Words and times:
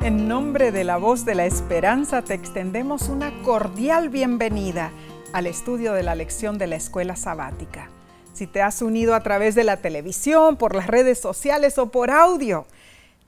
En 0.00 0.28
nombre 0.28 0.70
de 0.70 0.84
la 0.84 0.96
voz 0.96 1.24
de 1.24 1.34
la 1.34 1.44
esperanza 1.44 2.22
te 2.22 2.32
extendemos 2.32 3.08
una 3.08 3.32
cordial 3.42 4.10
bienvenida 4.10 4.92
al 5.32 5.48
estudio 5.48 5.92
de 5.92 6.04
la 6.04 6.14
lección 6.14 6.56
de 6.56 6.68
la 6.68 6.76
escuela 6.76 7.16
sabática. 7.16 7.90
Si 8.32 8.46
te 8.46 8.62
has 8.62 8.80
unido 8.80 9.16
a 9.16 9.24
través 9.24 9.56
de 9.56 9.64
la 9.64 9.78
televisión, 9.78 10.56
por 10.56 10.76
las 10.76 10.86
redes 10.86 11.18
sociales 11.18 11.78
o 11.78 11.90
por 11.90 12.12
audio, 12.12 12.64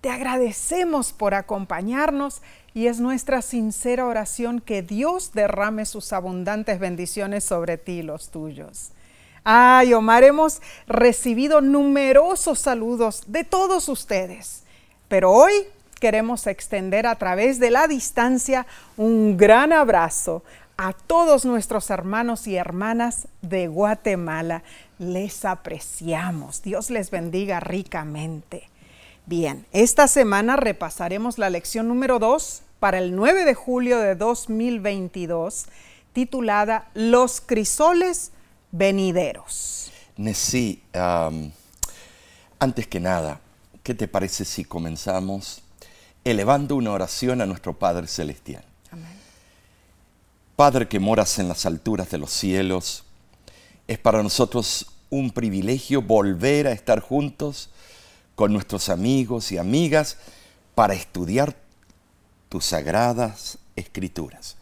te 0.00 0.10
agradecemos 0.10 1.12
por 1.12 1.34
acompañarnos 1.34 2.40
y 2.72 2.86
es 2.86 3.00
nuestra 3.00 3.42
sincera 3.42 4.06
oración 4.06 4.60
que 4.60 4.82
Dios 4.82 5.32
derrame 5.32 5.86
sus 5.86 6.12
abundantes 6.12 6.78
bendiciones 6.78 7.42
sobre 7.42 7.78
ti 7.78 7.98
y 7.98 8.02
los 8.02 8.30
tuyos. 8.30 8.92
Ay, 9.42 9.92
Omar, 9.92 10.22
hemos 10.22 10.62
recibido 10.86 11.60
numerosos 11.60 12.60
saludos 12.60 13.24
de 13.26 13.42
todos 13.42 13.88
ustedes, 13.88 14.62
pero 15.08 15.32
hoy 15.32 15.52
queremos 16.00 16.46
extender 16.48 17.06
a 17.06 17.14
través 17.14 17.60
de 17.60 17.70
la 17.70 17.86
distancia 17.86 18.66
un 18.96 19.36
gran 19.36 19.72
abrazo 19.72 20.42
a 20.76 20.94
todos 20.94 21.44
nuestros 21.44 21.90
hermanos 21.90 22.46
y 22.46 22.56
hermanas 22.56 23.28
de 23.42 23.68
Guatemala. 23.68 24.62
Les 24.98 25.44
apreciamos. 25.44 26.62
Dios 26.62 26.90
les 26.90 27.10
bendiga 27.10 27.60
ricamente. 27.60 28.68
Bien, 29.26 29.66
esta 29.72 30.08
semana 30.08 30.56
repasaremos 30.56 31.36
la 31.36 31.50
lección 31.50 31.86
número 31.86 32.18
2 32.18 32.62
para 32.80 32.98
el 32.98 33.14
9 33.14 33.44
de 33.44 33.54
julio 33.54 33.98
de 33.98 34.14
2022, 34.14 35.66
titulada 36.14 36.88
Los 36.94 37.42
crisoles 37.42 38.32
venideros. 38.72 39.92
Nesí, 40.16 40.82
um, 40.94 41.50
antes 42.58 42.86
que 42.86 43.00
nada, 43.00 43.40
¿qué 43.82 43.94
te 43.94 44.08
parece 44.08 44.46
si 44.46 44.64
comenzamos 44.64 45.62
elevando 46.24 46.76
una 46.76 46.92
oración 46.92 47.40
a 47.40 47.46
nuestro 47.46 47.78
Padre 47.78 48.06
Celestial? 48.06 48.64
Amén. 48.90 49.08
Padre 50.56 50.88
que 50.88 51.00
moras 51.00 51.38
en 51.38 51.48
las 51.48 51.66
alturas 51.66 52.10
de 52.10 52.18
los 52.18 52.30
cielos, 52.30 53.04
es 53.88 53.98
para 53.98 54.22
nosotros 54.22 54.86
un 55.10 55.30
privilegio 55.30 56.02
volver 56.02 56.66
a 56.66 56.72
estar 56.72 57.00
juntos 57.00 57.70
con 58.36 58.52
nuestros 58.52 58.88
amigos 58.88 59.52
y 59.52 59.58
amigas 59.58 60.16
para 60.74 60.94
estudiar 60.94 61.56
tus 62.48 62.66
sagradas 62.66 63.58
escrituras. 63.76 64.56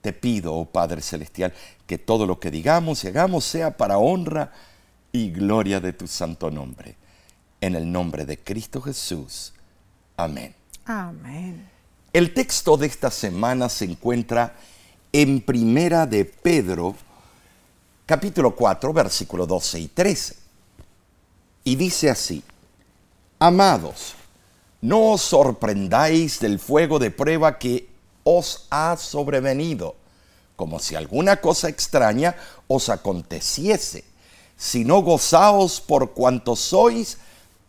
Te 0.00 0.12
pido, 0.12 0.54
oh 0.54 0.66
Padre 0.66 1.02
Celestial, 1.02 1.52
que 1.86 1.98
todo 1.98 2.26
lo 2.26 2.38
que 2.38 2.50
digamos 2.50 3.02
y 3.02 3.08
hagamos 3.08 3.44
sea 3.44 3.76
para 3.76 3.98
honra 3.98 4.52
y 5.10 5.30
gloria 5.30 5.80
de 5.80 5.92
tu 5.92 6.06
santo 6.06 6.50
nombre. 6.50 6.96
En 7.60 7.74
el 7.74 7.90
nombre 7.90 8.24
de 8.24 8.38
Cristo 8.38 8.80
Jesús. 8.80 9.52
Amén. 10.18 10.52
Amén. 10.84 11.70
El 12.12 12.34
texto 12.34 12.76
de 12.76 12.88
esta 12.88 13.08
semana 13.08 13.68
se 13.68 13.84
encuentra 13.84 14.56
en 15.12 15.40
Primera 15.40 16.06
de 16.06 16.24
Pedro, 16.24 16.96
capítulo 18.04 18.56
4, 18.56 18.92
versículo 18.92 19.46
12 19.46 19.78
y 19.78 19.86
13. 19.86 20.36
Y 21.62 21.76
dice 21.76 22.10
así, 22.10 22.42
Amados, 23.38 24.16
no 24.80 25.12
os 25.12 25.22
sorprendáis 25.22 26.40
del 26.40 26.58
fuego 26.58 26.98
de 26.98 27.12
prueba 27.12 27.56
que 27.56 27.88
os 28.24 28.66
ha 28.70 28.96
sobrevenido, 28.96 29.94
como 30.56 30.80
si 30.80 30.96
alguna 30.96 31.36
cosa 31.36 31.68
extraña 31.68 32.34
os 32.66 32.88
aconteciese, 32.88 34.02
sino 34.56 35.00
gozaos 35.00 35.80
por 35.80 36.10
cuanto 36.10 36.56
sois 36.56 37.18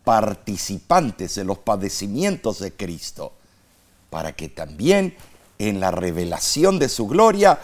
participantes 0.09 1.35
de 1.35 1.43
los 1.43 1.59
padecimientos 1.59 2.57
de 2.57 2.73
Cristo, 2.73 3.31
para 4.09 4.31
que 4.31 4.49
también 4.49 5.15
en 5.59 5.79
la 5.79 5.91
revelación 5.91 6.79
de 6.79 6.89
su 6.89 7.05
gloria 7.05 7.59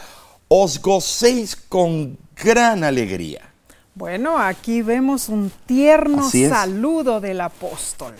os 0.47 0.79
gocéis 0.79 1.55
con 1.55 2.19
gran 2.35 2.83
alegría. 2.83 3.51
Bueno, 3.95 4.37
aquí 4.37 4.83
vemos 4.83 5.27
un 5.27 5.51
tierno 5.65 6.29
saludo 6.29 7.19
del 7.19 7.41
apóstol 7.41 8.13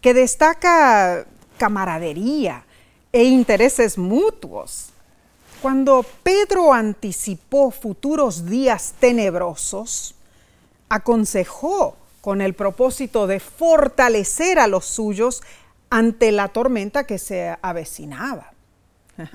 que 0.00 0.14
destaca 0.14 1.24
camaradería 1.56 2.64
e 3.12 3.22
intereses 3.22 3.96
mutuos. 3.96 4.86
Cuando 5.62 6.04
Pedro 6.24 6.72
anticipó 6.72 7.70
futuros 7.70 8.46
días 8.46 8.94
tenebrosos, 8.98 10.16
aconsejó 10.88 11.94
con 12.24 12.40
el 12.40 12.54
propósito 12.54 13.26
de 13.26 13.38
fortalecer 13.38 14.58
a 14.58 14.66
los 14.66 14.86
suyos 14.86 15.42
ante 15.90 16.32
la 16.32 16.48
tormenta 16.48 17.06
que 17.06 17.18
se 17.18 17.54
avecinaba. 17.60 18.54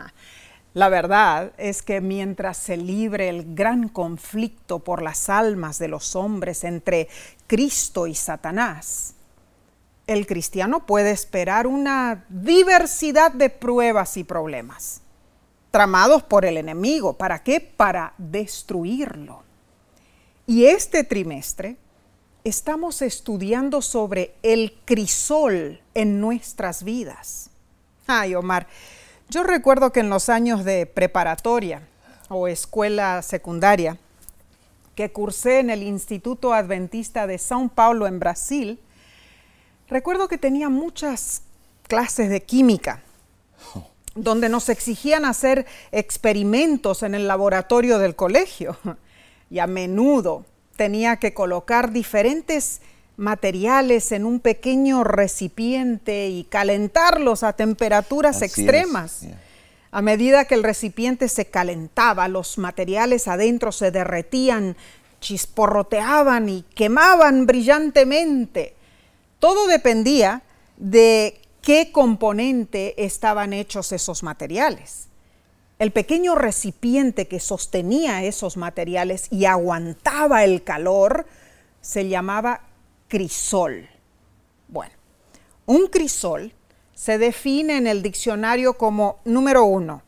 La 0.74 0.90
verdad 0.90 1.52
es 1.60 1.84
que 1.84 2.02
mientras 2.02 2.58
se 2.58 2.78
libre 2.78 3.30
el 3.30 3.54
gran 3.54 3.90
conflicto 3.90 4.80
por 4.80 5.04
las 5.04 5.30
almas 5.30 5.78
de 5.78 5.88
los 5.88 6.16
hombres 6.16 6.64
entre 6.64 7.10
Cristo 7.46 8.08
y 8.08 8.16
Satanás, 8.16 9.14
el 10.08 10.26
cristiano 10.26 10.88
puede 10.88 11.12
esperar 11.12 11.68
una 11.68 12.26
diversidad 12.28 13.32
de 13.32 13.52
pruebas 13.52 14.18
y 14.18 14.24
problemas, 14.24 15.04
tramados 15.70 16.24
por 16.24 16.44
el 16.44 16.58
enemigo. 16.58 17.14
¿Para 17.14 17.44
qué? 17.44 17.60
Para 17.60 18.16
destruirlo. 18.18 19.44
Y 20.48 20.66
este 20.66 21.04
trimestre 21.04 21.78
estamos 22.44 23.02
estudiando 23.02 23.82
sobre 23.82 24.36
el 24.44 24.74
crisol 24.86 25.82
en 25.94 26.22
nuestras 26.22 26.84
vidas. 26.84 27.50
Ay, 28.08 28.36
Omar, 28.36 28.68
yo 29.30 29.44
recuerdo 29.44 29.92
que 29.92 30.00
en 30.00 30.10
los 30.10 30.30
años 30.30 30.66
de 30.66 30.86
preparatoria 30.86 31.88
o 32.30 32.48
escuela 32.48 33.22
secundaria, 33.22 33.98
que 34.96 35.12
cursé 35.12 35.60
en 35.60 35.70
el 35.70 35.84
Instituto 35.84 36.54
Adventista 36.54 37.28
de 37.28 37.36
São 37.38 37.70
Paulo 37.70 38.08
en 38.08 38.20
Brasil, 38.20 38.80
recuerdo 39.88 40.28
que 40.28 40.38
tenía 40.38 40.70
muchas 40.70 41.44
clases 41.88 42.30
de 42.30 42.44
química, 42.44 43.02
donde 44.16 44.50
nos 44.50 44.70
exigían 44.70 45.26
hacer 45.26 45.66
experimentos 45.92 47.04
en 47.04 47.16
el 47.16 47.28
laboratorio 47.28 48.00
del 48.00 48.16
colegio. 48.16 48.78
Y 49.52 49.58
a 49.58 49.66
menudo 49.66 50.46
tenía 50.79 51.17
que 51.17 51.34
colocar 51.34 51.91
diferentes 51.91 52.79
materiales 53.17 54.13
en 54.13 54.23
un 54.23 54.40
pequeño 54.40 55.03
recipiente 55.03 56.29
y 56.29 56.45
calentarlos 56.45 57.44
a 57.44 57.51
temperaturas 57.51 58.38
Así 58.38 58.45
extremas. 58.45 59.19
yeah. 59.23 59.38
A 59.91 60.01
medida 60.01 60.45
que 60.45 60.56
el 60.56 60.63
recipiente 60.63 61.28
se 61.28 61.47
calentaba, 61.47 62.29
los 62.29 62.57
materiales 62.57 63.28
adentro 63.28 63.73
se 63.73 63.91
derretían, 63.91 64.78
chisporroteaban 65.19 66.47
y 66.47 66.62
quemaban 66.73 67.46
brillantemente. 67.46 68.73
Todo 69.40 69.67
dependía 69.67 70.44
de 70.78 71.41
qué 71.61 71.91
componente 71.91 73.03
estaban 73.03 73.51
hechos 73.51 73.91
esos 73.91 74.23
materiales. 74.23 75.09
El 75.79 75.91
pequeño 75.91 76.35
recipiente 76.35 77.29
que 77.29 77.40
sostenía 77.40 78.23
esos 78.25 78.57
materiales 78.57 79.28
y 79.31 79.45
aguantaba 79.45 80.44
el 80.44 80.62
calor 80.66 81.25
se 81.79 82.09
llamaba 82.09 82.63
crisol. 83.07 83.88
Bueno, 84.67 84.94
un 85.66 85.88
crisol 85.88 86.51
se 86.94 87.17
define 87.17 87.78
en 87.78 87.88
el 87.88 88.03
diccionario 88.03 88.73
como, 88.73 89.19
número 89.23 89.63
uno, 89.63 90.03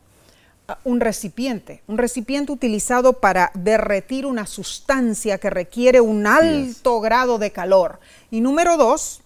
un 0.84 1.00
recipiente, 1.00 1.82
un 1.86 1.96
recipiente 1.96 2.52
utilizado 2.52 3.14
para 3.14 3.50
derretir 3.54 4.26
una 4.26 4.46
sustancia 4.46 5.38
que 5.38 5.48
requiere 5.48 6.02
un 6.02 6.26
alto 6.26 7.00
grado 7.00 7.38
de 7.38 7.50
calor. 7.50 7.98
Y 8.30 8.42
número 8.42 8.76
dos, 8.76 9.22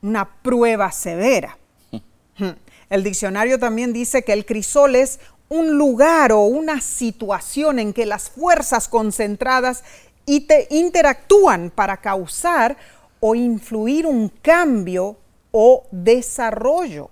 una 0.00 0.40
prueba 0.40 0.90
severa. 0.90 1.58
El 2.88 3.02
diccionario 3.02 3.58
también 3.58 3.92
dice 3.92 4.22
que 4.22 4.32
el 4.32 4.46
crisol 4.46 4.94
es 4.94 5.18
un 5.48 5.78
lugar 5.78 6.32
o 6.32 6.40
una 6.42 6.80
situación 6.80 7.78
en 7.78 7.92
que 7.92 8.06
las 8.06 8.30
fuerzas 8.30 8.88
concentradas 8.88 9.84
interactúan 10.26 11.70
para 11.70 11.98
causar 11.98 12.76
o 13.20 13.34
influir 13.34 14.06
un 14.06 14.28
cambio 14.28 15.16
o 15.52 15.86
desarrollo. 15.90 17.10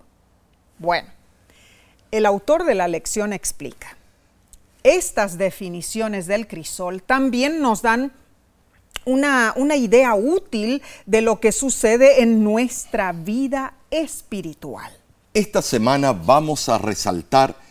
Bueno, 0.79 1.09
el 2.11 2.27
autor 2.27 2.65
de 2.65 2.75
la 2.75 2.89
lección 2.89 3.33
explica. 3.33 3.97
Estas 4.83 5.39
definiciones 5.39 6.27
del 6.27 6.47
crisol 6.47 7.03
también 7.03 7.61
nos 7.61 7.83
dan 7.83 8.13
una, 9.07 9.55
una 9.57 9.77
idea 9.77 10.15
útil 10.15 10.83
de 11.07 11.23
lo 11.23 11.41
que 11.41 11.53
sucede 11.53 12.23
en 12.23 12.43
nuestra 12.43 13.13
vida 13.13 13.75
espiritual. 13.91 14.93
Esta 15.33 15.63
semana 15.63 16.13
vamos 16.13 16.69
a 16.69 16.79
resaltar 16.79 17.64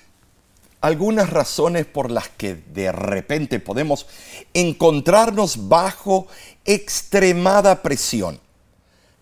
algunas 0.83 1.29
razones 1.29 1.85
por 1.85 2.11
las 2.11 2.27
que 2.27 2.55
de 2.55 2.91
repente 2.91 3.61
podemos 3.61 4.05
encontrarnos 4.53 5.69
bajo 5.69 6.27
extremada 6.65 7.81
presión. 7.81 8.41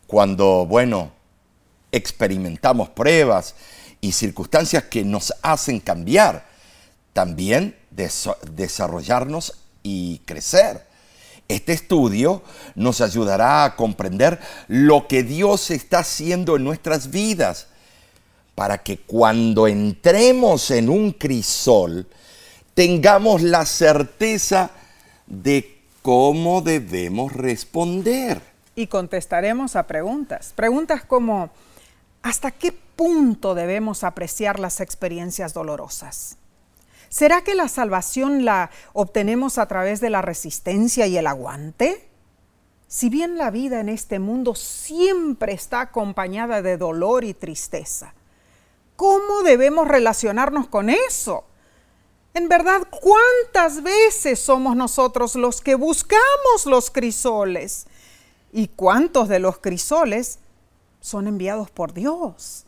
Cuando, 0.07 0.65
bueno, 0.65 1.11
experimentamos 1.91 2.89
pruebas 2.89 3.53
y 4.01 4.11
circunstancias 4.13 4.85
que 4.85 5.03
nos 5.03 5.35
hacen 5.43 5.79
cambiar, 5.79 6.47
también 7.13 7.77
desarrollarnos 7.91 9.53
y 9.83 10.17
crecer. 10.25 10.87
Este 11.47 11.73
estudio 11.73 12.41
nos 12.73 13.01
ayudará 13.01 13.65
a 13.65 13.75
comprender 13.75 14.39
lo 14.67 15.07
que 15.07 15.21
Dios 15.21 15.69
está 15.69 15.99
haciendo 15.99 16.55
en 16.55 16.63
nuestras 16.63 17.11
vidas 17.11 17.67
para 18.61 18.77
que 18.77 18.99
cuando 18.99 19.65
entremos 19.65 20.69
en 20.69 20.87
un 20.87 21.13
crisol 21.13 22.05
tengamos 22.75 23.41
la 23.41 23.65
certeza 23.65 24.69
de 25.25 25.79
cómo 26.03 26.61
debemos 26.61 27.33
responder. 27.33 28.39
Y 28.75 28.85
contestaremos 28.85 29.75
a 29.75 29.87
preguntas. 29.87 30.53
Preguntas 30.55 31.03
como, 31.03 31.49
¿hasta 32.21 32.51
qué 32.51 32.71
punto 32.71 33.55
debemos 33.55 34.03
apreciar 34.03 34.59
las 34.59 34.79
experiencias 34.79 35.55
dolorosas? 35.55 36.37
¿Será 37.09 37.41
que 37.41 37.55
la 37.55 37.67
salvación 37.67 38.45
la 38.45 38.69
obtenemos 38.93 39.57
a 39.57 39.65
través 39.65 40.01
de 40.01 40.11
la 40.11 40.21
resistencia 40.21 41.07
y 41.07 41.17
el 41.17 41.25
aguante? 41.25 42.07
Si 42.87 43.09
bien 43.09 43.39
la 43.39 43.49
vida 43.49 43.79
en 43.79 43.89
este 43.89 44.19
mundo 44.19 44.53
siempre 44.53 45.53
está 45.53 45.81
acompañada 45.81 46.61
de 46.61 46.77
dolor 46.77 47.23
y 47.23 47.33
tristeza, 47.33 48.13
¿cómo 49.01 49.41
debemos 49.41 49.87
relacionarnos 49.87 50.67
con 50.67 50.91
eso? 50.91 51.43
En 52.35 52.47
verdad, 52.47 52.87
¿cuántas 52.91 53.81
veces 53.81 54.39
somos 54.39 54.75
nosotros 54.75 55.33
los 55.33 55.59
que 55.59 55.73
buscamos 55.73 56.67
los 56.67 56.91
crisoles? 56.91 57.87
¿Y 58.53 58.67
cuántos 58.67 59.27
de 59.27 59.39
los 59.39 59.57
crisoles 59.57 60.37
son 60.99 61.25
enviados 61.25 61.71
por 61.71 61.93
Dios? 61.93 62.65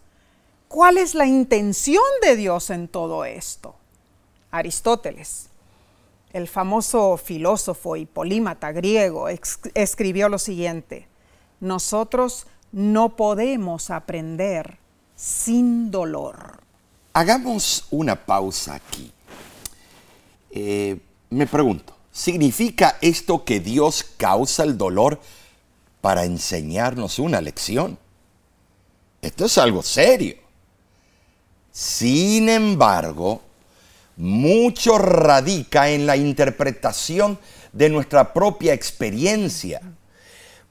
¿Cuál 0.70 0.98
es 0.98 1.14
la 1.14 1.28
intención 1.28 2.02
de 2.24 2.36
Dios 2.36 2.72
en 2.72 2.88
todo 2.88 3.26
esto? 3.26 3.76
Aristóteles, 4.50 5.50
el 6.32 6.48
famoso 6.48 7.16
filósofo 7.18 7.96
y 7.96 8.08
polímata 8.08 8.72
griego, 8.72 9.28
escribió 9.76 10.30
lo 10.30 10.40
siguiente, 10.40 11.08
nosotros 11.60 12.48
no 12.72 13.16
podemos 13.16 13.92
aprender 13.92 14.80
sin 15.24 15.90
dolor. 15.90 16.60
Hagamos 17.14 17.86
una 17.92 18.26
pausa 18.26 18.76
aquí. 18.76 19.10
Eh, 20.52 21.00
me 21.30 21.48
pregunto, 21.48 21.96
¿significa 22.12 22.98
esto 23.00 23.46
que 23.46 23.62
Dios 23.62 24.06
causa 24.18 24.64
el 24.64 24.78
dolor 24.78 25.22
para 26.02 26.26
enseñarnos 26.26 27.20
una 27.20 27.40
lección? 27.40 27.98
Esto 29.22 29.46
es 29.46 29.58
algo 29.58 29.82
serio. 29.82 30.36
Sin 31.72 32.50
embargo, 32.50 33.42
mucho 34.18 34.98
radica 34.98 35.90
en 35.90 36.06
la 36.06 36.18
interpretación 36.18 37.40
de 37.72 37.90
nuestra 37.90 38.34
propia 38.34 38.74
experiencia, 38.74 39.82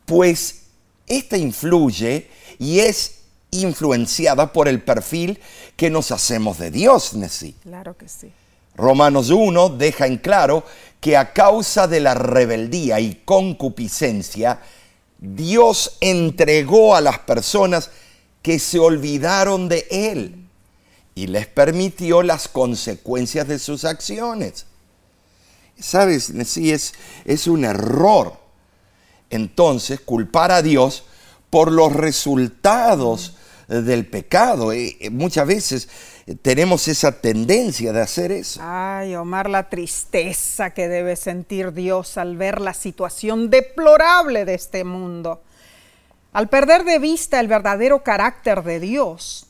pues 0.05 0.65
esta 1.07 1.39
influye 1.39 2.29
y 2.59 2.81
es 2.81 3.22
influenciada 3.53 4.53
por 4.53 4.67
el 4.67 4.83
perfil 4.83 5.39
que 5.77 5.91
nos 5.91 6.11
hacemos 6.11 6.59
de 6.59 6.71
Dios, 6.71 7.15
Nessie. 7.15 7.55
Claro 7.63 7.97
que 7.97 8.09
sí. 8.09 8.33
Romanos 8.75 9.31
1 9.31 9.69
deja 9.71 10.07
en 10.07 10.17
claro 10.17 10.65
que 11.01 11.17
a 11.17 11.33
causa 11.33 11.87
de 11.87 12.01
la 12.01 12.15
rebeldía 12.15 12.99
y 13.01 13.23
concupiscencia, 13.25 14.61
Dios 15.19 15.99
entregó 16.01 16.97
a 16.97 17.01
las 17.01 17.19
personas 17.21 17.91
que 18.41 18.59
se 18.59 18.79
olvidaron 18.79 19.69
de 19.69 19.87
Él 19.91 20.49
y 21.15 21.27
les 21.27 21.47
permitió 21.47 22.23
las 22.23 22.49
consecuencias 22.49 23.47
de 23.47 23.59
sus 23.59 23.85
acciones. 23.85 24.65
¿Sabes? 25.79 26.33
Sí, 26.47 26.73
es, 26.73 26.95
es 27.25 27.47
un 27.47 27.65
error. 27.65 28.37
Entonces, 29.29 30.01
culpar 30.01 30.51
a 30.51 30.63
Dios 30.63 31.05
por 31.51 31.71
los 31.71 31.93
resultados 31.93 33.35
del 33.81 34.07
pecado. 34.07 34.73
Eh, 34.73 34.97
eh, 35.01 35.11
muchas 35.11 35.47
veces 35.47 35.89
tenemos 36.43 36.87
esa 36.89 37.21
tendencia 37.21 37.93
de 37.93 38.01
hacer 38.01 38.33
eso. 38.33 38.61
Ay, 38.63 39.15
Omar, 39.15 39.49
la 39.49 39.69
tristeza 39.69 40.71
que 40.71 40.89
debe 40.89 41.17
sentir 41.17 41.73
Dios 41.73 42.19
al 42.19 42.37
ver 42.37 42.61
la 42.61 42.75
situación 42.75 43.49
deplorable 43.49 44.45
de 44.45 44.55
este 44.55 44.85
mundo. 44.85 45.43
Al 46.33 46.49
perder 46.49 46.85
de 46.85 46.99
vista 46.99 47.41
el 47.41 47.49
verdadero 47.49 48.03
carácter 48.03 48.63
de 48.63 48.81
Dios, 48.81 49.47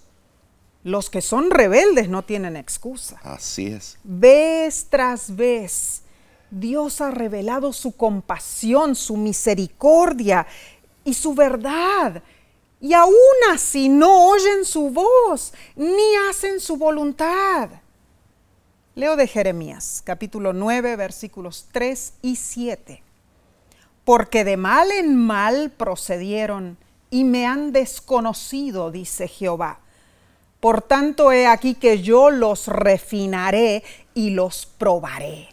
los 0.85 1.11
que 1.11 1.23
son 1.23 1.51
rebeldes 1.51 2.09
no 2.09 2.23
tienen 2.23 2.57
excusa. 2.57 3.21
Así 3.23 3.67
es. 3.67 3.99
Vez 4.03 4.87
tras 4.91 5.35
vez, 5.37 6.03
Dios 6.51 7.01
ha 7.01 7.11
revelado 7.11 7.73
su 7.73 7.93
compasión, 7.93 8.95
su 8.95 9.17
misericordia 9.17 10.47
y 11.05 11.15
su 11.15 11.35
verdad 11.35 12.23
y 12.83 12.95
aún 12.95 13.15
así 13.53 13.89
no 13.89 14.27
oyen 14.27 14.65
su 14.65 14.91
voz 14.91 15.55
ni 15.77 16.17
hacen 16.29 16.59
su 16.59 16.77
voluntad. 16.77 17.71
Leo 18.97 19.15
de 19.15 19.29
Jeremías, 19.29 20.03
capítulo 20.05 20.53
9, 20.53 20.97
versículos 20.97 21.69
3 21.71 22.15
y 22.23 22.35
7. 22.35 23.03
Porque 24.05 24.43
de 24.43 24.57
mal 24.57 24.91
en 24.91 25.17
mal 25.17 25.71
procedieron 25.71 26.77
y 27.09 27.23
me 27.23 27.47
han 27.47 27.71
desconocido, 27.71 28.91
dice 28.91 29.29
Jehová. 29.29 29.79
Por 30.59 30.83
tanto, 30.83 31.31
he 31.31 31.47
aquí 31.47 31.75
que 31.75 32.03
yo 32.03 32.31
los 32.31 32.67
refinaré 32.67 33.85
y 34.13 34.31
los 34.31 34.67
probaré. 34.67 35.51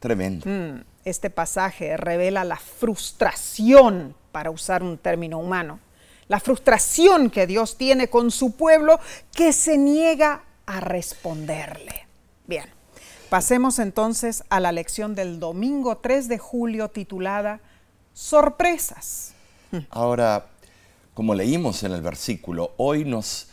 Tremendo. 0.00 0.48
Mm, 0.48 0.82
este 1.04 1.28
pasaje 1.28 1.98
revela 1.98 2.42
la 2.42 2.56
frustración, 2.56 4.14
para 4.32 4.50
usar 4.50 4.82
un 4.82 4.96
término 4.96 5.38
humano, 5.38 5.78
la 6.28 6.40
frustración 6.40 7.30
que 7.30 7.46
Dios 7.46 7.76
tiene 7.76 8.08
con 8.08 8.30
su 8.30 8.52
pueblo 8.52 8.98
que 9.32 9.52
se 9.52 9.78
niega 9.78 10.44
a 10.66 10.80
responderle. 10.80 12.06
Bien, 12.46 12.66
pasemos 13.28 13.78
entonces 13.78 14.44
a 14.48 14.60
la 14.60 14.72
lección 14.72 15.14
del 15.14 15.40
domingo 15.40 15.98
3 15.98 16.28
de 16.28 16.38
julio 16.38 16.88
titulada 16.88 17.60
Sorpresas. 18.14 19.34
Ahora, 19.90 20.46
como 21.14 21.34
leímos 21.34 21.82
en 21.82 21.92
el 21.92 22.02
versículo, 22.02 22.72
hoy 22.76 23.04
nos 23.04 23.48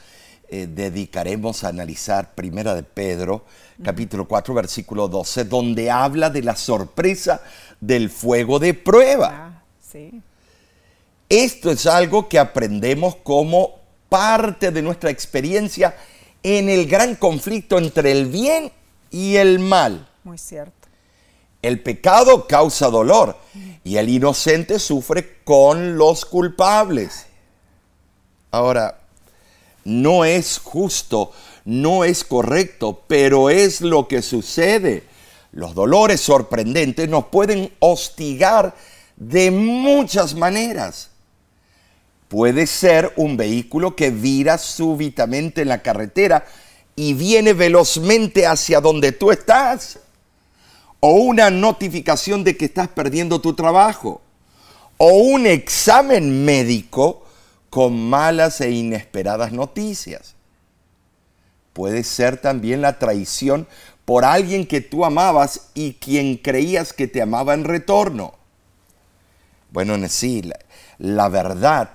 eh, 0.50 0.68
dedicaremos 0.68 1.64
a 1.64 1.70
analizar 1.70 2.34
Primera 2.34 2.74
de 2.74 2.84
Pedro, 2.84 3.46
capítulo 3.84 4.28
4, 4.28 4.54
versículo 4.54 5.08
12, 5.08 5.46
donde 5.46 5.92
habla 5.92 6.30
de 6.30 6.42
la 6.42 6.56
sorpresa 6.56 7.42
del 7.80 8.10
fuego 8.10 8.60
de 8.60 8.74
prueba. 8.74 9.30
Ah, 9.32 9.64
sí. 9.80 10.22
Esto 11.30 11.70
es 11.70 11.86
algo 11.86 12.28
que 12.28 12.40
aprendemos 12.40 13.16
como 13.18 13.76
parte 14.10 14.72
de 14.72 14.82
nuestra 14.82 15.12
experiencia 15.12 15.96
en 16.42 16.70
el 16.70 16.88
gran 16.88 17.16
conflicto 17.16 17.78
entre 17.78 18.12
el 18.12 18.26
bien 18.26 18.72
y 19.12 19.36
el 19.36 19.60
mal. 19.60 20.10
Muy 20.24 20.40
cierto. 20.40 20.74
El 21.62 21.82
pecado 21.82 22.48
causa 22.48 22.88
dolor 22.88 23.38
y 23.84 23.98
el 23.98 24.10
inocente 24.10 24.80
sufre 24.80 25.44
con 25.44 25.98
los 25.98 26.26
culpables. 26.26 27.28
Ahora, 28.50 29.00
no 29.84 30.26
es 30.26 30.58
justo, 30.58 31.32
no 31.66 32.06
es 32.06 32.24
correcto, 32.24 33.04
pero 33.08 33.50
es 33.50 33.82
lo 33.82 34.08
que 34.08 34.22
sucede. 34.22 35.04
Los 35.52 35.76
dolores 35.76 36.22
sorprendentes 36.22 37.10
nos 37.10 37.26
pueden 37.26 37.72
hostigar 37.80 38.74
de 39.18 39.52
muchas 39.52 40.34
maneras. 40.34 41.09
Puede 42.30 42.68
ser 42.68 43.12
un 43.16 43.38
vehículo 43.38 43.96
que 43.96 44.12
vira 44.12 44.60
súbitamente 44.60 45.64
en 45.64 45.68
la 45.68 45.82
carretera 45.82 46.46
y 46.96 47.16
viene 47.16 47.54
velozmente 47.54 48.46
hacia 48.46 48.80
donde 48.80 49.12
tú 49.12 49.32
estás. 49.32 50.00
O 51.00 51.14
una 51.14 51.50
notificación 51.50 52.44
de 52.44 52.56
que 52.56 52.66
estás 52.66 52.88
perdiendo 52.88 53.42
tu 53.42 53.56
trabajo. 53.56 54.22
O 54.98 55.10
un 55.14 55.48
examen 55.48 56.46
médico 56.46 57.26
con 57.72 58.00
malas 58.00 58.62
e 58.62 58.70
inesperadas 58.70 59.52
noticias. 59.52 60.36
Puede 61.74 62.04
ser 62.04 62.38
también 62.38 62.82
la 62.82 63.00
traición 63.00 63.68
por 64.06 64.24
alguien 64.24 64.68
que 64.68 64.82
tú 64.82 65.04
amabas 65.04 65.70
y 65.74 65.94
quien 65.94 66.38
creías 66.38 66.94
que 66.94 67.08
te 67.08 67.24
amaba 67.24 67.56
en 67.56 67.64
retorno. 67.64 68.36
Bueno, 69.72 69.96
sí, 70.10 70.44
la 71.00 71.28
verdad 71.30 71.92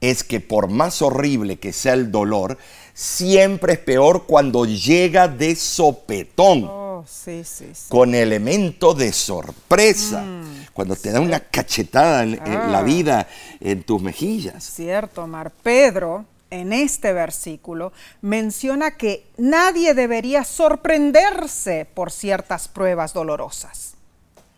es 0.00 0.22
que 0.22 0.40
por 0.40 0.68
más 0.68 1.00
horrible 1.00 1.58
que 1.58 1.72
sea 1.72 1.94
el 1.94 2.10
dolor, 2.10 2.58
siempre 2.92 3.72
es 3.74 3.78
peor 3.78 4.26
cuando 4.26 4.66
llega 4.66 5.28
de 5.28 5.56
sopetón. 5.56 6.64
Oh, 6.70 7.04
sí, 7.08 7.42
sí, 7.44 7.70
sí. 7.72 7.86
con 7.88 8.14
elemento 8.14 8.92
de 8.94 9.12
sorpresa, 9.12 10.24
cuando 10.72 10.94
te 10.94 11.10
da 11.10 11.20
una 11.20 11.40
cachetada 11.40 12.22
en, 12.22 12.34
en 12.34 12.72
la 12.72 12.78
Ah. 12.78 12.82
vida 12.82 13.28
en 13.60 13.82
tus 13.82 14.00
mejillas. 14.02 14.62
Cierto, 14.64 15.26
Mar. 15.26 15.50
Pedro, 15.62 16.24
en 16.50 16.72
este 16.72 17.12
versículo, 17.12 17.92
menciona 18.20 18.92
que 18.92 19.26
nadie 19.38 19.94
debería 19.94 20.44
sorprenderse 20.44 21.86
por 21.94 22.12
ciertas 22.12 22.68
pruebas 22.68 23.12
dolorosas. 23.12 23.94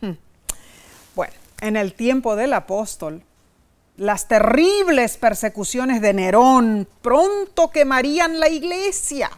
Hmm. 0.00 0.12
Bueno, 1.14 1.34
en 1.60 1.76
el 1.76 1.94
tiempo 1.94 2.36
del 2.36 2.52
apóstol, 2.52 3.22
las 3.96 4.28
terribles 4.28 5.16
persecuciones 5.16 6.00
de 6.00 6.12
Nerón 6.12 6.86
pronto 7.02 7.70
quemarían 7.70 8.38
la 8.38 8.48
iglesia. 8.48 9.30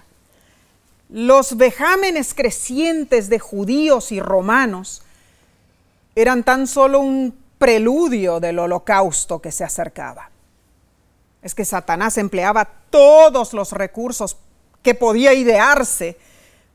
Los 1.08 1.56
vejámenes 1.56 2.34
crecientes 2.34 3.28
de 3.28 3.38
judíos 3.38 4.12
y 4.12 4.20
romanos 4.20 5.02
eran 6.14 6.42
tan 6.42 6.66
solo 6.66 7.00
un 7.00 7.38
preludio 7.58 8.40
del 8.40 8.58
holocausto 8.58 9.40
que 9.40 9.52
se 9.52 9.64
acercaba. 9.64 10.30
Es 11.40 11.54
que 11.54 11.64
Satanás 11.64 12.18
empleaba 12.18 12.64
todos 12.90 13.52
los 13.52 13.72
recursos 13.72 14.36
que 14.82 14.94
podía 14.94 15.32
idearse. 15.32 16.18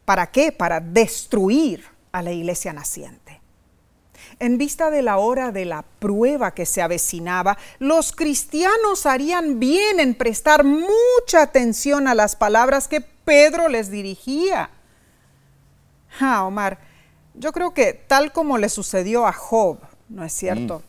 ¿Para 0.05 0.31
qué? 0.31 0.51
Para 0.51 0.79
destruir 0.79 1.85
a 2.11 2.21
la 2.21 2.31
iglesia 2.31 2.71
naciente. 2.71 3.42
En 4.39 4.57
vista 4.57 4.89
de 4.89 5.01
la 5.01 5.17
hora 5.17 5.51
de 5.51 5.65
la 5.65 5.83
prueba 5.99 6.53
que 6.53 6.65
se 6.65 6.81
avecinaba, 6.81 7.57
los 7.79 8.11
cristianos 8.11 9.05
harían 9.05 9.59
bien 9.59 9.99
en 9.99 10.15
prestar 10.15 10.63
mucha 10.63 11.41
atención 11.41 12.07
a 12.07 12.15
las 12.15 12.35
palabras 12.35 12.87
que 12.87 13.01
Pedro 13.01 13.67
les 13.69 13.89
dirigía. 13.89 14.69
Ah, 16.19 16.43
Omar, 16.45 16.79
yo 17.35 17.51
creo 17.51 17.73
que 17.73 17.93
tal 17.93 18.31
como 18.31 18.57
le 18.57 18.69
sucedió 18.69 19.25
a 19.25 19.33
Job, 19.33 19.79
¿no 20.09 20.23
es 20.23 20.33
cierto? 20.33 20.83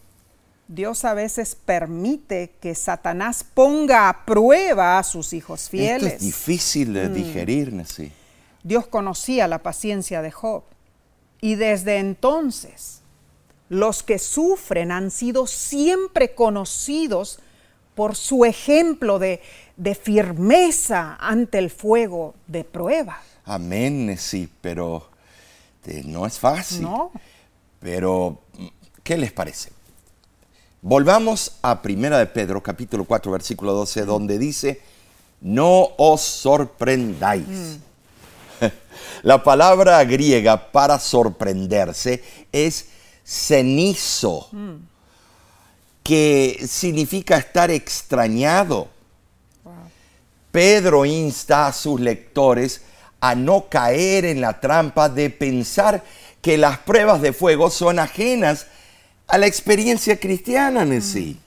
Dios 0.66 1.04
a 1.04 1.12
veces 1.14 1.54
permite 1.54 2.54
que 2.60 2.74
Satanás 2.74 3.44
ponga 3.44 4.08
a 4.08 4.24
prueba 4.24 4.98
a 4.98 5.02
sus 5.02 5.32
hijos 5.34 5.60
Esto 5.64 5.70
fieles. 5.70 6.12
es 6.14 6.20
difícil 6.20 6.90
Mm. 6.90 6.92
de 6.94 7.08
digerir, 7.10 7.72
Nancy. 7.72 8.10
Dios 8.62 8.86
conocía 8.86 9.46
la 9.46 9.58
paciencia 9.62 10.22
de 10.22 10.30
Job. 10.30 10.64
Y 11.42 11.56
desde 11.56 11.98
entonces, 11.98 13.02
los 13.68 14.02
que 14.02 14.18
sufren 14.18 14.92
han 14.92 15.10
sido 15.10 15.46
siempre 15.46 16.34
conocidos 16.34 17.38
por 17.94 18.16
su 18.16 18.44
ejemplo 18.44 19.18
de, 19.18 19.40
de 19.76 19.94
firmeza 19.94 21.16
ante 21.20 21.58
el 21.58 21.70
fuego 21.70 22.34
de 22.46 22.64
prueba. 22.64 23.20
Amén, 23.44 24.16
sí, 24.18 24.48
pero 24.60 25.08
eh, 25.86 26.02
no 26.04 26.26
es 26.26 26.38
fácil. 26.38 26.82
¿No? 26.82 27.12
Pero, 27.80 28.40
¿qué 29.02 29.16
les 29.16 29.32
parece? 29.32 29.70
Volvamos 30.80 31.56
a 31.62 31.82
Primera 31.82 32.18
de 32.18 32.26
Pedro, 32.26 32.62
capítulo 32.62 33.04
4, 33.04 33.32
versículo 33.32 33.72
12, 33.72 34.04
donde 34.04 34.38
dice, 34.38 34.80
no 35.40 35.90
os 35.96 36.20
sorprendáis. 36.22 37.78
La 39.22 39.42
palabra 39.42 40.02
griega 40.04 40.72
para 40.72 40.98
sorprenderse 40.98 42.22
es 42.52 42.88
cenizo, 43.24 44.48
que 46.02 46.64
significa 46.68 47.38
estar 47.38 47.70
extrañado. 47.70 48.88
Pedro 50.52 51.04
insta 51.04 51.66
a 51.66 51.72
sus 51.72 52.00
lectores 52.00 52.82
a 53.20 53.34
no 53.34 53.68
caer 53.68 54.26
en 54.26 54.40
la 54.40 54.60
trampa 54.60 55.08
de 55.08 55.30
pensar 55.30 56.04
que 56.42 56.58
las 56.58 56.78
pruebas 56.78 57.22
de 57.22 57.32
fuego 57.32 57.70
son 57.70 57.98
ajenas 57.98 58.66
a 59.26 59.38
la 59.38 59.46
experiencia 59.46 60.20
cristiana 60.20 60.82
en 60.82 61.00
sí. 61.00 61.40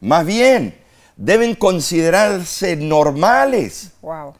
Más 0.00 0.26
bien, 0.26 0.76
deben 1.16 1.54
considerarse 1.54 2.74
normales. 2.74 3.92
Wow. 4.02 4.34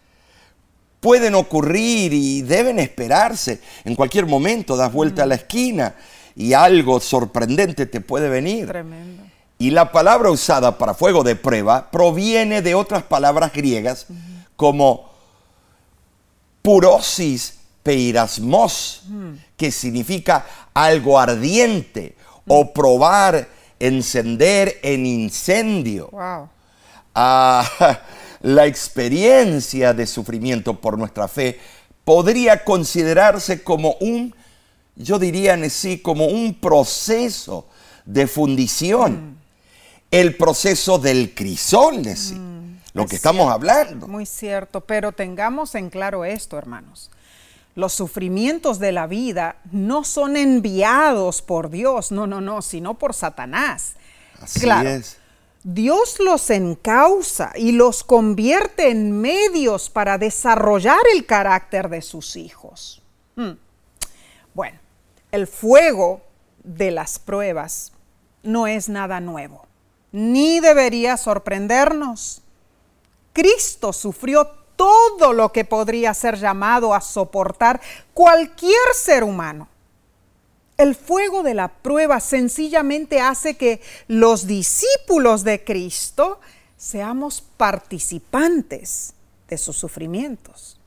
Pueden 1.00 1.34
ocurrir 1.34 2.12
y 2.12 2.42
deben 2.42 2.78
esperarse. 2.78 3.60
En 3.84 3.94
cualquier 3.94 4.26
momento 4.26 4.76
das 4.76 4.92
vuelta 4.92 5.22
a 5.22 5.26
la 5.26 5.34
esquina 5.34 5.94
y 6.36 6.52
algo 6.52 7.00
sorprendente 7.00 7.86
te 7.86 8.00
puede 8.00 8.28
venir. 8.28 8.68
Tremendo. 8.68 9.22
Y 9.58 9.70
la 9.70 9.92
palabra 9.92 10.30
usada 10.30 10.78
para 10.78 10.94
fuego 10.94 11.22
de 11.22 11.36
prueba 11.36 11.90
proviene 11.90 12.62
de 12.62 12.74
otras 12.74 13.02
palabras 13.02 13.52
griegas 13.52 14.06
como 14.56 15.10
purosis 16.62 17.58
peirasmos, 17.82 19.02
que 19.56 19.70
significa 19.70 20.46
algo 20.72 21.18
ardiente 21.18 22.16
o 22.46 22.72
probar, 22.72 23.48
encender 23.78 24.78
en 24.82 25.06
incendio. 25.06 26.08
Wow. 26.10 26.48
Ah, 27.14 28.00
la 28.40 28.66
experiencia 28.66 29.92
de 29.92 30.06
sufrimiento 30.06 30.80
por 30.80 30.98
nuestra 30.98 31.28
fe 31.28 31.60
podría 32.04 32.64
considerarse 32.64 33.62
como 33.62 33.94
un, 34.00 34.34
yo 34.96 35.18
diría 35.18 35.54
en 35.54 35.68
sí, 35.70 36.00
como 36.00 36.26
un 36.26 36.54
proceso 36.54 37.66
de 38.04 38.26
fundición. 38.26 39.38
El 40.10 40.36
proceso 40.36 40.98
del 40.98 41.34
crisol, 41.34 42.02
de 42.02 42.16
sí, 42.16 42.36
lo 42.94 43.06
que 43.06 43.14
es 43.14 43.20
estamos 43.20 43.52
hablando. 43.52 44.08
Muy 44.08 44.26
cierto, 44.26 44.80
pero 44.80 45.12
tengamos 45.12 45.76
en 45.76 45.88
claro 45.88 46.24
esto, 46.24 46.58
hermanos. 46.58 47.10
Los 47.76 47.92
sufrimientos 47.92 48.80
de 48.80 48.90
la 48.90 49.06
vida 49.06 49.56
no 49.70 50.02
son 50.02 50.36
enviados 50.36 51.42
por 51.42 51.70
Dios, 51.70 52.10
no, 52.10 52.26
no, 52.26 52.40
no, 52.40 52.60
sino 52.60 52.94
por 52.94 53.14
Satanás. 53.14 53.94
Así 54.40 54.58
claro, 54.58 54.88
es. 54.88 55.19
Dios 55.62 56.18
los 56.20 56.48
encausa 56.48 57.52
y 57.54 57.72
los 57.72 58.02
convierte 58.02 58.90
en 58.90 59.20
medios 59.20 59.90
para 59.90 60.16
desarrollar 60.16 61.00
el 61.14 61.26
carácter 61.26 61.90
de 61.90 62.00
sus 62.00 62.36
hijos. 62.36 63.02
Hmm. 63.36 63.52
Bueno, 64.54 64.78
el 65.30 65.46
fuego 65.46 66.22
de 66.64 66.90
las 66.90 67.18
pruebas 67.18 67.92
no 68.42 68.66
es 68.66 68.88
nada 68.88 69.20
nuevo, 69.20 69.66
ni 70.12 70.60
debería 70.60 71.18
sorprendernos. 71.18 72.42
Cristo 73.34 73.92
sufrió 73.92 74.46
todo 74.76 75.34
lo 75.34 75.52
que 75.52 75.66
podría 75.66 76.14
ser 76.14 76.38
llamado 76.38 76.94
a 76.94 77.02
soportar 77.02 77.82
cualquier 78.14 78.94
ser 78.94 79.24
humano. 79.24 79.68
El 80.80 80.94
fuego 80.94 81.42
de 81.42 81.52
la 81.52 81.68
prueba 81.68 82.20
sencillamente 82.20 83.20
hace 83.20 83.58
que 83.58 83.82
los 84.08 84.46
discípulos 84.46 85.44
de 85.44 85.62
Cristo 85.62 86.40
seamos 86.78 87.42
participantes 87.42 89.12
de 89.46 89.58
sus 89.58 89.76
sufrimientos. 89.76 90.80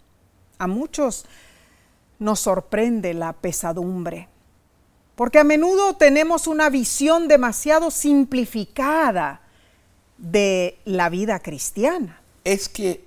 A 0.58 0.66
muchos 0.66 1.28
nos 2.18 2.40
sorprende 2.40 3.14
la 3.14 3.34
pesadumbre, 3.34 4.30
porque 5.14 5.38
a 5.38 5.44
menudo 5.44 5.96
tenemos 5.96 6.48
una 6.48 6.72
visión 6.72 7.28
demasiado 7.28 7.92
simplificada 7.92 9.42
de 10.18 10.80
la 10.86 11.10
vida 11.10 11.38
cristiana. 11.38 12.20
Es 12.44 12.68
que 12.68 13.06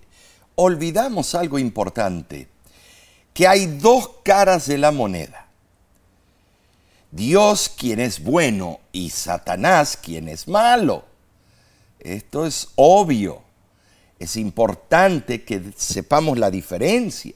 olvidamos 0.55 1.35
algo 1.35 1.59
importante, 1.59 2.47
que 3.35 3.49
hay 3.49 3.67
dos 3.67 4.09
caras 4.23 4.69
de 4.69 4.79
la 4.79 4.93
moneda. 4.93 5.46
Dios 7.17 7.71
quien 7.77 7.99
es 7.99 8.23
bueno 8.23 8.79
y 8.93 9.11
Satanás 9.11 9.97
quien 9.97 10.29
es 10.29 10.47
malo. 10.47 11.05
Esto 11.99 12.47
es 12.47 12.69
obvio. 12.77 13.43
Es 14.19 14.37
importante 14.37 15.43
que 15.43 15.73
sepamos 15.77 16.39
la 16.39 16.51
diferencia. 16.51 17.35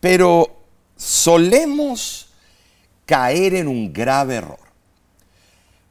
Pero 0.00 0.56
solemos 0.96 2.30
caer 3.06 3.54
en 3.54 3.68
un 3.68 3.92
grave 3.92 4.36
error. 4.36 4.58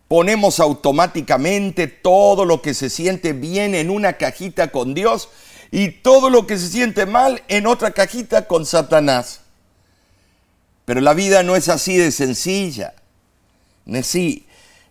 Ponemos 0.08 0.60
automáticamente 0.60 1.88
todo 1.88 2.46
lo 2.46 2.63
que 2.63 2.74
se 2.74 2.89
siente 2.89 3.34
bien 3.34 3.75
en 3.75 3.91
una 3.91 4.13
cajita 4.13 4.72
con 4.72 4.96
Dios 4.96 5.29
y 5.70 5.91
todo 5.91 6.32
lo 6.32 6.48
que 6.48 6.58
se 6.58 6.68
siente 6.68 7.06
mal 7.06 7.44
en 7.48 7.68
otra 7.68 7.91
cajita 7.91 8.48
con 8.48 8.65
Satanás. 8.65 9.41
Pero 10.89 11.01
la 11.01 11.13
vida 11.13 11.43
no 11.43 11.55
es 11.55 11.69
así 11.69 11.98
de 11.98 12.12
sencilla. 12.12 12.96
Sí, 14.01 14.48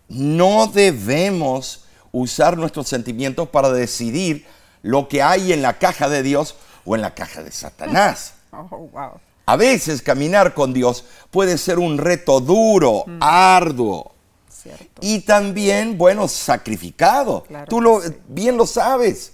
no 0.07 0.67
debemos 0.67 1.83
usar 2.13 2.57
nuestros 2.57 2.87
sentimientos 2.87 3.49
para 3.49 3.69
decidir 3.69 4.45
lo 4.81 5.09
que 5.09 5.21
hay 5.21 5.51
en 5.51 5.61
la 5.61 5.77
caja 5.77 6.07
de 6.07 6.23
Dios 6.23 6.55
o 6.85 6.95
en 6.95 7.01
la 7.01 7.13
caja 7.13 7.43
de 7.43 7.51
Satanás. 7.51 8.35
Oh, 8.51 8.89
wow. 8.93 9.11
A 9.45 9.55
veces 9.57 10.01
caminar 10.01 10.55
con 10.55 10.73
Dios 10.73 11.03
puede 11.31 11.57
ser 11.57 11.77
un 11.77 11.97
reto 11.99 12.39
duro, 12.39 13.05
arduo 13.19 14.15
Cierto. 14.49 15.01
y 15.01 15.19
también, 15.19 15.97
bueno, 15.99 16.27
sacrificado. 16.27 17.43
Claro 17.43 17.67
Tú 17.67 17.79
lo, 17.79 18.01
sí. 18.01 18.09
bien 18.27 18.57
lo 18.57 18.65
sabes. 18.65 19.33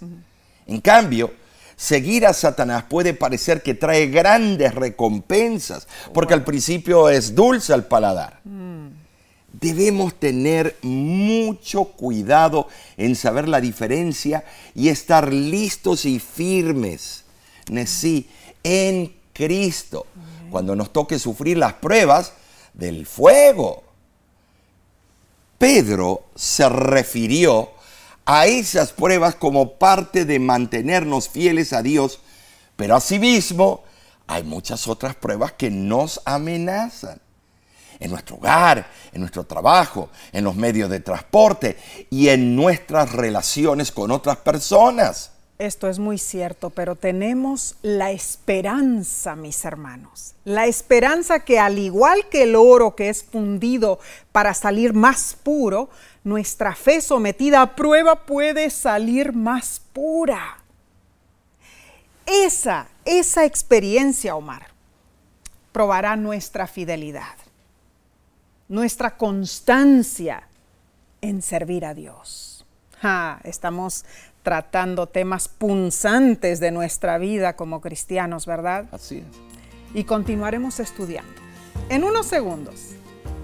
En 0.68 0.82
cambio, 0.82 1.32
Seguir 1.78 2.26
a 2.26 2.34
Satanás 2.34 2.86
puede 2.90 3.14
parecer 3.14 3.62
que 3.62 3.74
trae 3.74 4.08
grandes 4.08 4.74
recompensas, 4.74 5.88
porque 6.14 6.34
al 6.34 6.44
principio 6.44 7.10
es 7.10 7.36
dulce 7.36 7.74
al 7.74 7.86
paladar. 7.86 8.40
Debemos 9.52 10.16
tener 10.16 10.78
mucho 10.82 11.86
cuidado 11.86 12.68
en 12.98 13.16
saber 13.16 13.48
la 13.48 13.62
diferencia 13.62 14.44
y 14.74 14.90
estar 14.90 15.32
listos 15.34 16.06
y 16.06 16.20
firmes, 16.20 17.24
sí, 17.86 18.30
en 18.64 19.14
Cristo, 19.34 20.08
cuando 20.50 20.76
nos 20.76 20.94
toque 20.94 21.20
sufrir 21.20 21.58
las 21.58 21.74
pruebas 21.74 22.34
del 22.74 23.06
fuego. 23.06 23.84
Pedro 25.58 26.26
se 26.36 26.68
refirió 26.68 27.75
a 28.26 28.48
esas 28.48 28.92
pruebas 28.92 29.36
como 29.36 29.74
parte 29.74 30.26
de 30.26 30.40
mantenernos 30.40 31.30
fieles 31.30 31.74
a 31.74 31.84
Dios, 31.84 32.20
pero 32.76 32.96
asimismo 32.96 33.84
hay 34.28 34.44
muchas 34.44 34.88
otras 34.88 35.16
pruebas 35.16 35.54
que 35.54 35.70
nos 35.70 36.22
amenazan. 36.26 37.22
En 37.98 38.12
nuestro 38.12 38.36
hogar, 38.36 38.88
en 39.14 39.22
nuestro 39.22 39.46
trabajo, 39.46 40.10
en 40.34 40.44
los 40.44 40.56
medios 40.56 40.90
de 40.90 41.00
transporte 41.00 41.78
y 42.10 42.28
en 42.28 42.54
nuestras 42.54 43.14
relaciones 43.14 43.92
con 43.92 44.12
otras 44.12 44.38
personas. 44.38 45.32
Esto 45.58 45.88
es 45.88 46.00
muy 46.00 46.18
cierto, 46.18 46.72
pero 46.72 46.98
tenemos 46.98 47.76
la 47.82 48.12
esperanza, 48.12 49.38
mis 49.38 49.64
hermanos. 49.64 50.34
La 50.44 50.66
esperanza 50.66 51.46
que 51.46 51.60
al 51.60 51.80
igual 51.80 52.28
que 52.30 52.44
el 52.44 52.58
oro 52.58 52.98
que 52.98 53.08
es 53.08 53.24
fundido 53.24 54.00
para 54.34 54.54
salir 54.54 54.94
más 54.94 55.38
puro, 55.42 55.90
nuestra 56.26 56.74
fe 56.76 57.02
sometida 57.02 57.62
a 57.62 57.76
prueba 57.76 58.26
puede 58.26 58.72
salir 58.72 59.32
más 59.32 59.80
pura. 59.94 60.58
Esa, 62.26 62.88
esa 63.06 63.46
experiencia, 63.46 64.36
Omar, 64.36 64.66
probará 65.72 66.16
nuestra 66.16 66.66
fidelidad, 66.66 67.36
nuestra 68.68 69.16
constancia 69.18 70.48
en 71.22 71.44
servir 71.44 71.86
a 71.86 71.94
Dios. 71.94 72.66
estamos 73.44 74.04
tratando 74.42 75.08
temas 75.08 75.48
punzantes 75.48 76.60
de 76.60 76.72
nuestra 76.72 77.20
vida 77.20 77.56
como 77.56 77.82
cristianos, 77.82 78.48
¿verdad? 78.48 78.88
Así 78.92 79.20
es. 79.20 79.26
Y 79.94 80.06
continuaremos 80.06 80.80
estudiando. 80.80 81.40
En 81.90 82.04
unos 82.04 82.26
segundos 82.26 82.96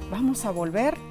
vamos 0.10 0.46
a 0.46 0.52
volver 0.52 1.11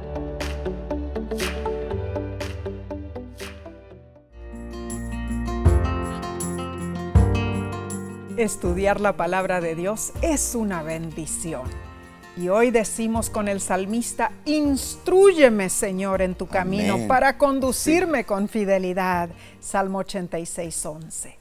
Estudiar 8.41 8.99
la 8.99 9.17
palabra 9.17 9.61
de 9.61 9.75
Dios 9.75 10.13
es 10.23 10.55
una 10.55 10.81
bendición. 10.81 11.61
Y 12.35 12.49
hoy 12.49 12.71
decimos 12.71 13.29
con 13.29 13.47
el 13.47 13.61
salmista, 13.61 14.31
instruyeme 14.45 15.69
Señor 15.69 16.23
en 16.23 16.33
tu 16.33 16.47
camino 16.47 17.07
para 17.07 17.37
conducirme 17.37 18.25
con 18.25 18.49
fidelidad. 18.49 19.29
Salmo 19.59 19.99
86, 19.99 20.85
11. 20.87 21.37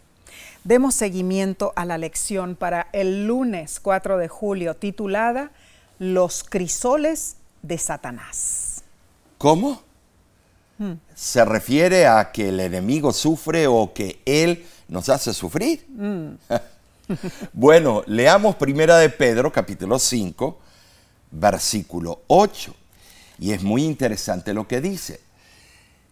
Demos 0.63 0.95
seguimiento 0.95 1.73
a 1.75 1.87
la 1.87 1.97
lección 1.97 2.55
para 2.55 2.89
el 2.93 3.27
lunes 3.27 3.81
4 3.81 4.19
de 4.19 4.29
julio 4.29 4.77
titulada 4.77 5.53
Los 5.99 6.45
crisoles 6.45 7.39
de 7.63 7.79
Satanás. 7.79 8.85
¿Cómo? 9.39 9.81
Hmm. 10.77 10.97
¿Se 11.15 11.47
refiere 11.47 12.07
a 12.07 12.31
que 12.31 12.51
el 12.51 12.61
enemigo 12.61 13.15
sufre 13.15 13.67
o 13.67 13.91
que 13.95 14.21
él 14.27 14.67
nos 14.87 15.09
hace 15.09 15.33
sufrir? 15.33 15.87
Hmm. 15.89 16.35
bueno, 17.53 18.03
leamos 18.07 18.57
primera 18.57 18.99
de 18.99 19.09
Pedro 19.09 19.53
capítulo 19.53 19.99
5, 19.99 20.59
versículo 21.31 22.23
8. 22.27 22.75
Y 23.39 23.53
es 23.53 23.63
muy 23.63 23.85
interesante 23.85 24.53
lo 24.53 24.69
que 24.69 24.81
dice. 24.81 25.21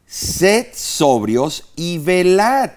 Sed 0.06 0.68
sobrios 0.72 1.72
y 1.76 1.98
velad 1.98 2.70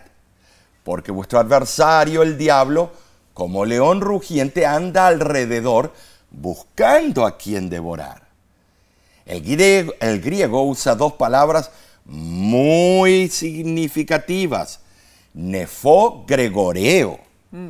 porque 0.84 1.12
vuestro 1.12 1.40
adversario, 1.40 2.24
el 2.24 2.38
diablo, 2.38 2.92
como 3.34 3.66
león 3.66 4.02
rugiente, 4.02 4.66
anda 4.66 5.08
alrededor 5.08 5.94
buscando 6.32 7.26
a 7.26 7.38
quien 7.38 7.70
devorar. 7.70 8.24
El 9.26 10.22
griego, 10.22 10.64
usa 10.64 10.96
dos 10.96 11.14
palabras 11.14 11.72
muy 12.06 13.30
significativas. 13.30 14.80
Nefo 15.34 16.26
gregoreo. 16.28 17.20
Mm. 17.52 17.70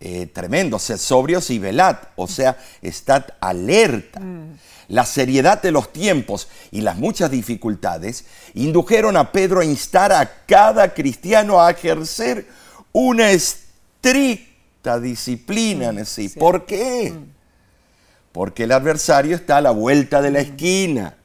Eh, 0.00 0.26
tremendo, 0.26 0.78
sed 0.78 0.98
sobrios 0.98 1.48
y 1.50 1.58
velad, 1.58 1.96
o 2.16 2.26
sea, 2.26 2.58
estad 2.82 3.24
alerta. 3.40 4.20
Mm. 4.20 4.58
La 4.88 5.06
seriedad 5.06 5.62
de 5.62 5.70
los 5.70 5.92
tiempos 5.92 6.48
y 6.70 6.82
las 6.82 6.96
muchas 6.96 7.30
dificultades 7.30 8.26
indujeron 8.52 9.16
a 9.16 9.32
Pedro 9.32 9.60
a 9.60 9.64
instar 9.64 10.12
a 10.12 10.44
cada 10.44 10.92
cristiano 10.92 11.62
a 11.62 11.70
ejercer 11.70 12.46
una 12.92 13.30
estricta 13.30 15.00
disciplina 15.00 15.88
en 15.88 16.04
sí. 16.04 16.28
¿Por 16.28 16.66
qué? 16.66 17.12
Mm. 17.12 17.32
Porque 18.32 18.64
el 18.64 18.72
adversario 18.72 19.36
está 19.36 19.58
a 19.58 19.62
la 19.62 19.70
vuelta 19.70 20.20
de 20.20 20.30
la 20.30 20.40
mm. 20.40 20.42
esquina. 20.42 21.16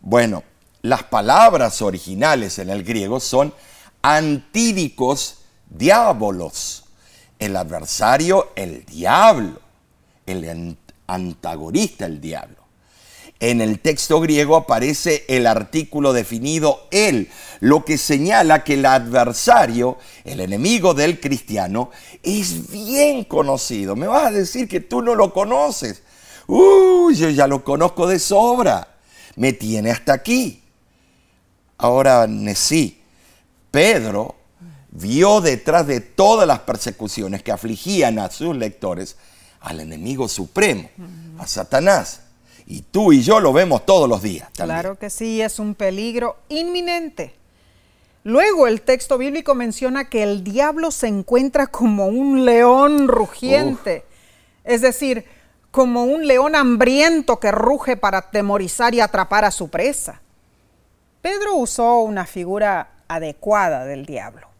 Bueno, 0.00 0.44
las 0.80 1.02
palabras 1.02 1.82
originales 1.82 2.58
en 2.58 2.70
el 2.70 2.84
griego 2.84 3.20
son 3.20 3.52
antídicos 4.02 5.38
diabolos. 5.68 6.83
El 7.44 7.56
adversario, 7.56 8.52
el 8.56 8.86
diablo. 8.86 9.60
El 10.24 10.78
antagonista 11.06 12.06
el 12.06 12.18
diablo. 12.18 12.56
En 13.38 13.60
el 13.60 13.80
texto 13.80 14.18
griego 14.18 14.56
aparece 14.56 15.26
el 15.28 15.46
artículo 15.46 16.14
definido 16.14 16.88
él, 16.90 17.28
lo 17.60 17.84
que 17.84 17.98
señala 17.98 18.64
que 18.64 18.74
el 18.74 18.86
adversario, 18.86 19.98
el 20.24 20.40
enemigo 20.40 20.94
del 20.94 21.20
cristiano, 21.20 21.90
es 22.22 22.70
bien 22.70 23.24
conocido. 23.24 23.94
Me 23.94 24.06
vas 24.06 24.28
a 24.28 24.30
decir 24.30 24.66
que 24.66 24.80
tú 24.80 25.02
no 25.02 25.14
lo 25.14 25.34
conoces. 25.34 26.02
Uy, 26.46 27.14
yo 27.14 27.28
ya 27.28 27.46
lo 27.46 27.62
conozco 27.62 28.06
de 28.06 28.20
sobra. 28.20 28.88
Me 29.36 29.52
tiene 29.52 29.90
hasta 29.90 30.14
aquí. 30.14 30.62
Ahora, 31.76 32.26
sí, 32.54 33.02
Pedro 33.70 34.34
vio 34.94 35.40
detrás 35.40 35.86
de 35.86 36.00
todas 36.00 36.46
las 36.46 36.60
persecuciones 36.60 37.42
que 37.42 37.52
afligían 37.52 38.18
a 38.18 38.30
sus 38.30 38.56
lectores 38.56 39.16
al 39.60 39.80
enemigo 39.80 40.28
supremo, 40.28 40.88
a 41.38 41.46
Satanás. 41.46 42.20
Y 42.66 42.82
tú 42.82 43.12
y 43.12 43.20
yo 43.20 43.40
lo 43.40 43.52
vemos 43.52 43.84
todos 43.84 44.08
los 44.08 44.22
días. 44.22 44.48
Claro 44.54 44.98
que 44.98 45.10
sí, 45.10 45.42
es 45.42 45.58
un 45.58 45.74
peligro 45.74 46.36
inminente. 46.48 47.34
Luego 48.22 48.66
el 48.66 48.80
texto 48.80 49.18
bíblico 49.18 49.54
menciona 49.54 50.08
que 50.08 50.22
el 50.22 50.44
diablo 50.44 50.90
se 50.90 51.08
encuentra 51.08 51.66
como 51.66 52.06
un 52.06 52.46
león 52.46 53.08
rugiente, 53.08 54.04
es 54.62 54.80
decir, 54.80 55.26
como 55.70 56.04
un 56.04 56.26
león 56.26 56.54
hambriento 56.54 57.38
que 57.38 57.50
ruge 57.50 57.98
para 57.98 58.18
atemorizar 58.18 58.94
y 58.94 59.00
atrapar 59.00 59.44
a 59.44 59.50
su 59.50 59.68
presa. 59.68 60.22
Pedro 61.20 61.56
usó 61.56 62.00
una 62.00 62.24
figura 62.24 62.92
adecuada 63.08 63.84
del 63.84 64.06
diablo 64.06 64.53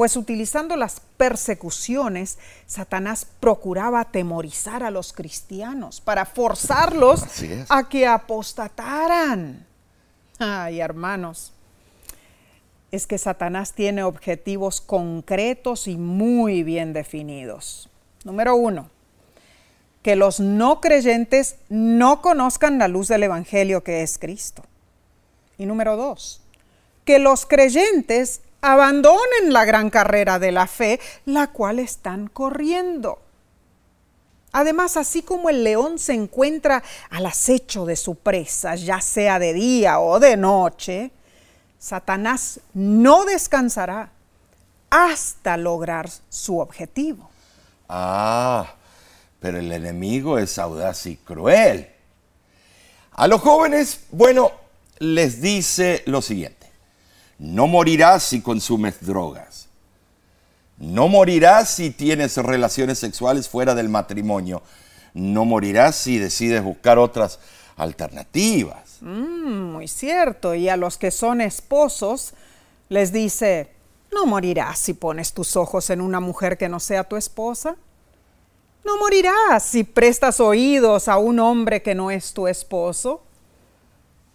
pues 0.00 0.16
utilizando 0.16 0.76
las 0.76 1.02
persecuciones, 1.18 2.38
Satanás 2.64 3.26
procuraba 3.38 4.00
atemorizar 4.00 4.82
a 4.82 4.90
los 4.90 5.12
cristianos 5.12 6.00
para 6.00 6.24
forzarlos 6.24 7.22
a 7.68 7.86
que 7.86 8.06
apostataran. 8.06 9.66
Ay, 10.38 10.80
hermanos, 10.80 11.52
es 12.90 13.06
que 13.06 13.18
Satanás 13.18 13.74
tiene 13.74 14.02
objetivos 14.02 14.80
concretos 14.80 15.86
y 15.86 15.98
muy 15.98 16.62
bien 16.62 16.94
definidos. 16.94 17.90
Número 18.24 18.54
uno, 18.54 18.88
que 20.00 20.16
los 20.16 20.40
no 20.40 20.80
creyentes 20.80 21.56
no 21.68 22.22
conozcan 22.22 22.78
la 22.78 22.88
luz 22.88 23.08
del 23.08 23.24
Evangelio 23.24 23.84
que 23.84 24.02
es 24.02 24.16
Cristo. 24.16 24.64
Y 25.58 25.66
número 25.66 25.98
dos, 25.98 26.40
que 27.04 27.18
los 27.18 27.44
creyentes 27.44 28.40
abandonen 28.60 29.52
la 29.52 29.64
gran 29.64 29.90
carrera 29.90 30.38
de 30.38 30.52
la 30.52 30.66
fe, 30.66 31.00
la 31.24 31.48
cual 31.48 31.78
están 31.78 32.28
corriendo. 32.28 33.18
Además, 34.52 34.96
así 34.96 35.22
como 35.22 35.48
el 35.48 35.62
león 35.62 35.98
se 35.98 36.12
encuentra 36.12 36.82
al 37.10 37.26
acecho 37.26 37.86
de 37.86 37.96
su 37.96 38.16
presa, 38.16 38.74
ya 38.74 39.00
sea 39.00 39.38
de 39.38 39.52
día 39.52 40.00
o 40.00 40.18
de 40.18 40.36
noche, 40.36 41.12
Satanás 41.78 42.60
no 42.74 43.24
descansará 43.24 44.10
hasta 44.90 45.56
lograr 45.56 46.10
su 46.28 46.58
objetivo. 46.58 47.30
Ah, 47.88 48.74
pero 49.38 49.58
el 49.58 49.70
enemigo 49.70 50.38
es 50.38 50.58
audaz 50.58 51.06
y 51.06 51.16
cruel. 51.16 51.88
A 53.12 53.28
los 53.28 53.40
jóvenes, 53.40 54.00
bueno, 54.10 54.50
les 54.98 55.40
dice 55.40 56.02
lo 56.06 56.22
siguiente. 56.22 56.59
No 57.40 57.66
morirás 57.66 58.22
si 58.24 58.42
consumes 58.42 59.00
drogas. 59.00 59.70
No 60.76 61.08
morirás 61.08 61.70
si 61.70 61.88
tienes 61.88 62.36
relaciones 62.36 62.98
sexuales 62.98 63.48
fuera 63.48 63.74
del 63.74 63.88
matrimonio. 63.88 64.60
No 65.14 65.46
morirás 65.46 65.96
si 65.96 66.18
decides 66.18 66.62
buscar 66.62 66.98
otras 66.98 67.38
alternativas. 67.78 68.98
Mm, 69.00 69.72
muy 69.72 69.88
cierto. 69.88 70.54
Y 70.54 70.68
a 70.68 70.76
los 70.76 70.98
que 70.98 71.10
son 71.10 71.40
esposos 71.40 72.34
les 72.90 73.10
dice, 73.10 73.70
no 74.12 74.26
morirás 74.26 74.78
si 74.78 74.92
pones 74.92 75.32
tus 75.32 75.56
ojos 75.56 75.88
en 75.88 76.02
una 76.02 76.20
mujer 76.20 76.58
que 76.58 76.68
no 76.68 76.78
sea 76.78 77.04
tu 77.04 77.16
esposa. 77.16 77.74
No 78.84 78.98
morirás 78.98 79.62
si 79.62 79.84
prestas 79.84 80.40
oídos 80.40 81.08
a 81.08 81.16
un 81.16 81.38
hombre 81.38 81.80
que 81.80 81.94
no 81.94 82.10
es 82.10 82.34
tu 82.34 82.48
esposo. 82.48 83.22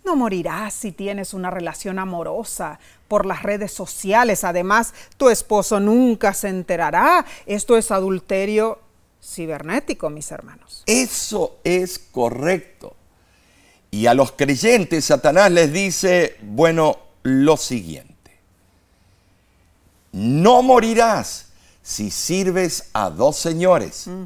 No 0.05 0.15
morirás 0.15 0.73
si 0.73 0.91
tienes 0.91 1.33
una 1.33 1.49
relación 1.49 1.97
amorosa 1.97 2.79
por 3.07 3.25
las 3.25 3.41
redes 3.41 3.71
sociales. 3.73 4.43
Además, 4.43 4.93
tu 5.17 5.29
esposo 5.29 5.79
nunca 5.79 6.33
se 6.33 6.49
enterará. 6.49 7.25
Esto 7.47 7.75
es 7.75 7.89
adulterio 7.89 8.79
cibernético, 9.23 10.09
mis 10.11 10.31
hermanos. 10.31 10.83
Eso 10.85 11.57
es 11.63 11.97
correcto. 11.97 12.95
Y 13.89 14.07
a 14.07 14.13
los 14.13 14.33
creyentes 14.33 15.05
Satanás 15.05 15.51
les 15.51 15.73
dice, 15.73 16.37
bueno, 16.41 16.99
lo 17.23 17.57
siguiente. 17.57 18.13
No 20.11 20.61
morirás 20.61 21.47
si 21.81 22.11
sirves 22.11 22.89
a 22.93 23.09
dos 23.09 23.37
señores. 23.37 24.07
Mm. 24.07 24.23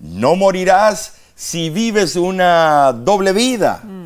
No 0.00 0.36
morirás 0.36 1.14
si 1.34 1.70
vives 1.70 2.16
una 2.16 2.92
doble 2.92 3.32
vida. 3.32 3.80
Mm. 3.84 3.97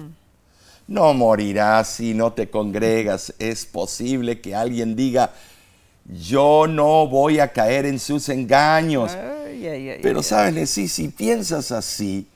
No 0.86 1.14
morirás 1.14 1.88
si 1.88 2.14
no 2.14 2.32
te 2.32 2.50
congregas. 2.50 3.34
Es 3.38 3.66
posible 3.66 4.40
que 4.40 4.54
alguien 4.54 4.96
diga, 4.96 5.32
yo 6.04 6.66
no 6.68 7.06
voy 7.06 7.38
a 7.38 7.52
caer 7.52 7.86
en 7.86 7.98
sus 7.98 8.28
engaños. 8.28 9.16
Pero 10.02 10.22
sabes, 10.22 10.70
si 10.70 11.08
piensas 11.08 11.70
así, 11.72 12.26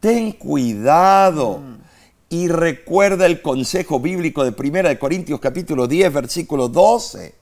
ten 0.00 0.32
cuidado. 0.32 1.58
Mm. 1.58 1.76
Y 2.28 2.48
recuerda 2.48 3.26
el 3.26 3.40
consejo 3.40 4.00
bíblico 4.00 4.44
de 4.44 4.50
1 4.50 4.98
Corintios 4.98 5.38
capítulo 5.38 5.86
10, 5.86 6.12
versículo 6.12 6.68
12. 6.68 7.34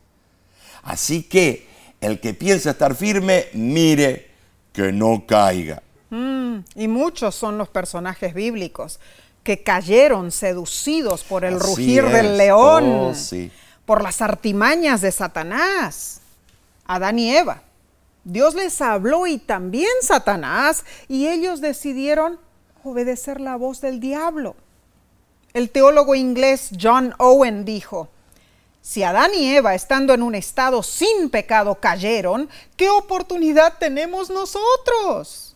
Así 0.83 1.23
que 1.23 1.67
el 2.01 2.21
que 2.21 2.35
piensa 2.35 2.71
estar 2.71 2.95
firme, 2.95 3.47
mire 3.55 4.29
que 4.73 4.93
no 4.93 5.25
caiga. 5.27 5.83
Mm, 6.11 6.59
y 6.75 6.89
muchos 6.89 7.35
son 7.35 7.57
los 7.57 7.69
personajes 7.69 8.35
bíblicos 8.35 9.01
que 9.45 9.63
cayeron 9.63 10.33
seducidos 10.33 11.23
por 11.23 11.45
el 11.45 11.61
rugir 11.61 12.05
del 12.07 12.37
león, 12.39 12.85
oh, 12.87 13.13
por 13.85 14.03
las 14.03 14.23
artimañas 14.23 15.03
de 15.03 15.13
Satanás. 15.13 16.21
Adán 16.87 17.19
y 17.19 17.37
Eva. 17.37 17.63
Dios 18.25 18.55
les 18.55 18.81
habló 18.81 19.27
y 19.27 19.39
también 19.39 19.91
Satanás, 20.01 20.85
y 21.09 21.29
ellos 21.29 21.61
decidieron 21.61 22.41
obedecer 22.83 23.41
la 23.41 23.57
voz 23.57 23.83
del 23.83 24.01
diablo. 24.01 24.57
El 25.53 25.71
teólogo 25.71 26.15
inglés 26.15 26.71
John 26.81 27.15
Owen 27.19 27.65
dijo, 27.67 28.09
si 28.81 29.03
Adán 29.03 29.31
y 29.35 29.55
Eva, 29.55 29.75
estando 29.75 30.15
en 30.15 30.23
un 30.23 30.35
estado 30.35 30.83
sin 30.83 31.31
pecado, 31.31 31.77
cayeron, 31.77 32.49
¿qué 32.77 32.91
oportunidad 32.91 33.75
tenemos 33.79 34.31
nosotros? 34.31 35.55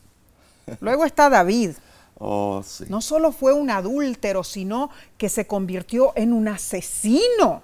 Luego 0.81 1.05
está 1.05 1.29
David. 1.29 1.72
Oh, 2.20 2.64
no 2.88 3.00
solo 3.00 3.31
fue 3.31 3.52
un 3.52 3.70
adúltero, 3.70 4.42
sino 4.42 4.90
que 5.16 5.28
se 5.28 5.46
convirtió 5.46 6.12
en 6.16 6.33
un 6.33 6.48
asesino. 6.48 7.62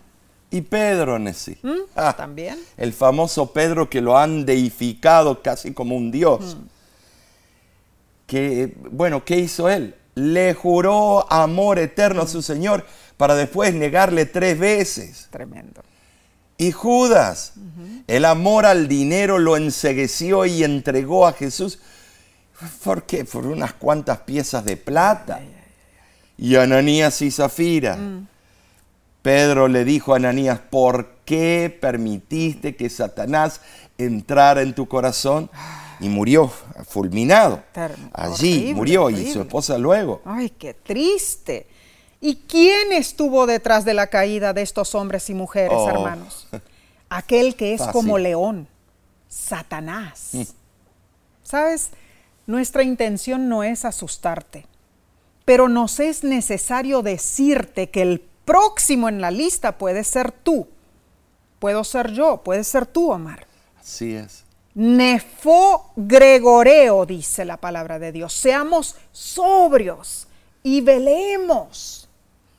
Y 0.51 0.61
Pedro, 0.61 1.19
Nessie. 1.19 1.59
¿Mm? 1.63 1.81
Ah, 1.97 2.15
También. 2.17 2.61
El 2.77 2.93
famoso 2.93 3.53
Pedro 3.53 3.91
que 3.91 4.01
lo 4.01 4.17
han 4.17 4.47
deificado 4.47 5.43
casi 5.43 5.73
como 5.73 5.97
un 5.97 6.13
dios. 6.13 6.57
Mm. 6.57 6.67
Que, 8.29 8.77
bueno, 8.93 9.25
¿qué 9.25 9.39
hizo 9.39 9.69
él? 9.69 9.97
Le 10.15 10.55
juró 10.55 11.31
amor 11.33 11.81
eterno 11.81 12.23
a 12.23 12.29
su 12.29 12.41
Señor 12.41 12.87
para 13.17 13.35
después 13.35 13.75
negarle 13.75 14.27
tres 14.27 14.57
veces. 14.57 15.27
Tremendo. 15.31 15.83
Y 16.57 16.71
Judas, 16.71 17.55
el 18.07 18.25
amor 18.25 18.65
al 18.65 18.87
dinero 18.87 19.39
lo 19.39 19.57
ensegueció 19.57 20.47
y 20.47 20.63
entregó 20.63 21.27
a 21.27 21.33
Jesús 21.33 21.81
¿Por 22.83 23.05
qué? 23.05 23.25
Por 23.25 23.47
unas 23.47 23.73
cuantas 23.75 24.21
piezas 24.21 24.65
de 24.65 24.77
plata. 24.77 25.41
Y 26.37 26.57
Ananías 26.57 27.21
y 27.23 27.31
Zafira. 27.31 27.97
Mm. 27.97 28.29
Pedro 29.23 29.69
le 29.69 29.85
dijo 29.85 30.13
a 30.13 30.17
Ananías, 30.17 30.59
¿por 30.59 31.09
qué 31.25 31.77
permitiste 31.81 32.77
que 32.77 32.91
Satanás 32.91 33.61
entrara 33.97 34.63
en 34.63 34.75
tu 34.75 34.87
corazón? 34.87 35.51
Y 36.01 36.09
murió 36.09 36.53
fulminado. 36.87 37.63
Allí 38.13 38.75
murió 38.75 39.09
y 39.11 39.33
su 39.33 39.41
esposa 39.41 39.79
luego. 39.79 40.21
Ay, 40.25 40.51
qué 40.51 40.75
triste. 40.75 41.67
¿Y 42.21 42.37
quién 42.49 42.93
estuvo 42.93 43.47
detrás 43.47 43.85
de 43.85 43.95
la 43.95 44.09
caída 44.09 44.53
de 44.53 44.63
estos 44.63 44.95
hombres 44.95 45.31
y 45.31 45.35
mujeres, 45.35 45.79
oh. 45.79 45.89
hermanos? 45.89 46.49
Aquel 47.09 47.55
que 47.55 47.75
es 47.75 47.83
como 47.93 48.19
león, 48.19 48.69
Satanás. 49.29 50.31
Mm. 50.33 50.43
¿Sabes? 51.43 51.91
Nuestra 52.47 52.83
intención 52.83 53.49
no 53.49 53.63
es 53.63 53.85
asustarte, 53.85 54.67
pero 55.45 55.69
nos 55.69 55.99
es 56.01 56.25
necesario 56.25 57.03
decirte 57.03 57.89
que 57.91 58.03
el 58.03 58.21
próximo 58.45 59.09
en 59.09 59.21
la 59.21 59.31
lista 59.31 59.79
puede 59.79 60.05
ser 60.05 60.31
tú. 60.31 60.69
Puedo 61.59 61.85
ser 61.85 62.13
yo, 62.13 62.43
puede 62.43 62.65
ser 62.65 62.85
tú, 62.85 63.11
Omar. 63.11 63.47
Así 63.81 64.15
es. 64.15 64.45
Nefo 64.75 65.93
gregoreo, 65.97 67.07
dice 67.07 67.45
la 67.45 67.57
palabra 67.57 67.99
de 67.99 68.13
Dios. 68.13 68.33
Seamos 68.33 68.97
sobrios 69.13 70.27
y 70.63 70.83
velemos. 70.83 72.09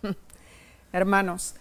Hermanos, 0.93 1.56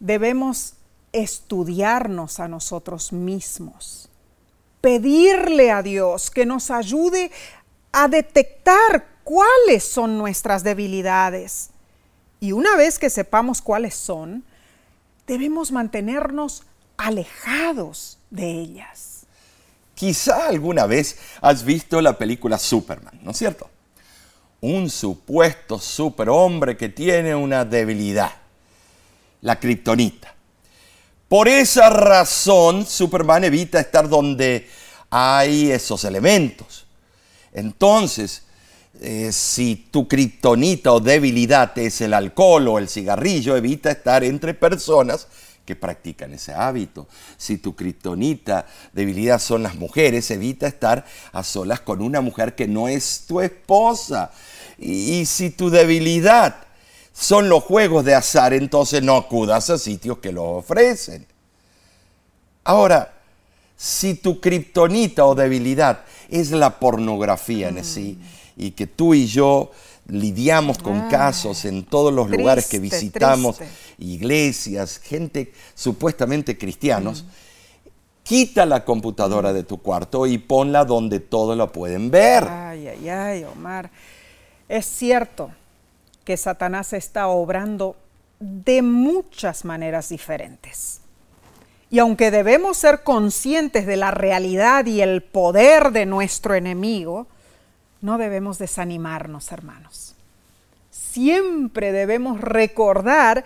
debemos 0.00 0.74
estudiarnos 1.12 2.40
a 2.40 2.48
nosotros 2.48 3.12
mismos 3.12 4.03
pedirle 4.84 5.70
a 5.70 5.82
Dios 5.82 6.30
que 6.30 6.44
nos 6.44 6.70
ayude 6.70 7.30
a 7.90 8.06
detectar 8.06 9.06
cuáles 9.24 9.82
son 9.82 10.18
nuestras 10.18 10.62
debilidades. 10.62 11.70
Y 12.38 12.52
una 12.52 12.76
vez 12.76 12.98
que 12.98 13.08
sepamos 13.08 13.62
cuáles 13.62 13.94
son, 13.94 14.44
debemos 15.26 15.72
mantenernos 15.72 16.64
alejados 16.98 18.18
de 18.28 18.50
ellas. 18.50 19.24
Quizá 19.94 20.48
alguna 20.48 20.84
vez 20.84 21.18
has 21.40 21.64
visto 21.64 22.02
la 22.02 22.18
película 22.18 22.58
Superman, 22.58 23.18
¿no 23.22 23.30
es 23.30 23.38
cierto? 23.38 23.70
Un 24.60 24.90
supuesto 24.90 25.78
superhombre 25.78 26.76
que 26.76 26.90
tiene 26.90 27.34
una 27.34 27.64
debilidad, 27.64 28.32
la 29.40 29.58
kriptonita. 29.58 30.33
Por 31.34 31.48
esa 31.48 31.90
razón, 31.90 32.86
Superman 32.86 33.42
evita 33.42 33.80
estar 33.80 34.08
donde 34.08 34.68
hay 35.10 35.72
esos 35.72 36.04
elementos. 36.04 36.86
Entonces, 37.52 38.42
eh, 39.00 39.32
si 39.32 39.88
tu 39.90 40.06
kriptonita 40.06 40.92
o 40.92 41.00
debilidad 41.00 41.76
es 41.76 42.00
el 42.02 42.14
alcohol 42.14 42.68
o 42.68 42.78
el 42.78 42.88
cigarrillo, 42.88 43.56
evita 43.56 43.90
estar 43.90 44.22
entre 44.22 44.54
personas 44.54 45.26
que 45.66 45.74
practican 45.74 46.32
ese 46.34 46.52
hábito. 46.54 47.08
Si 47.36 47.58
tu 47.58 47.74
kriptonita, 47.74 48.68
debilidad 48.92 49.40
son 49.40 49.64
las 49.64 49.74
mujeres, 49.74 50.30
evita 50.30 50.68
estar 50.68 51.04
a 51.32 51.42
solas 51.42 51.80
con 51.80 52.00
una 52.00 52.20
mujer 52.20 52.54
que 52.54 52.68
no 52.68 52.86
es 52.86 53.24
tu 53.26 53.40
esposa. 53.40 54.30
y 54.78 55.26
si 55.26 55.50
tu 55.50 55.68
debilidad 55.68 56.64
son 57.14 57.48
los 57.48 57.62
juegos 57.62 58.04
de 58.04 58.14
azar, 58.14 58.52
entonces 58.52 59.02
no 59.02 59.16
acudas 59.16 59.70
a 59.70 59.78
sitios 59.78 60.18
que 60.18 60.32
lo 60.32 60.44
ofrecen. 60.56 61.24
Ahora, 62.64 63.14
si 63.76 64.14
tu 64.14 64.40
kriptonita 64.40 65.24
o 65.24 65.34
debilidad 65.34 66.04
es 66.28 66.50
la 66.50 66.78
pornografía 66.78 67.68
en 67.68 67.84
sí, 67.84 68.18
y 68.56 68.72
que 68.72 68.88
tú 68.88 69.14
y 69.14 69.26
yo 69.26 69.70
lidiamos 70.08 70.78
con 70.78 70.96
ah, 70.96 71.08
casos 71.08 71.64
en 71.64 71.84
todos 71.84 72.12
los 72.12 72.28
lugares 72.28 72.66
que 72.66 72.80
visitamos, 72.80 73.58
iglesias, 73.98 74.98
gente 74.98 75.52
supuestamente 75.74 76.58
cristianos, 76.58 77.24
Quita 78.24 78.64
la 78.64 78.86
computadora 78.86 79.52
de 79.52 79.64
tu 79.64 79.82
cuarto 79.82 80.26
y 80.26 80.38
ponla 80.38 80.86
donde 80.86 81.20
todos 81.20 81.58
la 81.58 81.66
pueden 81.70 82.10
ver. 82.10 82.44
Ay, 82.48 82.88
ay, 82.88 83.08
ay, 83.10 83.44
Omar. 83.44 83.90
Es 84.66 84.86
cierto 84.86 85.50
que 86.24 86.36
Satanás 86.36 86.92
está 86.92 87.28
obrando 87.28 87.96
de 88.40 88.82
muchas 88.82 89.64
maneras 89.64 90.08
diferentes. 90.08 91.00
Y 91.90 91.98
aunque 91.98 92.30
debemos 92.30 92.76
ser 92.76 93.02
conscientes 93.02 93.86
de 93.86 93.96
la 93.96 94.10
realidad 94.10 94.86
y 94.86 95.00
el 95.00 95.22
poder 95.22 95.92
de 95.92 96.06
nuestro 96.06 96.54
enemigo, 96.54 97.26
no 98.00 98.18
debemos 98.18 98.58
desanimarnos, 98.58 99.52
hermanos. 99.52 100.14
Siempre 100.90 101.92
debemos 101.92 102.40
recordar 102.40 103.44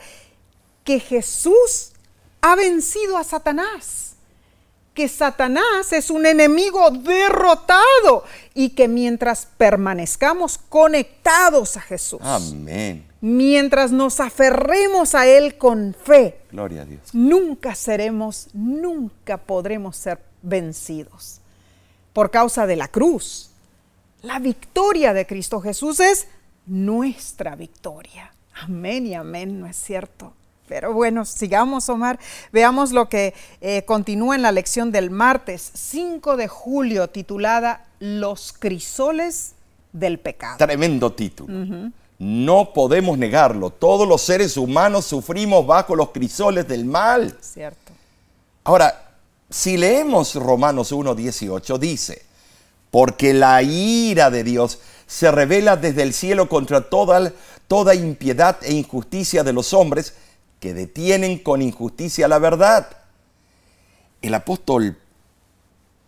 que 0.84 1.00
Jesús 1.00 1.92
ha 2.40 2.56
vencido 2.56 3.18
a 3.18 3.24
Satanás 3.24 4.07
que 4.98 5.06
Satanás 5.06 5.92
es 5.92 6.10
un 6.10 6.26
enemigo 6.26 6.90
derrotado 6.90 8.24
y 8.52 8.70
que 8.70 8.88
mientras 8.88 9.46
permanezcamos 9.56 10.58
conectados 10.58 11.76
a 11.76 11.80
Jesús, 11.80 12.18
Amén. 12.20 13.06
mientras 13.20 13.92
nos 13.92 14.18
aferremos 14.18 15.14
a 15.14 15.28
Él 15.28 15.56
con 15.56 15.94
fe, 15.94 16.40
Gloria 16.50 16.82
a 16.82 16.84
Dios. 16.84 17.00
nunca 17.12 17.76
seremos, 17.76 18.48
nunca 18.52 19.36
podremos 19.36 19.96
ser 19.96 20.18
vencidos. 20.42 21.40
Por 22.12 22.32
causa 22.32 22.66
de 22.66 22.74
la 22.74 22.88
cruz, 22.88 23.50
la 24.22 24.40
victoria 24.40 25.12
de 25.14 25.28
Cristo 25.28 25.60
Jesús 25.60 26.00
es 26.00 26.26
nuestra 26.66 27.54
victoria. 27.54 28.32
Amén 28.64 29.06
y 29.06 29.14
amén, 29.14 29.60
¿no 29.60 29.68
es 29.68 29.76
cierto? 29.76 30.32
Pero 30.68 30.92
bueno, 30.92 31.24
sigamos, 31.24 31.88
Omar. 31.88 32.18
Veamos 32.52 32.92
lo 32.92 33.08
que 33.08 33.34
eh, 33.60 33.84
continúa 33.84 34.36
en 34.36 34.42
la 34.42 34.52
lección 34.52 34.92
del 34.92 35.10
martes 35.10 35.70
5 35.74 36.36
de 36.36 36.46
julio, 36.46 37.08
titulada 37.08 37.86
Los 37.98 38.52
crisoles 38.52 39.54
del 39.92 40.18
pecado. 40.18 40.58
Tremendo 40.58 41.12
título. 41.12 41.90
No 42.18 42.72
podemos 42.72 43.16
negarlo. 43.16 43.70
Todos 43.70 44.06
los 44.06 44.22
seres 44.22 44.56
humanos 44.56 45.06
sufrimos 45.06 45.66
bajo 45.66 45.96
los 45.96 46.10
crisoles 46.10 46.66
del 46.68 46.84
mal. 46.84 47.36
Cierto. 47.40 47.92
Ahora, 48.64 49.08
si 49.50 49.76
leemos 49.76 50.34
Romanos 50.34 50.92
1.18, 50.92 51.78
dice, 51.78 52.22
porque 52.90 53.32
la 53.32 53.62
ira 53.62 54.30
de 54.30 54.44
Dios 54.44 54.78
se 55.06 55.30
revela 55.30 55.76
desde 55.76 56.02
el 56.02 56.12
cielo 56.12 56.48
contra 56.48 56.82
toda, 56.82 57.32
toda 57.66 57.94
impiedad 57.94 58.58
e 58.62 58.74
injusticia 58.74 59.42
de 59.42 59.52
los 59.52 59.72
hombres 59.72 60.14
que 60.60 60.74
detienen 60.74 61.38
con 61.38 61.62
injusticia 61.62 62.28
la 62.28 62.38
verdad. 62.38 62.88
El 64.20 64.34
apóstol 64.34 64.98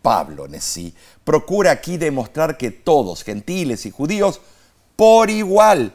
Pablo 0.01 0.45
en 0.45 0.59
sí 0.61 0.93
procura 1.23 1.71
aquí 1.71 1.97
demostrar 1.97 2.57
que 2.57 2.71
todos, 2.71 3.23
gentiles 3.23 3.85
y 3.85 3.91
judíos, 3.91 4.41
por 4.95 5.29
igual, 5.29 5.93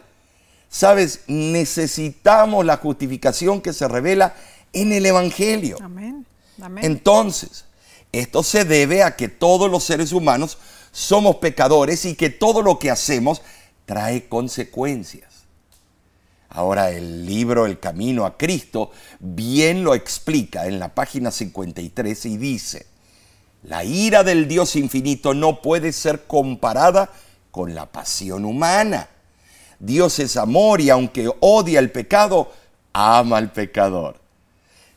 sabes, 0.69 1.23
necesitamos 1.27 2.64
la 2.64 2.77
justificación 2.77 3.61
que 3.61 3.73
se 3.73 3.88
revela 3.88 4.35
en 4.73 4.92
el 4.92 5.07
Evangelio. 5.07 5.79
Amén. 5.83 6.27
Amén. 6.62 6.85
Entonces, 6.85 7.64
esto 8.12 8.42
se 8.42 8.64
debe 8.64 9.03
a 9.03 9.16
que 9.16 9.29
todos 9.29 9.71
los 9.71 9.85
seres 9.85 10.12
humanos 10.12 10.59
somos 10.92 11.37
pecadores 11.37 12.05
y 12.07 12.14
que 12.14 12.31
todo 12.31 12.62
lo 12.62 12.79
que 12.79 12.90
hacemos 12.90 13.42
trae 13.85 14.29
consecuencias. 14.29 15.36
Ahora 16.48 16.90
el 16.90 17.26
libro 17.26 17.66
El 17.66 17.78
Camino 17.80 18.24
a 18.24 18.37
Cristo 18.37 18.90
bien 19.18 19.85
lo 19.85 19.94
explica 19.94 20.66
en 20.66 20.78
la 20.78 20.94
página 20.94 21.30
53 21.30 22.26
y 22.26 22.37
dice, 22.37 22.87
la 23.62 23.85
ira 23.85 24.22
del 24.22 24.46
Dios 24.46 24.76
infinito 24.76 25.35
no 25.35 25.61
puede 25.61 25.92
ser 25.92 26.26
comparada 26.26 27.11
con 27.50 27.74
la 27.74 27.87
pasión 27.87 28.44
humana. 28.44 29.09
Dios 29.78 30.18
es 30.18 30.37
amor 30.37 30.80
y 30.80 30.90
aunque 30.90 31.30
odia 31.40 31.80
el 31.80 31.90
pecado, 31.90 32.52
ama 32.92 33.38
al 33.38 33.52
pecador. 33.52 34.20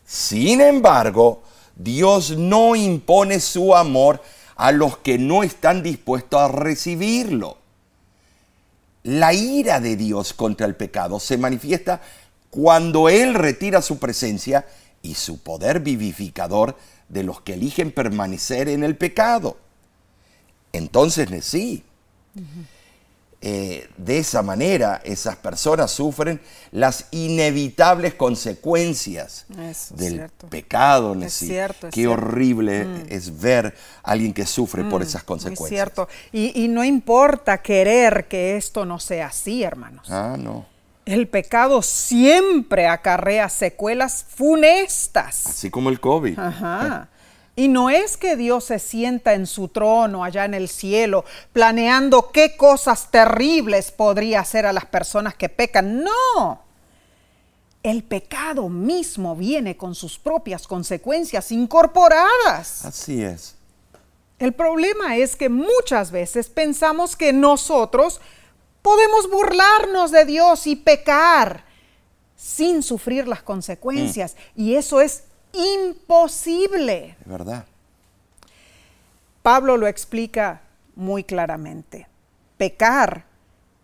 Sin 0.06 0.62
embargo, 0.62 1.44
Dios 1.76 2.32
no 2.38 2.76
impone 2.76 3.40
su 3.40 3.76
amor 3.76 4.22
a 4.56 4.72
los 4.72 4.98
que 4.98 5.18
no 5.18 5.44
están 5.44 5.82
dispuestos 5.82 6.40
a 6.40 6.48
recibirlo. 6.50 7.59
La 9.04 9.34
ira 9.34 9.80
de 9.80 9.96
Dios 9.96 10.34
contra 10.34 10.68
el 10.68 10.76
pecado 10.76 11.20
se 11.20 11.38
manifiesta 11.38 12.02
cuando 12.50 13.10
Él 13.10 13.34
retira 13.34 13.82
su 13.82 14.00
presencia 14.00 14.66
y 15.02 15.16
su 15.16 15.40
poder 15.40 15.80
vivificador 15.80 16.76
de 17.08 17.24
los 17.24 17.42
que 17.42 17.54
eligen 17.54 17.92
permanecer 17.92 18.68
en 18.70 18.84
el 18.84 18.98
pecado. 18.98 19.58
Entonces, 20.74 21.30
sí, 21.46 21.84
eh, 23.42 23.90
de 23.96 24.18
esa 24.18 24.42
manera 24.42 25.00
esas 25.06 25.38
personas 25.38 25.92
sufren 25.92 26.42
las 26.72 27.06
inevitables 27.12 28.14
consecuencias 28.16 29.46
Eso, 29.58 29.96
del 29.96 30.14
cierto. 30.16 30.48
pecado. 30.48 31.14
Es 31.22 31.34
cierto, 31.34 31.88
es 31.88 31.94
Qué 31.94 32.02
cierto. 32.02 32.18
Mm. 32.18 32.24
horrible 32.28 32.88
es 33.10 33.40
ver 33.40 33.74
a 34.04 34.12
alguien 34.12 34.34
que 34.34 34.46
sufre 34.46 34.84
por 34.84 35.02
esas 35.02 35.24
consecuencias. 35.24 35.70
cierto. 35.70 36.10
Y, 36.34 36.64
y 36.64 36.68
no 36.68 36.84
importa 36.84 37.62
querer 37.62 38.28
que 38.28 38.58
esto 38.58 38.86
no 38.86 39.00
sea 39.00 39.28
así, 39.28 39.64
hermanos. 39.64 40.08
Ah, 40.12 40.36
no. 40.38 40.66
El 41.06 41.28
pecado 41.28 41.82
siempre 41.82 42.88
acarrea 42.88 43.48
secuelas 43.50 44.26
funestas. 44.28 45.46
Así 45.48 45.70
como 45.72 45.90
el 45.90 46.00
COVID. 46.00 46.38
Ajá. 46.38 47.08
Y 47.60 47.68
no 47.68 47.90
es 47.90 48.16
que 48.16 48.38
Dios 48.38 48.64
se 48.64 48.80
sienta 48.80 49.34
en 49.34 49.46
su 49.46 49.68
trono 49.68 50.24
allá 50.24 50.46
en 50.46 50.54
el 50.54 50.70
cielo 50.70 51.26
planeando 51.52 52.32
qué 52.32 52.56
cosas 52.56 53.12
terribles 53.12 53.92
podría 53.92 54.40
hacer 54.40 54.66
a 54.66 54.72
las 54.72 54.86
personas 54.86 55.36
que 55.36 55.50
pecan. 55.50 56.02
No. 56.02 56.64
El 57.84 58.04
pecado 58.04 58.70
mismo 58.70 59.36
viene 59.36 59.76
con 59.76 59.94
sus 59.94 60.18
propias 60.18 60.68
consecuencias 60.68 61.52
incorporadas. 61.52 62.86
Así 62.86 63.22
es. 63.22 63.56
El 64.40 64.54
problema 64.54 65.18
es 65.18 65.36
que 65.36 65.50
muchas 65.50 66.12
veces 66.12 66.48
pensamos 66.48 67.18
que 67.18 67.34
nosotros 67.34 68.22
podemos 68.82 69.30
burlarnos 69.30 70.12
de 70.12 70.24
Dios 70.24 70.66
y 70.66 70.78
pecar 70.78 71.66
sin 72.38 72.84
sufrir 72.84 73.28
las 73.28 73.44
consecuencias. 73.44 74.38
Y 74.56 74.76
eso 74.76 75.02
es 75.02 75.24
imposible. 75.54 77.16
Es 77.22 77.28
verdad. 77.28 77.66
Pablo 79.42 79.78
lo 79.78 79.88
explica 79.88 80.62
muy 80.96 81.24
claramente. 81.24 82.08
Pecar 82.58 83.26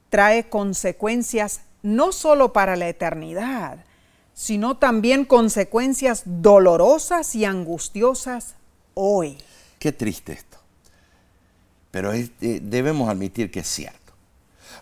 trae 0.10 0.50
consecuencias 0.50 1.62
no 1.82 2.12
solo 2.12 2.52
para 2.54 2.76
la 2.76 2.88
eternidad, 2.90 3.86
sino 4.34 4.78
también 4.78 5.24
consecuencias 5.26 6.24
dolorosas 6.26 7.36
y 7.36 7.46
angustiosas 7.46 8.56
hoy. 8.94 9.38
Qué 9.80 9.92
triste 9.92 10.34
esto. 10.34 10.58
Pero 11.92 12.12
es- 12.12 12.32
eh, 12.42 12.60
debemos 12.62 13.10
admitir 13.10 13.50
que 13.52 13.62
es 13.62 13.68
cierto. 13.68 14.00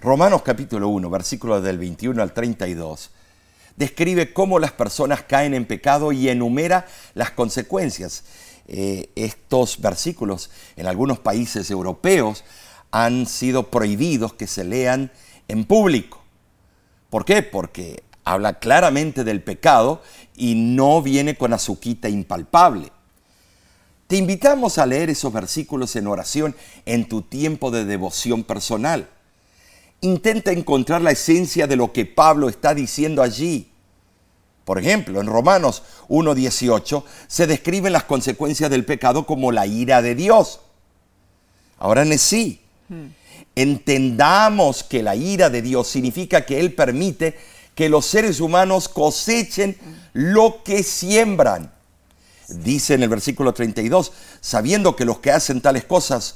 Romanos 0.02 0.42
capítulo 0.42 0.88
1, 0.90 1.10
versículos 1.10 1.62
del 1.64 1.78
21 1.78 2.22
al 2.22 2.34
32, 2.34 3.12
describe 3.76 4.34
cómo 4.34 4.60
las 4.60 4.72
personas 4.72 5.24
caen 5.24 5.54
en 5.54 5.66
pecado 5.66 6.12
y 6.12 6.30
enumera 6.30 6.86
las 7.14 7.32
consecuencias. 7.32 8.24
Eh, 8.68 9.10
estos 9.16 9.82
versículos 9.82 10.50
en 10.76 10.88
algunos 10.88 11.20
países 11.20 11.70
europeos 11.70 12.44
han 12.92 13.26
sido 13.26 13.70
prohibidos 13.70 14.34
que 14.34 14.48
se 14.48 14.64
lean 14.64 15.12
en 15.48 15.66
público. 15.66 16.24
¿Por 17.10 17.26
qué? 17.26 17.44
Porque 17.44 18.04
habla 18.24 18.60
claramente 18.60 19.24
del 19.24 19.44
pecado 19.44 20.02
y 20.36 20.56
no 20.56 21.02
viene 21.02 21.36
con 21.36 21.54
azuquita 21.54 22.10
impalpable. 22.10 22.92
Te 24.08 24.18
invitamos 24.18 24.78
a 24.78 24.86
leer 24.86 25.10
esos 25.10 25.34
versículos 25.34 25.96
en 25.96 26.08
oración 26.08 26.56
en 26.86 27.08
tu 27.08 27.22
tiempo 27.22 27.72
de 27.72 27.86
devoción 27.86 28.44
personal. 28.44 29.10
Intenta 30.04 30.52
encontrar 30.52 31.02
la 31.02 31.12
esencia 31.12 31.66
de 31.66 31.78
lo 31.78 31.94
que 31.94 32.06
Pablo 32.06 32.50
está 32.50 32.76
diciendo 32.76 33.24
allí. 33.24 33.72
Por 34.66 34.78
ejemplo, 34.78 35.22
en 35.22 35.28
Romanos 35.28 35.82
1.18 36.10 37.04
se 37.28 37.48
describen 37.48 37.94
las 37.94 38.04
consecuencias 38.04 38.70
del 38.70 38.84
pecado 38.84 39.26
como 39.26 39.54
la 39.54 39.66
ira 39.66 40.02
de 40.02 40.14
Dios. 40.14 40.60
Ahora, 41.80 42.06
sí, 42.18 42.60
entendamos 43.56 44.84
que 44.84 45.04
la 45.04 45.16
ira 45.16 45.50
de 45.50 45.62
Dios 45.62 45.88
significa 45.88 46.46
que 46.46 46.60
Él 46.60 46.74
permite 46.74 47.38
que 47.74 47.88
los 47.88 48.06
seres 48.06 48.42
humanos 48.42 48.90
cosechen 48.90 49.78
lo 50.12 50.64
que 50.66 50.84
siembran. 50.84 51.72
Dice 52.50 52.96
en 52.96 53.04
el 53.04 53.10
versículo 53.10 53.54
32, 53.54 54.12
sabiendo 54.42 54.98
que 54.98 55.06
los 55.06 55.20
que 55.20 55.32
hacen 55.32 55.62
tales 55.62 55.86
cosas 55.86 56.36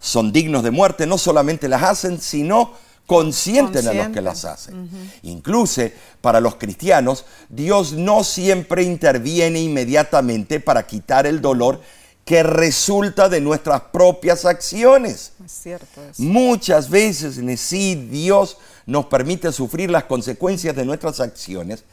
son 0.00 0.32
dignos 0.32 0.64
de 0.64 0.72
muerte, 0.72 1.06
no 1.06 1.16
solamente 1.16 1.68
las 1.68 1.84
hacen, 1.84 2.20
sino 2.20 2.72
consienten 3.06 3.86
a 3.88 3.92
los 3.92 4.08
que 4.08 4.20
las 4.20 4.44
hacen. 4.44 4.88
Incluso 5.22 5.82
para 6.20 6.40
los 6.40 6.56
cristianos, 6.56 7.24
Dios 7.48 7.92
no 7.92 8.24
siempre 8.24 8.82
interviene 8.82 9.60
inmediatamente 9.60 10.60
para 10.60 10.86
quitar 10.86 11.26
el 11.26 11.40
dolor 11.40 11.80
que 12.24 12.42
resulta 12.42 13.28
de 13.28 13.40
nuestras 13.40 13.82
propias 13.92 14.46
acciones. 14.46 15.32
Es 15.44 15.52
cierto 15.52 16.02
eso. 16.02 16.22
Muchas 16.22 16.88
veces 16.88 17.36
en 17.36 17.56
sí 17.58 17.94
Dios 18.10 18.56
nos 18.86 19.06
permite 19.06 19.52
sufrir 19.52 19.90
las 19.90 20.04
consecuencias 20.04 20.74
de 20.74 20.86
nuestras 20.86 21.20
acciones 21.20 21.84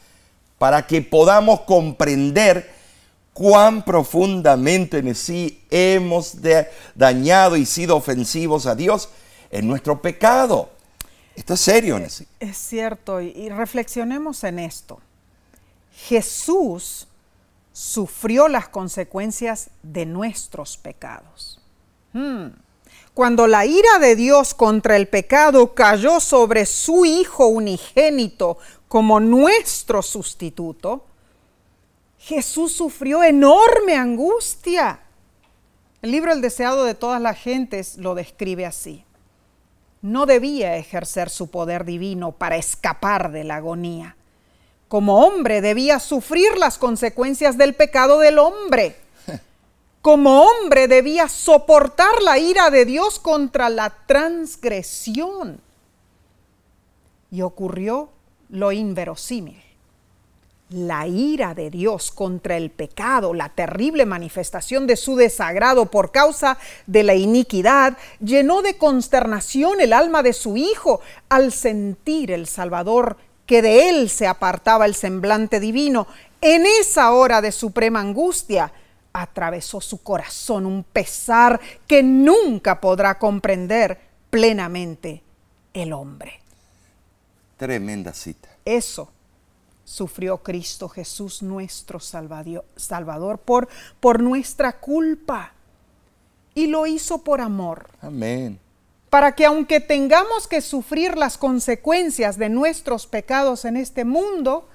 para 0.58 0.86
que 0.86 1.02
podamos 1.02 1.62
comprender 1.62 2.70
cuán 3.34 3.84
profundamente 3.84 4.98
en 4.98 5.14
sí 5.14 5.62
hemos 5.70 6.36
dañado 6.94 7.56
y 7.56 7.66
sido 7.66 7.96
ofensivos 7.96 8.66
a 8.66 8.74
Dios 8.74 9.10
en 9.50 9.66
nuestro 9.66 10.00
pecado. 10.00 10.70
Esto 11.34 11.54
es 11.54 11.60
serio, 11.60 11.98
Nesí. 11.98 12.26
Es 12.40 12.56
cierto, 12.56 13.20
y, 13.20 13.28
y 13.28 13.48
reflexionemos 13.48 14.44
en 14.44 14.58
esto. 14.58 15.00
Jesús 15.92 17.06
sufrió 17.72 18.48
las 18.48 18.68
consecuencias 18.68 19.70
de 19.82 20.06
nuestros 20.06 20.76
pecados. 20.76 21.60
Hmm. 22.12 22.48
Cuando 23.14 23.46
la 23.46 23.66
ira 23.66 23.98
de 23.98 24.16
Dios 24.16 24.54
contra 24.54 24.96
el 24.96 25.08
pecado 25.08 25.74
cayó 25.74 26.20
sobre 26.20 26.66
su 26.66 27.04
Hijo 27.04 27.46
unigénito 27.46 28.58
como 28.88 29.20
nuestro 29.20 30.02
sustituto, 30.02 31.06
Jesús 32.18 32.72
sufrió 32.72 33.22
enorme 33.22 33.96
angustia. 33.96 35.00
El 36.02 36.10
libro 36.10 36.32
El 36.32 36.40
deseado 36.40 36.84
de 36.84 36.94
todas 36.94 37.20
las 37.20 37.38
gentes 37.38 37.96
lo 37.96 38.14
describe 38.14 38.66
así 38.66 39.04
no 40.02 40.26
debía 40.26 40.76
ejercer 40.76 41.30
su 41.30 41.50
poder 41.50 41.84
divino 41.84 42.32
para 42.32 42.56
escapar 42.56 43.30
de 43.30 43.44
la 43.44 43.56
agonía. 43.56 44.16
Como 44.88 45.24
hombre 45.24 45.60
debía 45.60 46.00
sufrir 46.00 46.58
las 46.58 46.76
consecuencias 46.76 47.56
del 47.56 47.74
pecado 47.74 48.18
del 48.18 48.38
hombre. 48.38 48.96
Como 50.02 50.42
hombre 50.42 50.88
debía 50.88 51.28
soportar 51.28 52.20
la 52.22 52.38
ira 52.38 52.70
de 52.70 52.84
Dios 52.84 53.18
contra 53.20 53.70
la 53.70 53.90
transgresión. 54.06 55.60
Y 57.30 57.42
ocurrió 57.42 58.10
lo 58.50 58.72
inverosímil 58.72 59.71
la 60.72 61.06
ira 61.06 61.54
de 61.54 61.70
Dios 61.70 62.10
contra 62.10 62.56
el 62.56 62.70
pecado, 62.70 63.34
la 63.34 63.48
terrible 63.50 64.06
manifestación 64.06 64.86
de 64.86 64.96
su 64.96 65.16
desagrado 65.16 65.86
por 65.86 66.12
causa 66.12 66.58
de 66.86 67.02
la 67.02 67.14
iniquidad, 67.14 67.96
llenó 68.20 68.62
de 68.62 68.76
consternación 68.76 69.80
el 69.80 69.92
alma 69.92 70.22
de 70.22 70.32
su 70.32 70.56
hijo 70.56 71.00
al 71.28 71.52
sentir 71.52 72.30
el 72.30 72.46
Salvador 72.46 73.16
que 73.46 73.62
de 73.62 73.88
él 73.88 74.10
se 74.10 74.26
apartaba 74.26 74.86
el 74.86 74.94
semblante 74.94 75.60
divino. 75.60 76.06
En 76.40 76.64
esa 76.66 77.12
hora 77.12 77.40
de 77.40 77.52
suprema 77.52 78.00
angustia 78.00 78.72
atravesó 79.12 79.80
su 79.80 80.02
corazón 80.02 80.66
un 80.66 80.84
pesar 80.84 81.60
que 81.86 82.02
nunca 82.02 82.80
podrá 82.80 83.18
comprender 83.18 84.00
plenamente 84.30 85.22
el 85.74 85.92
hombre. 85.92 86.40
Tremenda 87.58 88.12
cita. 88.12 88.48
Eso 88.64 89.10
sufrió 89.84 90.38
Cristo 90.38 90.88
Jesús 90.88 91.42
nuestro 91.42 91.98
Salvador 92.00 93.38
por, 93.38 93.68
por 94.00 94.22
nuestra 94.22 94.78
culpa. 94.80 95.52
Y 96.54 96.66
lo 96.66 96.86
hizo 96.86 97.18
por 97.18 97.40
amor, 97.40 97.88
Amén. 98.02 98.60
para 99.08 99.34
que 99.34 99.46
aunque 99.46 99.80
tengamos 99.80 100.46
que 100.46 100.60
sufrir 100.60 101.16
las 101.16 101.38
consecuencias 101.38 102.36
de 102.36 102.50
nuestros 102.50 103.06
pecados 103.06 103.64
en 103.64 103.78
este 103.78 104.04
mundo, 104.04 104.68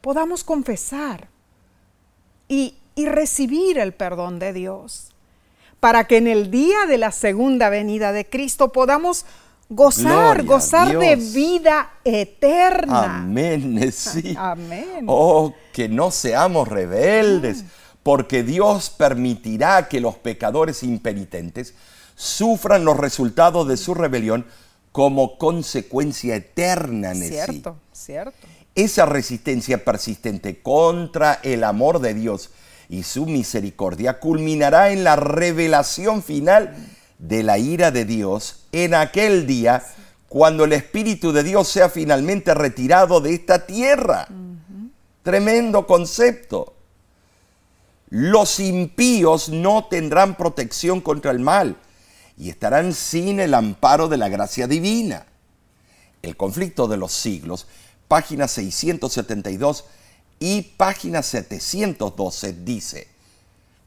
podamos 0.00 0.44
confesar 0.44 1.28
y, 2.46 2.76
y 2.94 3.06
recibir 3.06 3.78
el 3.78 3.94
perdón 3.94 4.38
de 4.38 4.52
Dios. 4.52 5.12
Para 5.80 6.06
que 6.06 6.18
en 6.18 6.28
el 6.28 6.50
día 6.50 6.86
de 6.86 6.98
la 6.98 7.10
segunda 7.10 7.68
venida 7.68 8.12
de 8.12 8.28
Cristo 8.28 8.72
podamos 8.72 9.26
gozar, 9.68 10.42
Gloria 10.42 10.42
gozar 10.44 10.98
de 10.98 11.16
vida 11.16 11.90
eterna. 12.04 13.18
Amén. 13.18 13.80
Sí. 13.92 14.34
Amén. 14.38 15.04
Oh, 15.06 15.54
que 15.72 15.88
no 15.88 16.10
seamos 16.10 16.68
rebeldes, 16.68 17.64
porque 18.02 18.42
Dios 18.42 18.90
permitirá 18.90 19.88
que 19.88 20.00
los 20.00 20.16
pecadores 20.16 20.82
impenitentes 20.82 21.74
sufran 22.14 22.84
los 22.84 22.96
resultados 22.96 23.68
de 23.68 23.76
su 23.76 23.94
rebelión 23.94 24.46
como 24.92 25.36
consecuencia 25.36 26.36
eterna, 26.36 27.12
Nesí. 27.12 27.34
Cierto, 27.34 27.76
cierto. 27.92 28.46
Esa 28.74 29.06
resistencia 29.06 29.84
persistente 29.84 30.62
contra 30.62 31.40
el 31.42 31.64
amor 31.64 32.00
de 32.00 32.14
Dios 32.14 32.50
y 32.88 33.02
su 33.02 33.26
misericordia 33.26 34.20
culminará 34.20 34.90
en 34.90 35.04
la 35.04 35.16
revelación 35.16 36.22
final 36.22 36.74
de 37.18 37.42
la 37.42 37.58
ira 37.58 37.90
de 37.90 38.04
Dios 38.04 38.66
en 38.72 38.94
aquel 38.94 39.46
día 39.46 39.82
cuando 40.28 40.64
el 40.64 40.72
Espíritu 40.72 41.32
de 41.32 41.42
Dios 41.42 41.68
sea 41.68 41.88
finalmente 41.88 42.54
retirado 42.54 43.20
de 43.20 43.34
esta 43.34 43.66
tierra. 43.66 44.28
Tremendo 45.22 45.86
concepto. 45.86 46.74
Los 48.10 48.60
impíos 48.60 49.48
no 49.48 49.86
tendrán 49.86 50.36
protección 50.36 51.00
contra 51.00 51.30
el 51.30 51.40
mal 51.40 51.76
y 52.38 52.50
estarán 52.50 52.92
sin 52.92 53.40
el 53.40 53.54
amparo 53.54 54.08
de 54.08 54.16
la 54.16 54.28
gracia 54.28 54.66
divina. 54.66 55.26
El 56.22 56.36
conflicto 56.36 56.86
de 56.86 56.96
los 56.96 57.12
siglos, 57.12 57.66
página 58.08 58.46
672 58.46 59.84
y 60.38 60.62
página 60.62 61.22
712 61.22 62.52
dice, 62.64 63.08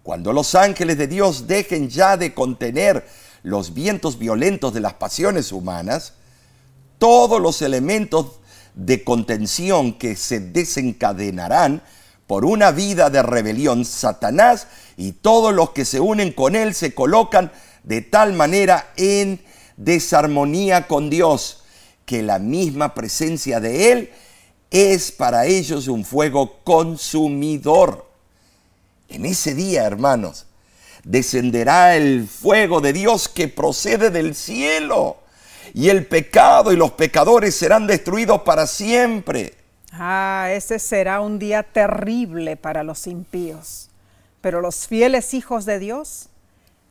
cuando 0.09 0.33
los 0.33 0.55
ángeles 0.55 0.97
de 0.97 1.05
Dios 1.05 1.45
dejen 1.45 1.87
ya 1.87 2.17
de 2.17 2.33
contener 2.33 3.07
los 3.43 3.75
vientos 3.75 4.17
violentos 4.17 4.73
de 4.73 4.79
las 4.79 4.95
pasiones 4.95 5.51
humanas, 5.51 6.13
todos 6.97 7.39
los 7.39 7.61
elementos 7.61 8.39
de 8.73 9.03
contención 9.03 9.93
que 9.99 10.15
se 10.15 10.39
desencadenarán 10.39 11.83
por 12.25 12.43
una 12.43 12.71
vida 12.71 13.11
de 13.11 13.21
rebelión, 13.21 13.85
Satanás 13.85 14.65
y 14.97 15.11
todos 15.11 15.53
los 15.53 15.73
que 15.73 15.85
se 15.85 15.99
unen 15.99 16.33
con 16.33 16.55
él 16.55 16.73
se 16.73 16.95
colocan 16.95 17.51
de 17.83 18.01
tal 18.01 18.33
manera 18.33 18.91
en 18.97 19.39
desarmonía 19.77 20.87
con 20.87 21.11
Dios 21.11 21.65
que 22.07 22.23
la 22.23 22.39
misma 22.39 22.95
presencia 22.95 23.59
de 23.59 23.91
él 23.91 24.11
es 24.71 25.11
para 25.11 25.45
ellos 25.45 25.87
un 25.87 26.03
fuego 26.03 26.61
consumidor. 26.63 28.08
En 29.09 29.25
ese 29.25 29.55
día, 29.55 29.85
hermanos, 29.85 30.45
descenderá 31.03 31.95
el 31.95 32.27
fuego 32.27 32.79
de 32.81 32.93
Dios 32.93 33.27
que 33.27 33.47
procede 33.47 34.11
del 34.11 34.35
cielo 34.35 35.17
y 35.73 35.89
el 35.89 36.05
pecado 36.05 36.71
y 36.71 36.75
los 36.75 36.91
pecadores 36.91 37.55
serán 37.55 37.87
destruidos 37.87 38.41
para 38.41 38.67
siempre. 38.67 39.55
Ah, 39.91 40.49
ese 40.51 40.77
será 40.77 41.21
un 41.21 41.39
día 41.39 41.63
terrible 41.63 42.55
para 42.55 42.83
los 42.83 43.07
impíos. 43.07 43.89
Pero 44.41 44.61
los 44.61 44.87
fieles 44.87 45.33
hijos 45.33 45.65
de 45.65 45.79
Dios, 45.79 46.29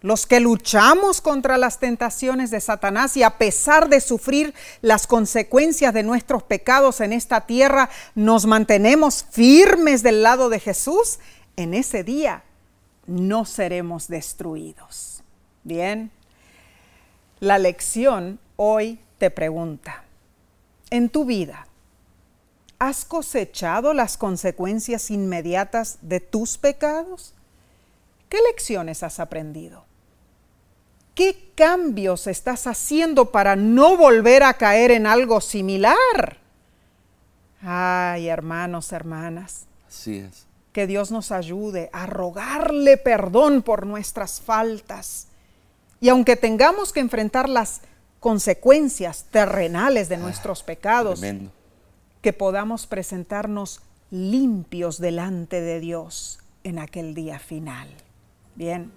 los 0.01 0.27
que 0.27 0.41
luchamos 0.41 1.21
contra 1.21 1.57
las 1.57 1.79
tentaciones 1.79 2.51
de 2.51 2.61
Satanás 2.61 3.17
y 3.17 3.23
a 3.23 3.39
pesar 3.39 3.89
de 3.89 4.01
sufrir 4.01 4.55
las 4.81 5.07
consecuencias 5.07 5.95
de 5.95 6.03
nuestros 6.03 6.43
pecados 6.43 7.01
en 7.01 7.13
esta 7.13 7.47
tierra, 7.47 7.89
nos 8.15 8.47
mantenemos 8.47 9.25
firmes 9.31 10.03
del 10.03 10.23
lado 10.23 10.51
de 10.51 10.61
Jesús, 10.61 11.19
en 11.59 11.75
ese 11.75 12.05
día 12.05 12.45
no 13.07 13.45
seremos 13.45 14.09
destruidos. 14.09 15.23
Bien, 15.65 16.11
la 17.41 17.59
lección 17.59 18.39
hoy 18.57 19.01
te 19.19 19.31
pregunta, 19.31 20.05
en 20.91 21.09
tu 21.09 21.25
vida, 21.25 21.67
¿Has 22.81 23.05
cosechado 23.05 23.93
las 23.93 24.17
consecuencias 24.17 25.11
inmediatas 25.11 25.99
de 26.01 26.21
tus 26.21 26.59
pecados? 26.59 27.35
¿Qué 28.29 28.39
lecciones 28.41 29.03
has 29.03 29.19
aprendido? 29.19 29.85
¿Qué 31.17 31.51
cambios 31.57 32.29
estás 32.29 32.69
haciendo 32.69 33.33
para 33.33 33.57
no 33.57 33.97
volver 33.97 34.45
a 34.45 34.55
caer 34.55 34.93
en 34.93 35.09
algo 35.09 35.41
similar? 35.41 36.39
Ay, 37.61 38.29
hermanos, 38.29 38.93
hermanas, 38.93 39.67
Así 39.89 40.19
es. 40.19 40.48
Que 40.73 40.87
Dios 40.87 41.11
nos 41.11 41.33
ayude 41.33 41.91
a 41.93 42.07
rogarle 42.07 42.97
perdón 42.97 43.63
por 43.63 43.87
nuestras 43.87 44.41
faltas. 44.41 45.29
Y 46.01 46.09
aunque 46.09 46.37
tengamos 46.37 46.93
que 46.93 47.01
enfrentar 47.01 47.49
las 47.49 47.81
consecuencias 48.21 49.27
terrenales 49.31 50.09
de 50.09 50.17
nuestros 50.19 50.63
pecados, 50.63 51.21
Tremendo. 51.21 51.53
que 52.21 52.33
podamos 52.33 52.87
presentarnos 52.87 53.81
limpios 54.11 54.99
delante 54.99 55.61
de 55.61 55.81
Dios 55.81 56.41
en 56.65 56.79
aquel 56.79 57.15
día 57.15 57.39
final. 57.39 57.89
Bien, 58.55 58.93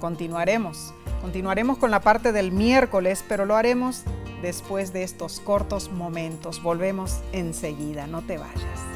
continuaremos. 0.00 0.94
Continuaremos 1.20 1.78
con 1.78 1.90
la 1.90 2.00
parte 2.00 2.32
del 2.32 2.52
miércoles, 2.52 3.24
pero 3.28 3.44
lo 3.46 3.56
haremos 3.56 4.02
después 4.42 4.92
de 4.92 5.02
estos 5.02 5.40
cortos 5.40 5.90
momentos. 5.90 6.62
Volvemos 6.62 7.20
enseguida, 7.32 8.06
no 8.06 8.22
te 8.22 8.38
vayas. 8.38 8.95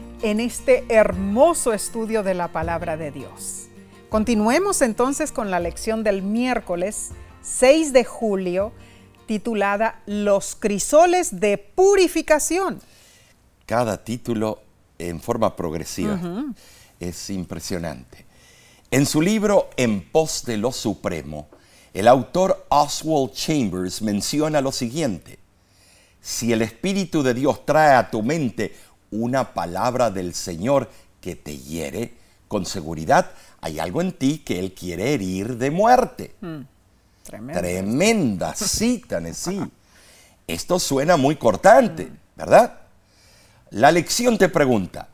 en 0.21 0.39
este 0.39 0.85
hermoso 0.89 1.73
estudio 1.73 2.23
de 2.23 2.33
la 2.33 2.49
palabra 2.49 2.97
de 2.97 3.11
Dios. 3.11 3.67
Continuemos 4.09 4.81
entonces 4.81 5.31
con 5.31 5.49
la 5.49 5.59
lección 5.59 6.03
del 6.03 6.21
miércoles 6.21 7.09
6 7.41 7.93
de 7.93 8.05
julio 8.05 8.71
titulada 9.25 10.01
Los 10.05 10.55
crisoles 10.55 11.39
de 11.39 11.57
purificación. 11.57 12.81
Cada 13.65 14.03
título 14.03 14.61
en 14.99 15.19
forma 15.19 15.55
progresiva 15.55 16.19
es 16.99 17.29
impresionante. 17.29 18.25
En 18.91 19.05
su 19.05 19.21
libro 19.21 19.69
En 19.77 20.01
pos 20.01 20.43
de 20.45 20.57
lo 20.57 20.71
supremo, 20.71 21.47
el 21.93 22.07
autor 22.07 22.65
Oswald 22.69 23.31
Chambers 23.33 24.01
menciona 24.01 24.61
lo 24.61 24.71
siguiente. 24.71 25.39
Si 26.21 26.53
el 26.53 26.61
Espíritu 26.61 27.23
de 27.23 27.33
Dios 27.33 27.65
trae 27.65 27.95
a 27.95 28.11
tu 28.11 28.21
mente 28.21 28.75
una 29.11 29.53
palabra 29.53 30.09
del 30.09 30.33
Señor 30.33 30.89
que 31.19 31.35
te 31.35 31.57
hiere, 31.57 32.13
con 32.47 32.65
seguridad 32.65 33.31
hay 33.61 33.79
algo 33.79 34.01
en 34.01 34.11
ti 34.11 34.39
que 34.39 34.59
Él 34.59 34.73
quiere 34.73 35.13
herir 35.13 35.57
de 35.57 35.71
muerte. 35.71 36.35
Hmm. 36.41 36.61
Tremenda 37.23 38.55
cita, 38.55 39.21
sí. 39.33 39.61
Esto 40.47 40.79
suena 40.79 41.15
muy 41.15 41.35
cortante, 41.35 42.05
hmm. 42.05 42.17
¿verdad? 42.35 42.79
La 43.69 43.91
lección 43.91 44.37
te 44.37 44.49
pregunta, 44.49 45.07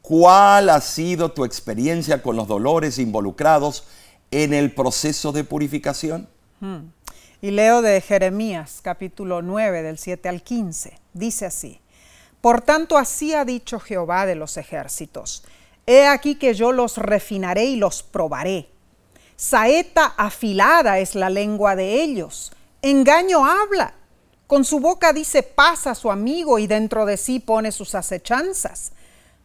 ¿cuál 0.00 0.70
ha 0.70 0.80
sido 0.80 1.30
tu 1.30 1.44
experiencia 1.44 2.22
con 2.22 2.34
los 2.34 2.48
dolores 2.48 2.98
involucrados 2.98 3.84
en 4.30 4.54
el 4.54 4.74
proceso 4.74 5.30
de 5.30 5.44
purificación? 5.44 6.26
Hmm. 6.60 6.88
Y 7.42 7.50
leo 7.50 7.82
de 7.82 8.00
Jeremías 8.00 8.80
capítulo 8.82 9.42
9 9.42 9.82
del 9.82 9.98
7 9.98 10.28
al 10.28 10.42
15. 10.42 10.98
Dice 11.12 11.44
así. 11.44 11.81
Por 12.42 12.60
tanto, 12.60 12.98
así 12.98 13.32
ha 13.34 13.44
dicho 13.46 13.78
Jehová 13.80 14.26
de 14.26 14.34
los 14.34 14.56
ejércitos. 14.56 15.44
He 15.86 16.06
aquí 16.06 16.34
que 16.34 16.54
yo 16.54 16.72
los 16.72 16.98
refinaré 16.98 17.64
y 17.66 17.76
los 17.76 18.02
probaré. 18.02 18.68
Saeta 19.36 20.06
afilada 20.16 20.98
es 20.98 21.14
la 21.14 21.30
lengua 21.30 21.76
de 21.76 22.02
ellos. 22.02 22.52
Engaño 22.82 23.46
habla. 23.46 23.94
Con 24.48 24.64
su 24.64 24.80
boca 24.80 25.12
dice 25.12 25.44
paz 25.44 25.86
a 25.86 25.94
su 25.94 26.10
amigo 26.10 26.58
y 26.58 26.66
dentro 26.66 27.06
de 27.06 27.16
sí 27.16 27.38
pone 27.38 27.70
sus 27.70 27.94
acechanzas. 27.94 28.90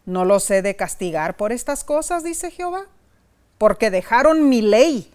¿No 0.05 0.25
los 0.25 0.49
he 0.49 0.63
de 0.63 0.75
castigar 0.75 1.37
por 1.37 1.51
estas 1.51 1.83
cosas? 1.83 2.23
dice 2.23 2.49
Jehová. 2.49 2.87
Porque 3.59 3.91
dejaron 3.91 4.49
mi 4.49 4.61
ley 4.61 5.13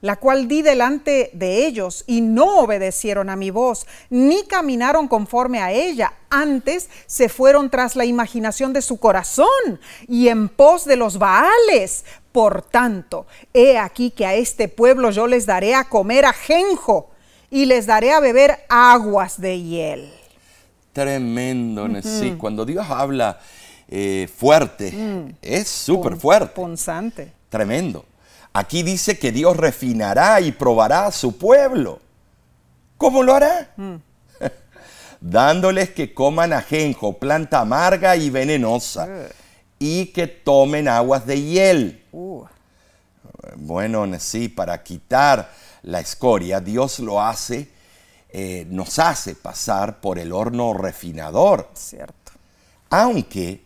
la 0.00 0.16
cual 0.16 0.48
di 0.48 0.62
delante 0.62 1.30
de 1.32 1.66
ellos, 1.66 2.04
y 2.06 2.20
no 2.20 2.60
obedecieron 2.60 3.28
a 3.28 3.36
mi 3.36 3.50
voz, 3.50 3.86
ni 4.08 4.44
caminaron 4.44 5.08
conforme 5.08 5.60
a 5.60 5.72
ella. 5.72 6.14
Antes 6.30 6.88
se 7.06 7.28
fueron 7.28 7.70
tras 7.70 7.96
la 7.96 8.04
imaginación 8.04 8.72
de 8.72 8.82
su 8.82 8.98
corazón 8.98 9.48
y 10.08 10.28
en 10.28 10.48
pos 10.48 10.84
de 10.84 10.96
los 10.96 11.18
Baales. 11.18 12.04
Por 12.32 12.62
tanto, 12.62 13.26
he 13.52 13.76
aquí 13.76 14.10
que 14.10 14.24
a 14.24 14.34
este 14.34 14.68
pueblo 14.68 15.10
yo 15.10 15.26
les 15.26 15.46
daré 15.46 15.74
a 15.74 15.88
comer 15.88 16.24
ajenjo 16.24 17.10
y 17.50 17.64
les 17.64 17.86
daré 17.86 18.12
a 18.12 18.20
beber 18.20 18.60
aguas 18.68 19.40
de 19.40 19.60
hiel. 19.60 20.12
Tremendo, 20.92 21.88
sí. 22.02 22.36
Cuando 22.38 22.64
Dios 22.64 22.86
habla 22.88 23.38
eh, 23.88 24.28
fuerte, 24.34 24.92
mm. 24.92 25.36
es 25.42 25.68
súper 25.68 26.16
fuerte. 26.16 26.54
Punzante. 26.54 27.32
Tremendo. 27.48 28.04
Aquí 28.52 28.82
dice 28.82 29.18
que 29.18 29.30
Dios 29.30 29.56
refinará 29.56 30.40
y 30.40 30.52
probará 30.52 31.06
a 31.06 31.12
su 31.12 31.38
pueblo. 31.38 32.00
¿Cómo 32.96 33.22
lo 33.22 33.34
hará? 33.34 33.72
Mm. 33.76 33.96
Dándoles 35.20 35.90
que 35.90 36.12
coman 36.12 36.52
ajenjo, 36.52 37.18
planta 37.18 37.60
amarga 37.60 38.16
y 38.16 38.28
venenosa, 38.30 39.08
y 39.78 40.06
que 40.06 40.26
tomen 40.26 40.88
aguas 40.88 41.26
de 41.26 41.40
hiel. 41.40 42.04
Uh. 42.12 42.44
Bueno, 43.56 44.06
sí, 44.18 44.48
para 44.48 44.82
quitar 44.82 45.50
la 45.82 46.00
escoria, 46.00 46.60
Dios 46.60 46.98
lo 46.98 47.22
hace, 47.22 47.70
eh, 48.28 48.66
nos 48.68 48.98
hace 48.98 49.34
pasar 49.34 50.00
por 50.00 50.18
el 50.18 50.32
horno 50.32 50.74
refinador. 50.74 51.70
Cierto. 51.74 52.32
Aunque 52.90 53.62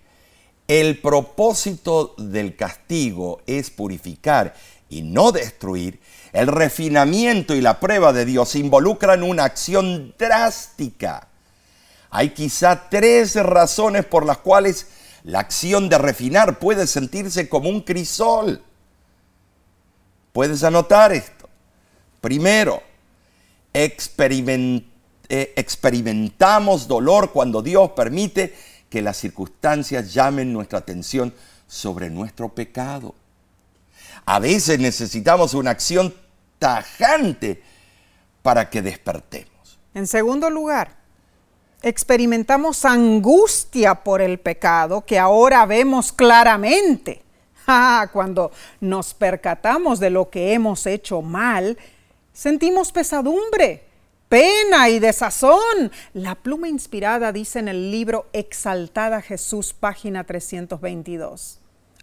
el 0.69 1.01
propósito 1.01 2.15
del 2.17 2.57
castigo 2.57 3.43
es 3.47 3.71
purificar 3.71 4.55
y 4.89 5.03
no 5.03 5.33
destruir, 5.33 6.01
el 6.33 6.49
refinamiento 6.49 7.55
y 7.55 7.61
la 7.61 7.79
prueba 7.81 8.13
de 8.13 8.25
Dios 8.25 8.55
involucran 8.57 9.23
una 9.23 9.45
acción 9.45 10.15
drástica. 10.19 11.29
Hay 12.11 12.31
quizá 12.31 12.89
tres 12.91 13.35
razones 13.37 14.05
por 14.05 14.27
las 14.27 14.39
cuales 14.39 14.89
la 15.25 15.41
acción 15.41 15.89
de 15.89 15.99
refinar 15.99 16.59
puede 16.59 16.87
sentirse 16.87 17.49
como 17.49 17.69
un 17.69 17.81
crisol. 17.81 18.63
Puedes 20.33 20.63
anotar 20.65 21.13
esto. 21.13 21.49
Primero, 22.21 22.83
eh, 23.73 23.97
experimentamos 25.57 26.87
dolor 26.87 27.33
cuando 27.33 27.63
Dios 27.63 27.91
permite 27.93 28.55
que 28.91 29.03
las 29.03 29.17
circunstancias 29.17 30.13
llamen 30.13 30.53
nuestra 30.53 30.79
atención 30.79 31.33
sobre 31.67 32.11
nuestro 32.11 32.49
pecado. 32.49 33.15
A 34.27 34.39
veces 34.39 34.79
necesitamos 34.79 35.55
una 35.55 35.71
acción 35.71 36.15
tajante 36.59 37.63
para 38.43 38.71
que 38.71 38.83
despertemos. 38.83 39.79
En 39.95 40.07
segundo 40.07 40.51
lugar, 40.51 40.97
experimentamos 41.83 42.85
angustia 42.85 43.95
por 43.97 44.23
el 44.23 44.41
pecado 44.41 45.05
que 45.05 45.19
ahora 45.19 45.67
vemos 45.67 46.13
claramente. 46.13 47.23
Ah, 47.67 48.11
cuando 48.13 48.53
nos 48.79 49.15
percatamos 49.15 49.99
de 49.99 50.11
lo 50.11 50.29
que 50.29 50.53
hemos 50.53 50.85
hecho 50.85 51.23
mal, 51.23 51.79
sentimos 52.31 52.93
pesadumbre, 52.93 53.85
pena 54.29 54.91
y 54.91 54.99
desazón. 54.99 55.91
La 56.13 56.35
pluma 56.35 56.69
inspirada 56.69 57.33
dice 57.33 57.61
en 57.61 57.69
el 57.69 57.91
libro 57.91 58.27
Exaltada 58.35 59.23
Jesús, 59.23 59.73
página 59.73 60.25
322. 60.25 61.59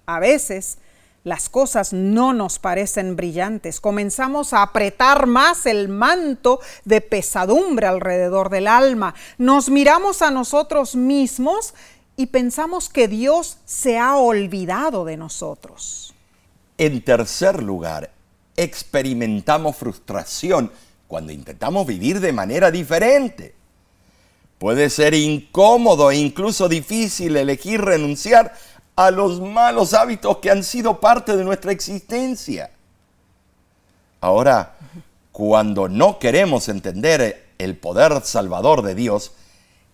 A 0.07 0.19
veces 0.19 0.79
las 1.23 1.49
cosas 1.49 1.93
no 1.93 2.33
nos 2.33 2.57
parecen 2.57 3.15
brillantes. 3.15 3.79
Comenzamos 3.79 4.53
a 4.53 4.63
apretar 4.63 5.27
más 5.27 5.65
el 5.65 5.87
manto 5.87 6.59
de 6.83 7.01
pesadumbre 7.01 7.87
alrededor 7.87 8.49
del 8.49 8.67
alma. 8.67 9.13
Nos 9.37 9.69
miramos 9.69 10.21
a 10.21 10.31
nosotros 10.31 10.95
mismos 10.95 11.73
y 12.17 12.27
pensamos 12.27 12.89
que 12.89 13.07
Dios 13.07 13.57
se 13.65 13.99
ha 13.99 14.15
olvidado 14.15 15.05
de 15.05 15.17
nosotros. 15.17 16.13
En 16.77 17.03
tercer 17.03 17.61
lugar, 17.61 18.11
experimentamos 18.55 19.75
frustración 19.75 20.71
cuando 21.07 21.31
intentamos 21.31 21.85
vivir 21.85 22.19
de 22.19 22.33
manera 22.33 22.71
diferente. 22.71 23.53
Puede 24.57 24.89
ser 24.89 25.13
incómodo 25.15 26.11
e 26.11 26.17
incluso 26.17 26.69
difícil 26.69 27.35
elegir 27.35 27.81
renunciar 27.81 28.53
a 29.05 29.11
los 29.11 29.39
malos 29.41 29.93
hábitos 29.93 30.37
que 30.37 30.51
han 30.51 30.63
sido 30.63 30.99
parte 30.99 31.35
de 31.35 31.43
nuestra 31.43 31.71
existencia. 31.71 32.71
Ahora, 34.19 34.77
cuando 35.31 35.89
no 35.89 36.19
queremos 36.19 36.69
entender 36.69 37.49
el 37.57 37.77
poder 37.77 38.21
salvador 38.23 38.83
de 38.83 38.95
Dios, 38.95 39.31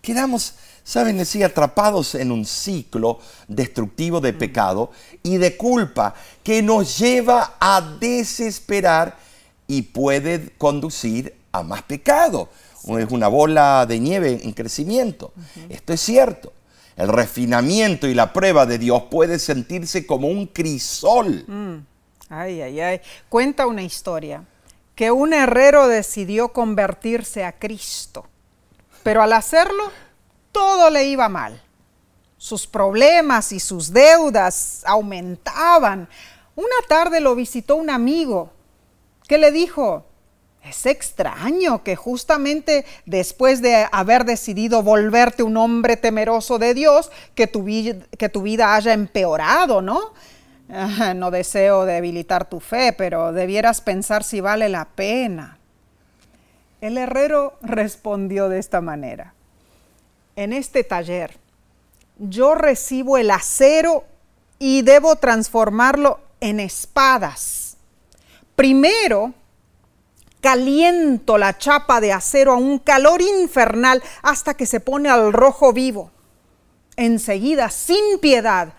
quedamos, 0.01 0.55
saben 0.83 1.17
decir, 1.17 1.45
atrapados 1.45 2.15
en 2.15 2.31
un 2.31 2.45
ciclo 2.45 3.19
destructivo 3.47 4.19
de 4.19 4.33
pecado 4.33 4.91
y 5.23 5.37
de 5.37 5.55
culpa 5.55 6.13
que 6.43 6.61
nos 6.61 6.97
lleva 6.97 7.55
a 7.59 7.81
desesperar 7.99 9.17
y 9.67 9.83
puede 9.83 10.53
conducir 10.57 11.35
a 11.51 11.63
más 11.63 11.83
pecado. 11.83 12.49
Es 12.97 13.11
una 13.11 13.27
bola 13.27 13.85
de 13.85 13.99
nieve 13.99 14.39
en 14.43 14.53
crecimiento. 14.53 15.33
Esto 15.69 15.93
es 15.93 16.01
cierto. 16.01 16.53
El 16.97 17.09
refinamiento 17.09 18.07
y 18.07 18.15
la 18.15 18.33
prueba 18.33 18.65
de 18.65 18.79
Dios 18.79 19.03
puede 19.11 19.37
sentirse 19.37 20.07
como 20.07 20.27
un 20.27 20.47
crisol. 20.47 21.45
Mm. 21.47 21.85
Ay, 22.29 22.61
ay, 22.61 22.81
ay. 22.81 23.01
Cuenta 23.29 23.67
una 23.67 23.83
historia 23.83 24.43
que 24.95 25.11
un 25.11 25.31
herrero 25.31 25.87
decidió 25.87 26.49
convertirse 26.49 27.45
a 27.45 27.57
Cristo, 27.57 28.25
pero 29.03 29.21
al 29.21 29.33
hacerlo 29.33 29.91
todo 30.51 30.89
le 30.89 31.05
iba 31.05 31.29
mal. 31.29 31.61
Sus 32.35 32.65
problemas 32.65 33.51
y 33.51 33.59
sus 33.59 33.93
deudas 33.93 34.81
aumentaban. 34.85 36.09
Una 36.55 36.75
tarde 36.87 37.19
lo 37.19 37.35
visitó 37.35 37.75
un 37.75 37.91
amigo 37.91 38.51
que 39.27 39.37
le 39.37 39.51
dijo, 39.51 40.03
es 40.69 40.85
extraño 40.85 41.83
que 41.83 41.95
justamente 41.95 42.85
después 43.05 43.61
de 43.61 43.87
haber 43.91 44.25
decidido 44.25 44.83
volverte 44.83 45.43
un 45.43 45.57
hombre 45.57 45.97
temeroso 45.97 46.59
de 46.59 46.73
Dios, 46.73 47.11
que 47.35 47.47
tu, 47.47 47.65
que 47.65 48.29
tu 48.29 48.41
vida 48.41 48.75
haya 48.75 48.93
empeorado, 48.93 49.81
¿no? 49.81 50.13
no 51.15 51.31
deseo 51.31 51.85
debilitar 51.85 52.49
tu 52.49 52.59
fe, 52.59 52.93
pero 52.93 53.31
debieras 53.31 53.81
pensar 53.81 54.23
si 54.23 54.41
vale 54.41 54.69
la 54.69 54.85
pena. 54.85 55.57
El 56.81 56.97
herrero 56.97 57.57
respondió 57.61 58.49
de 58.49 58.59
esta 58.59 58.81
manera. 58.81 59.33
En 60.35 60.53
este 60.53 60.83
taller 60.83 61.37
yo 62.19 62.55
recibo 62.55 63.17
el 63.17 63.31
acero 63.31 64.03
y 64.59 64.81
debo 64.81 65.15
transformarlo 65.17 66.19
en 66.39 66.59
espadas. 66.59 67.77
Primero, 68.55 69.33
caliento 70.47 71.37
la 71.37 71.57
chapa 71.57 71.99
de 71.99 72.13
acero 72.13 72.53
a 72.53 72.55
un 72.55 72.79
calor 72.79 73.21
infernal 73.21 74.01
hasta 74.21 74.53
que 74.53 74.65
se 74.65 74.79
pone 74.79 75.09
al 75.09 75.33
rojo 75.33 75.73
vivo. 75.73 76.09
Enseguida, 76.95 77.69
sin 77.69 78.17
piedad, 78.21 78.73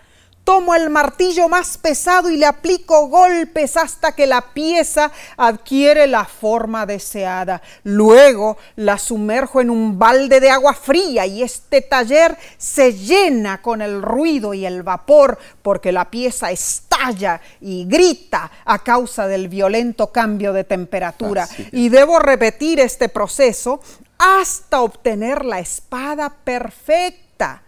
tomo 0.49 0.73
el 0.73 0.89
martillo 0.89 1.47
más 1.47 1.77
pesado 1.77 2.27
y 2.31 2.35
le 2.35 2.47
aplico 2.47 3.07
golpes 3.07 3.77
hasta 3.77 4.13
que 4.13 4.25
la 4.25 4.41
pieza 4.41 5.11
adquiere 5.37 6.07
la 6.07 6.25
forma 6.25 6.87
deseada. 6.87 7.61
Luego 7.83 8.57
la 8.75 8.97
sumerjo 8.97 9.61
en 9.61 9.69
un 9.69 9.99
balde 9.99 10.39
de 10.39 10.49
agua 10.49 10.73
fría 10.73 11.27
y 11.27 11.43
este 11.43 11.83
taller 11.83 12.35
se 12.57 12.93
llena 12.93 13.61
con 13.61 13.83
el 13.83 14.01
ruido 14.01 14.55
y 14.55 14.65
el 14.65 14.81
vapor 14.81 15.37
porque 15.61 15.91
la 15.91 16.09
pieza 16.09 16.49
estalla 16.49 17.41
y 17.61 17.85
grita 17.85 18.49
a 18.65 18.79
causa 18.79 19.27
del 19.27 19.49
violento 19.49 20.11
cambio 20.11 20.51
de 20.51 20.63
temperatura. 20.63 21.47
Y 21.71 21.89
debo 21.89 22.17
repetir 22.17 22.79
este 22.79 23.07
proceso 23.07 23.81
hasta 24.17 24.81
obtener 24.81 25.45
la 25.45 25.59
espada 25.59 26.37
perfecta. 26.43 27.61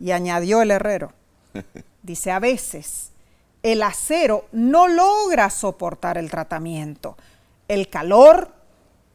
Y 0.00 0.12
añadió 0.12 0.62
el 0.62 0.70
herrero. 0.70 1.12
dice 2.04 2.30
a 2.30 2.38
veces, 2.38 3.10
el 3.64 3.82
acero 3.82 4.44
no 4.52 4.86
logra 4.86 5.50
soportar 5.50 6.18
el 6.18 6.30
tratamiento. 6.30 7.16
El 7.66 7.88
calor, 7.88 8.52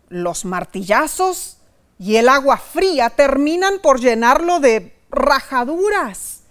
los 0.10 0.44
martillazos 0.44 1.58
y 2.00 2.16
el 2.16 2.28
agua 2.28 2.58
fría 2.58 3.12
terminan 3.12 3.80
por 3.80 4.00
llenarlo 4.00 4.60
de 4.60 4.98
rajaduras. 5.12 6.42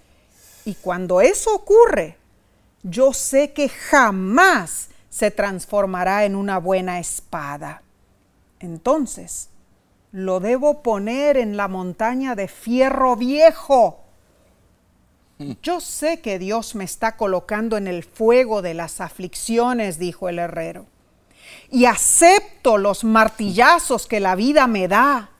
Y 0.64 0.76
cuando 0.76 1.20
eso 1.20 1.55
ocurre, 1.55 2.16
yo 2.84 3.12
sé 3.12 3.53
que 3.53 3.68
jamás 3.68 4.91
se 5.11 5.32
transformará 5.32 6.24
en 6.24 6.36
una 6.36 6.59
buena 6.59 7.01
espada. 7.01 7.82
Entonces, 8.61 9.49
lo 10.12 10.39
debo 10.39 10.82
poner 10.82 11.36
en 11.36 11.57
la 11.57 11.66
montaña 11.66 12.36
de 12.36 12.47
fierro 12.47 13.16
viejo 13.16 14.05
yo 15.62 15.80
sé 15.80 16.20
que 16.20 16.39
Dios 16.39 16.74
me 16.74 16.84
está 16.84 17.16
colocando 17.16 17.76
en 17.76 17.86
el 17.86 18.03
fuego 18.03 18.62
de 18.62 18.74
las 18.74 19.01
aflicciones, 19.01 19.99
dijo 19.99 20.28
el 20.28 20.39
herrero, 20.39 20.86
y 21.70 21.84
acepto 21.84 22.78
los 22.78 23.05
martillazos 23.05 24.07
que 24.07 24.20
la 24.20 24.34
vida 24.34 24.66
me 24.66 24.89
da, 24.89 25.30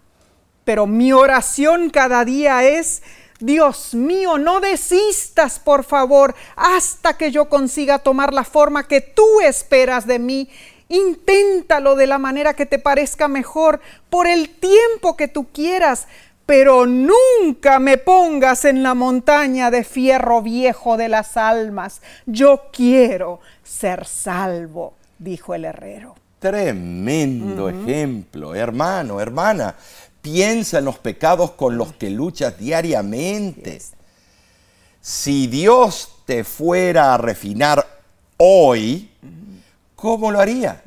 pero 0.65 0.87
mi 0.87 1.13
oración 1.13 1.91
cada 1.91 2.25
día 2.25 2.63
es, 2.63 3.03
Dios 3.41 3.95
mío, 3.95 4.37
no 4.37 4.61
desistas, 4.61 5.59
por 5.59 5.85
favor, 5.85 6.35
hasta 6.57 7.17
que 7.17 7.31
yo 7.31 7.49
consiga 7.49 8.01
tomar 8.01 8.35
la 8.35 8.45
forma 8.45 8.87
que 8.87 9.01
tú 9.01 9.41
esperas 9.41 10.07
de 10.07 10.19
mí. 10.19 10.51
Inténtalo 10.89 11.95
de 11.95 12.07
la 12.07 12.19
manera 12.19 12.55
que 12.55 12.67
te 12.67 12.79
parezca 12.79 13.29
mejor, 13.29 13.81
por 14.11 14.27
el 14.27 14.49
tiempo 14.49 15.17
que 15.17 15.29
tú 15.29 15.47
quieras, 15.53 16.09
pero 16.49 16.87
nunca 16.87 17.79
me 17.79 17.99
pongas 17.99 18.65
en 18.65 18.83
la 18.83 18.95
montaña 18.95 19.71
de 19.71 19.85
fierro 19.85 20.41
viejo 20.41 20.97
de 20.97 21.11
las 21.11 21.37
almas. 21.37 22.01
Yo 22.25 22.71
quiero 22.73 23.41
ser 23.63 24.07
salvo, 24.07 24.95
dijo 25.19 25.55
el 25.55 25.67
herrero. 25.67 26.15
Tremendo 26.39 27.69
ejemplo, 27.69 28.55
hermano, 28.55 29.21
hermana. 29.21 29.75
Piensa 30.23 30.79
en 30.79 30.87
los 30.87 30.97
pecados 30.97 31.51
con 31.51 31.77
los 31.77 31.93
que 31.93 32.09
luchas 32.09 32.59
diariamente. 32.59 33.83
Si 35.03 35.49
Dios 35.49 36.23
te 36.25 36.45
fuera 36.45 37.13
a 37.13 37.19
refinar 37.19 37.87
hoy, 38.39 39.11
¿cómo 39.95 40.31
lo 40.31 40.41
haría? 40.41 40.81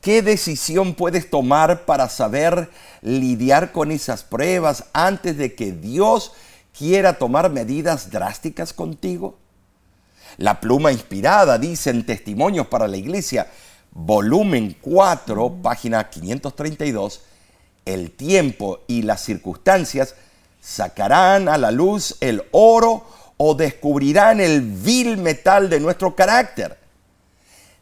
¿Qué 0.00 0.22
decisión 0.22 0.94
puedes 0.94 1.28
tomar 1.28 1.84
para 1.84 2.08
saber 2.08 2.70
lidiar 3.02 3.72
con 3.72 3.90
esas 3.90 4.22
pruebas 4.22 4.84
antes 4.92 5.36
de 5.36 5.54
que 5.54 5.72
Dios 5.72 6.32
quiera 6.76 7.18
tomar 7.18 7.50
medidas 7.50 8.10
drásticas 8.10 8.72
contigo? 8.72 9.36
La 10.36 10.60
pluma 10.60 10.92
inspirada 10.92 11.58
dice 11.58 11.90
en 11.90 12.06
Testimonios 12.06 12.68
para 12.68 12.86
la 12.86 12.96
Iglesia, 12.96 13.48
volumen 13.90 14.76
4, 14.80 15.56
página 15.62 16.08
532, 16.08 17.22
el 17.84 18.12
tiempo 18.12 18.80
y 18.86 19.02
las 19.02 19.22
circunstancias 19.22 20.14
sacarán 20.60 21.48
a 21.48 21.58
la 21.58 21.72
luz 21.72 22.16
el 22.20 22.44
oro 22.52 23.04
o 23.36 23.54
descubrirán 23.54 24.40
el 24.40 24.60
vil 24.60 25.16
metal 25.16 25.68
de 25.68 25.80
nuestro 25.80 26.14
carácter. 26.14 26.78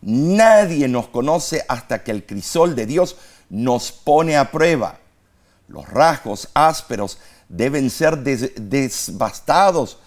Nadie 0.06 0.86
nos 0.86 1.08
conoce 1.08 1.64
hasta 1.68 2.04
que 2.04 2.12
el 2.12 2.24
crisol 2.24 2.76
de 2.76 2.86
Dios 2.86 3.16
nos 3.50 3.90
pone 3.90 4.36
a 4.36 4.52
prueba. 4.52 5.00
Los 5.66 5.88
rasgos 5.88 6.48
ásperos 6.54 7.18
deben 7.48 7.90
ser 7.90 8.18
desbastados 8.18 9.98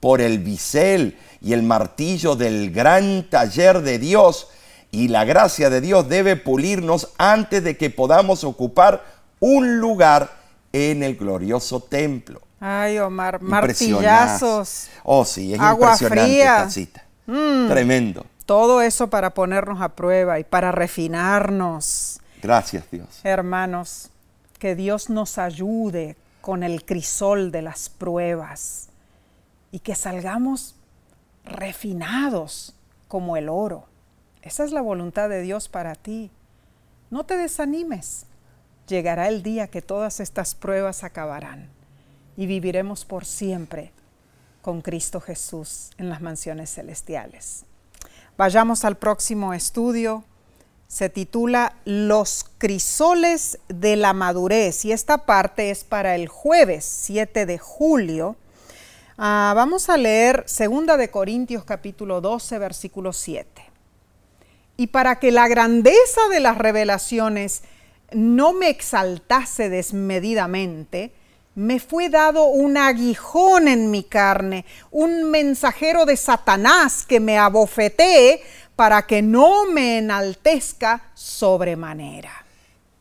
por 0.00 0.22
el 0.22 0.38
bisel 0.38 1.18
y 1.42 1.52
el 1.52 1.62
martillo 1.62 2.34
del 2.34 2.70
gran 2.70 3.28
taller 3.28 3.82
de 3.82 3.98
Dios 3.98 4.48
y 4.90 5.08
la 5.08 5.26
gracia 5.26 5.68
de 5.68 5.82
Dios 5.82 6.08
debe 6.08 6.36
pulirnos 6.36 7.10
antes 7.18 7.62
de 7.62 7.76
que 7.76 7.90
podamos 7.90 8.44
ocupar 8.44 9.04
un 9.38 9.80
lugar 9.80 10.32
en 10.72 11.02
el 11.02 11.14
glorioso 11.14 11.80
templo. 11.80 12.40
Ay, 12.58 12.98
Omar, 13.00 13.42
martillazos. 13.42 14.88
Oh, 15.02 15.26
sí, 15.26 15.52
es 15.52 15.60
impresionante 15.60 16.40
esta 16.40 16.70
cita. 16.70 17.04
Mm. 17.26 17.68
Tremendo. 17.68 18.24
Todo 18.46 18.82
eso 18.82 19.08
para 19.08 19.34
ponernos 19.34 19.80
a 19.80 19.90
prueba 19.90 20.38
y 20.38 20.44
para 20.44 20.72
refinarnos. 20.72 22.20
Gracias 22.42 22.84
Dios. 22.90 23.20
Hermanos, 23.22 24.10
que 24.58 24.74
Dios 24.74 25.10
nos 25.10 25.38
ayude 25.38 26.16
con 26.40 26.62
el 26.62 26.84
crisol 26.84 27.52
de 27.52 27.62
las 27.62 27.88
pruebas 27.88 28.88
y 29.70 29.78
que 29.78 29.94
salgamos 29.94 30.74
refinados 31.44 32.74
como 33.08 33.36
el 33.36 33.48
oro. 33.48 33.86
Esa 34.42 34.64
es 34.64 34.72
la 34.72 34.82
voluntad 34.82 35.28
de 35.28 35.40
Dios 35.40 35.68
para 35.68 35.94
ti. 35.94 36.30
No 37.10 37.24
te 37.24 37.36
desanimes. 37.36 38.26
Llegará 38.88 39.28
el 39.28 39.42
día 39.42 39.68
que 39.68 39.82
todas 39.82 40.18
estas 40.18 40.54
pruebas 40.54 41.04
acabarán 41.04 41.68
y 42.36 42.46
viviremos 42.46 43.04
por 43.04 43.24
siempre 43.24 43.92
con 44.60 44.80
Cristo 44.80 45.20
Jesús 45.20 45.90
en 45.98 46.08
las 46.08 46.20
mansiones 46.20 46.74
celestiales. 46.74 47.64
Vayamos 48.38 48.86
al 48.86 48.96
próximo 48.96 49.52
estudio. 49.52 50.24
Se 50.88 51.10
titula 51.10 51.76
Los 51.84 52.46
crisoles 52.56 53.58
de 53.68 53.96
la 53.96 54.14
madurez 54.14 54.86
y 54.86 54.92
esta 54.92 55.26
parte 55.26 55.70
es 55.70 55.84
para 55.84 56.14
el 56.14 56.28
jueves 56.28 56.84
7 56.84 57.44
de 57.44 57.58
julio. 57.58 58.36
Ah, 59.18 59.52
vamos 59.54 59.90
a 59.90 59.98
leer 59.98 60.46
2 60.46 60.98
de 60.98 61.10
Corintios 61.10 61.64
capítulo 61.64 62.22
12 62.22 62.58
versículo 62.58 63.12
7. 63.12 63.62
Y 64.78 64.86
para 64.86 65.18
que 65.18 65.30
la 65.30 65.46
grandeza 65.46 66.22
de 66.30 66.40
las 66.40 66.56
revelaciones 66.56 67.62
no 68.12 68.54
me 68.54 68.70
exaltase 68.70 69.68
desmedidamente, 69.68 71.12
me 71.54 71.80
fue 71.80 72.08
dado 72.08 72.44
un 72.44 72.76
aguijón 72.76 73.68
en 73.68 73.90
mi 73.90 74.04
carne, 74.04 74.64
un 74.90 75.30
mensajero 75.30 76.06
de 76.06 76.16
Satanás 76.16 77.04
que 77.06 77.20
me 77.20 77.38
abofetee 77.38 78.42
para 78.74 79.06
que 79.06 79.20
no 79.20 79.66
me 79.66 79.98
enaltezca 79.98 81.10
sobremanera. 81.14 82.30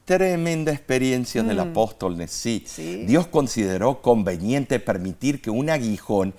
Tremenda 0.04 0.72
experiencia 0.74 1.44
del 1.44 1.58
mm. 1.58 1.72
apóstol 1.72 2.18
Nesí. 2.18 2.66
Dios 3.08 3.28
consideró 3.28 4.02
conveniente 4.02 4.80
permitir 4.80 5.42
que 5.42 5.50
un 5.50 5.70
aguijón 5.70 6.34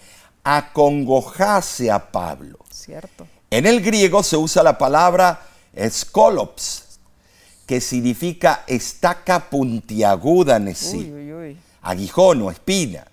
acongojase 0.45 1.91
a 1.91 2.11
Pablo. 2.11 2.59
Cierto. 2.71 3.27
En 3.51 3.67
el 3.67 3.81
griego 3.81 4.23
se 4.23 4.37
usa 4.37 4.63
la 4.63 4.77
palabra 4.77 5.47
skolops, 5.89 6.99
que 7.67 7.81
significa 7.81 8.65
estaca 8.67 9.49
puntiaguda 9.49 10.59
Nesí 10.59 11.11
aguijón 11.83 12.43
o 12.43 12.51
espina. 12.51 13.07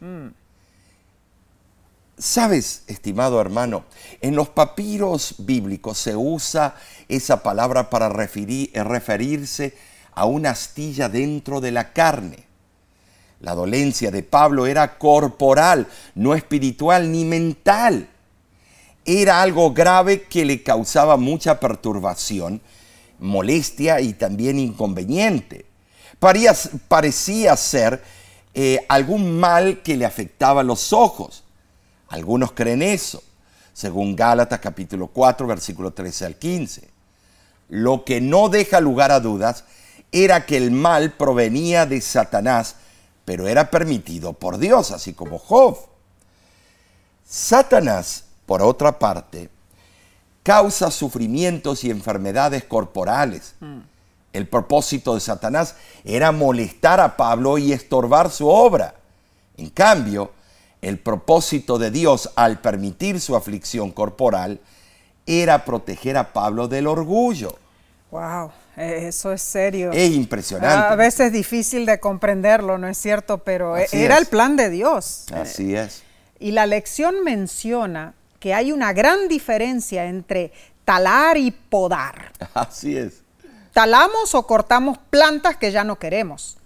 Sabes, 2.17 2.83
estimado 2.87 3.39
hermano, 3.39 3.85
en 4.19 4.35
los 4.35 4.49
papiros 4.49 5.35
bíblicos 5.37 5.97
se 5.97 6.15
usa 6.15 6.75
esa 7.07 7.41
palabra 7.43 7.89
para 7.89 8.07
eh, 8.07 8.83
referirse 8.83 9.73
a 10.11 10.25
una 10.25 10.49
astilla 10.49 11.07
dentro 11.07 11.61
de 11.61 11.71
la 11.71 11.93
carne. 11.93 12.45
La 13.39 13.55
dolencia 13.55 14.11
de 14.11 14.21
Pablo 14.21 14.67
era 14.67 14.97
corporal, 14.97 15.87
no 16.13 16.35
espiritual 16.35 17.09
ni 17.09 17.23
mental. 17.23 18.09
Era 19.05 19.41
algo 19.41 19.73
grave 19.73 20.23
que 20.23 20.43
le 20.43 20.61
causaba 20.61 21.15
mucha 21.15 21.57
perturbación, 21.61 22.61
molestia 23.17 24.01
y 24.01 24.11
también 24.11 24.59
inconveniente. 24.59 25.65
Parecía, 26.19 27.55
ser 27.55 28.03
eh, 28.61 28.85
algún 28.89 29.39
mal 29.39 29.81
que 29.83 29.95
le 29.95 30.05
afectaba 30.05 30.63
los 30.63 30.91
ojos 30.91 31.43
algunos 32.09 32.51
creen 32.51 32.81
eso, 32.81 33.23
según 33.71 34.15
Gálatas 34.15 34.59
capítulo 34.59 35.07
4, 35.07 35.47
versículo 35.47 35.91
13 35.91 36.25
al 36.25 36.35
15. 36.35 36.89
Lo 37.69 38.03
que 38.03 38.19
no 38.19 38.49
deja 38.49 38.81
lugar 38.81 39.11
a 39.11 39.19
dudas 39.19 39.63
era 40.11 40.45
que 40.45 40.57
el 40.57 40.71
mal 40.71 41.13
provenía 41.13 41.85
de 41.85 42.01
Satanás, 42.01 42.75
pero 43.25 43.47
era 43.47 43.69
permitido 43.69 44.33
por 44.33 44.57
Dios, 44.57 44.91
así 44.91 45.13
como 45.13 45.37
Job. 45.37 45.77
Satanás, 47.23 48.25
por 48.47 48.63
otra 48.63 48.97
parte, 48.97 49.49
causa 50.41 50.89
sufrimientos 50.89 51.83
y 51.83 51.91
enfermedades 51.91 52.63
corporales. 52.63 53.53
Mm. 53.59 53.79
El 54.39 54.47
propósito 54.47 55.15
de 55.15 55.19
Satanás 55.19 55.75
era 56.05 56.31
molestar 56.31 57.01
a 57.01 57.17
Pablo 57.17 57.57
y 57.57 57.73
estorbar 57.73 58.31
su 58.31 58.47
obra. 58.47 58.95
En 59.57 59.69
cambio, 59.69 60.31
el 60.81 60.97
propósito 60.97 61.77
de 61.77 61.91
Dios 61.91 62.31
al 62.37 62.61
permitir 62.61 63.19
su 63.19 63.35
aflicción 63.35 63.91
corporal 63.91 64.61
era 65.25 65.65
proteger 65.65 66.15
a 66.15 66.31
Pablo 66.31 66.69
del 66.69 66.87
orgullo. 66.87 67.59
Wow, 68.11 68.51
eso 68.77 69.33
es 69.33 69.41
serio. 69.41 69.91
Es 69.91 70.11
impresionante. 70.11 70.87
A 70.87 70.95
veces 70.95 71.27
es 71.27 71.33
difícil 71.33 71.85
de 71.85 71.99
comprenderlo, 71.99 72.77
¿no 72.77 72.87
es 72.87 72.97
cierto? 72.97 73.39
Pero 73.39 73.75
era 73.75 74.17
el 74.17 74.27
plan 74.27 74.55
de 74.55 74.69
Dios. 74.69 75.25
Así 75.33 75.75
es. 75.75 76.01
Y 76.39 76.51
la 76.51 76.65
lección 76.65 77.25
menciona 77.25 78.13
que 78.39 78.53
hay 78.53 78.71
una 78.71 78.93
gran 78.93 79.27
diferencia 79.27 80.05
entre 80.05 80.53
talar 80.85 81.35
y 81.35 81.51
podar. 81.51 82.31
Así 82.53 82.95
es. 82.95 83.21
Talamos 83.79 84.35
o 84.35 84.45
cortamos 84.45 84.97
plantas 85.09 85.55
que 85.55 85.71
ya 85.71 85.85
no 85.85 85.97
queremos. 85.97 86.57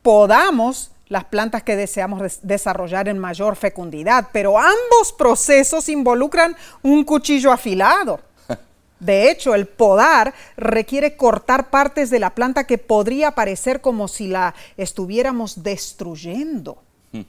Podamos 0.00 0.90
las 1.08 1.24
plantas 1.24 1.62
que 1.62 1.76
deseamos 1.76 2.40
desarrollar 2.40 3.08
en 3.08 3.18
mayor 3.18 3.56
fecundidad, 3.56 4.28
pero 4.32 4.56
ambos 4.58 5.12
procesos 5.18 5.86
involucran 5.90 6.56
un 6.82 7.04
cuchillo 7.04 7.52
afilado. 7.52 8.20
De 9.00 9.30
hecho, 9.30 9.54
el 9.54 9.66
podar 9.66 10.32
requiere 10.56 11.14
cortar 11.14 11.68
partes 11.68 12.08
de 12.08 12.20
la 12.20 12.34
planta 12.34 12.64
que 12.64 12.78
podría 12.78 13.32
parecer 13.32 13.82
como 13.82 14.08
si 14.08 14.28
la 14.28 14.54
estuviéramos 14.78 15.62
destruyendo. 15.62 16.78
Hmm. 17.12 17.24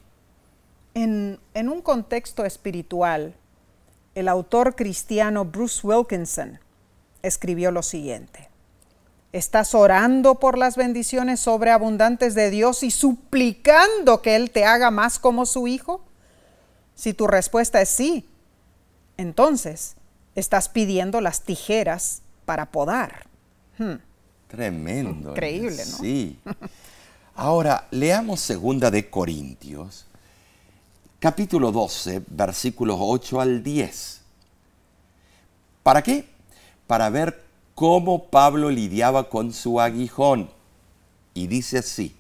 En, 0.94 1.40
en 1.54 1.68
un 1.68 1.82
contexto 1.82 2.46
espiritual, 2.46 3.36
el 4.16 4.30
autor 4.30 4.78
cristiano 4.78 5.44
Bruce 5.44 5.86
Wilkinson 5.86 6.60
escribió 7.22 7.72
lo 7.72 7.84
siguiente. 7.84 8.49
¿Estás 9.32 9.76
orando 9.76 10.36
por 10.36 10.58
las 10.58 10.76
bendiciones 10.76 11.40
sobreabundantes 11.40 12.34
de 12.34 12.50
Dios 12.50 12.82
y 12.82 12.90
suplicando 12.90 14.24
que 14.24 14.36
Él 14.36 14.50
te 14.50 14.66
haga 14.66 14.90
más 14.90 15.20
como 15.20 15.46
su 15.46 15.68
Hijo? 15.68 16.04
Si 16.96 17.14
tu 17.14 17.28
respuesta 17.28 17.80
es 17.80 17.90
sí, 17.90 18.28
entonces 19.18 19.96
estás 20.34 20.68
pidiendo 20.68 21.22
las 21.22 21.44
tijeras 21.44 22.24
para 22.46 22.72
podar. 22.72 23.28
Hmm. 23.78 23.96
Tremendo. 24.48 25.32
Increíble, 25.32 25.84
¿no? 25.86 25.98
Sí. 25.98 26.40
Ahora, 27.36 27.88
leamos 27.92 28.40
segunda 28.40 28.90
de 28.90 29.10
Corintios, 29.10 30.08
capítulo 31.20 31.72
12, 31.72 32.24
versículos 32.28 32.98
8 33.00 33.40
al 33.40 33.64
10. 33.64 34.22
¿Para 35.84 36.02
qué? 36.02 36.28
Para 36.88 37.10
ver 37.12 37.49
cómo 37.80 38.26
Pablo 38.26 38.70
lidiaba 38.70 39.30
con 39.30 39.54
su 39.54 39.80
aguijón. 39.80 40.50
Y 41.34 41.48
dice 41.48 41.78
así, 41.78 42.14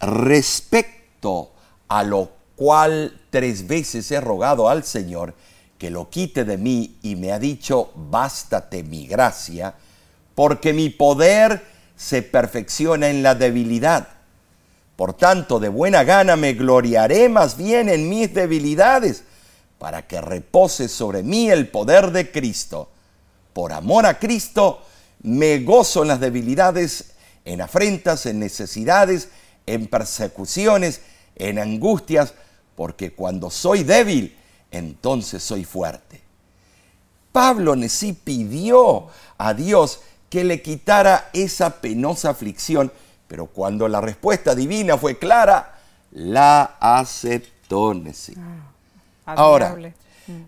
respecto 0.00 1.50
a 1.86 2.02
lo 2.02 2.30
cual 2.56 3.20
tres 3.28 3.66
veces 3.66 4.10
he 4.10 4.22
rogado 4.22 4.70
al 4.70 4.84
Señor 4.84 5.34
que 5.76 5.90
lo 5.90 6.08
quite 6.08 6.46
de 6.46 6.56
mí 6.56 6.96
y 7.02 7.14
me 7.14 7.30
ha 7.30 7.38
dicho, 7.38 7.90
bástate 7.94 8.82
mi 8.82 9.06
gracia, 9.06 9.74
porque 10.34 10.72
mi 10.72 10.88
poder 10.88 11.62
se 11.94 12.22
perfecciona 12.22 13.10
en 13.10 13.22
la 13.22 13.34
debilidad. 13.34 14.08
Por 14.96 15.12
tanto, 15.12 15.60
de 15.60 15.68
buena 15.68 16.04
gana 16.04 16.36
me 16.36 16.54
gloriaré 16.54 17.28
más 17.28 17.58
bien 17.58 17.90
en 17.90 18.08
mis 18.08 18.32
debilidades, 18.32 19.24
para 19.78 20.06
que 20.06 20.22
repose 20.22 20.88
sobre 20.88 21.22
mí 21.22 21.50
el 21.50 21.68
poder 21.68 22.12
de 22.12 22.32
Cristo 22.32 22.88
por 23.52 23.72
amor 23.72 24.06
a 24.06 24.18
Cristo, 24.18 24.82
me 25.22 25.60
gozo 25.60 26.02
en 26.02 26.08
las 26.08 26.20
debilidades, 26.20 27.12
en 27.44 27.60
afrentas, 27.60 28.26
en 28.26 28.38
necesidades, 28.38 29.28
en 29.66 29.86
persecuciones, 29.86 31.00
en 31.36 31.58
angustias, 31.58 32.34
porque 32.76 33.12
cuando 33.12 33.50
soy 33.50 33.84
débil, 33.84 34.36
entonces 34.70 35.42
soy 35.42 35.64
fuerte. 35.64 36.20
Pablo 37.32 37.74
sí 37.88 38.12
pidió 38.12 39.08
a 39.38 39.54
Dios 39.54 40.00
que 40.28 40.44
le 40.44 40.62
quitara 40.62 41.30
esa 41.32 41.80
penosa 41.80 42.30
aflicción, 42.30 42.92
pero 43.28 43.46
cuando 43.46 43.88
la 43.88 44.00
respuesta 44.00 44.54
divina 44.54 44.98
fue 44.98 45.18
clara, 45.18 45.78
la 46.12 46.76
aceptó 46.80 47.94
Nesí. 47.94 48.34
Ah, 49.26 49.34
Ahora, 49.34 49.76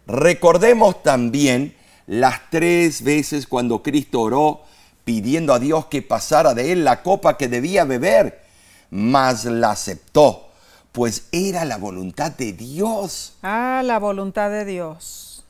recordemos 0.06 1.02
también 1.02 1.74
las 2.06 2.50
tres 2.50 3.02
veces 3.02 3.46
cuando 3.46 3.82
Cristo 3.82 4.20
oró 4.20 4.62
pidiendo 5.04 5.52
a 5.52 5.58
Dios 5.58 5.86
que 5.86 6.02
pasara 6.02 6.54
de 6.54 6.72
él 6.72 6.84
la 6.84 7.02
copa 7.02 7.36
que 7.36 7.48
debía 7.48 7.84
beber, 7.84 8.42
mas 8.90 9.44
la 9.44 9.70
aceptó, 9.70 10.48
pues 10.92 11.28
era 11.32 11.64
la 11.64 11.76
voluntad 11.76 12.32
de 12.32 12.52
Dios. 12.52 13.36
Ah, 13.42 13.82
la 13.84 13.98
voluntad 13.98 14.50
de 14.50 14.64
Dios. 14.64 15.44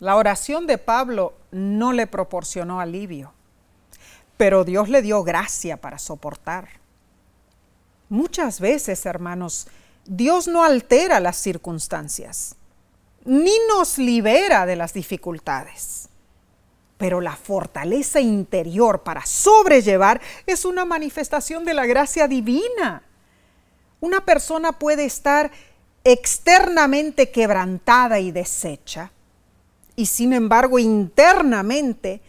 La 0.00 0.16
oración 0.16 0.66
de 0.66 0.78
Pablo 0.78 1.34
no 1.50 1.92
le 1.92 2.06
proporcionó 2.06 2.80
alivio, 2.80 3.32
pero 4.36 4.64
Dios 4.64 4.88
le 4.88 5.02
dio 5.02 5.22
gracia 5.22 5.76
para 5.78 5.98
soportar. 5.98 6.68
Muchas 8.08 8.60
veces, 8.60 9.06
hermanos, 9.06 9.66
Dios 10.04 10.46
no 10.46 10.62
altera 10.62 11.20
las 11.20 11.36
circunstancias 11.36 12.56
ni 13.24 13.52
nos 13.68 13.98
libera 13.98 14.66
de 14.66 14.76
las 14.76 14.92
dificultades. 14.92 16.08
Pero 16.96 17.20
la 17.20 17.36
fortaleza 17.36 18.20
interior 18.20 19.02
para 19.02 19.26
sobrellevar 19.26 20.20
es 20.46 20.64
una 20.64 20.84
manifestación 20.84 21.64
de 21.64 21.74
la 21.74 21.86
gracia 21.86 22.28
divina. 22.28 23.02
Una 24.00 24.24
persona 24.24 24.72
puede 24.72 25.04
estar 25.04 25.50
externamente 26.04 27.30
quebrantada 27.30 28.20
y 28.20 28.30
deshecha, 28.30 29.10
y 29.96 30.06
sin 30.06 30.32
embargo 30.32 30.78
internamente 30.78 32.20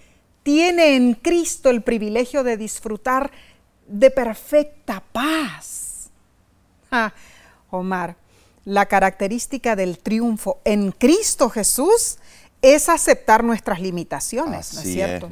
tiene 0.43 0.95
en 0.95 1.15
Cristo 1.15 1.69
el 1.69 1.81
privilegio 1.81 2.43
de 2.43 2.55
disfrutar 2.55 3.31
de 3.87 4.11
perfecta 4.11 5.03
paz. 5.11 6.09
Ah, 6.91 7.11
Omar, 7.71 8.15
la 8.65 8.87
característica 8.87 9.75
del 9.75 9.99
triunfo 9.99 10.59
en 10.65 10.91
Cristo 10.91 11.49
Jesús 11.49 12.17
es 12.61 12.89
aceptar 12.89 13.43
nuestras 13.43 13.79
limitaciones, 13.79 14.73
¿no 14.73 14.81
es 14.81 14.87
cierto? 14.87 15.29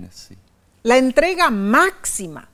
La 0.84 0.97
entrega 0.97 1.49
máxima 1.49 2.49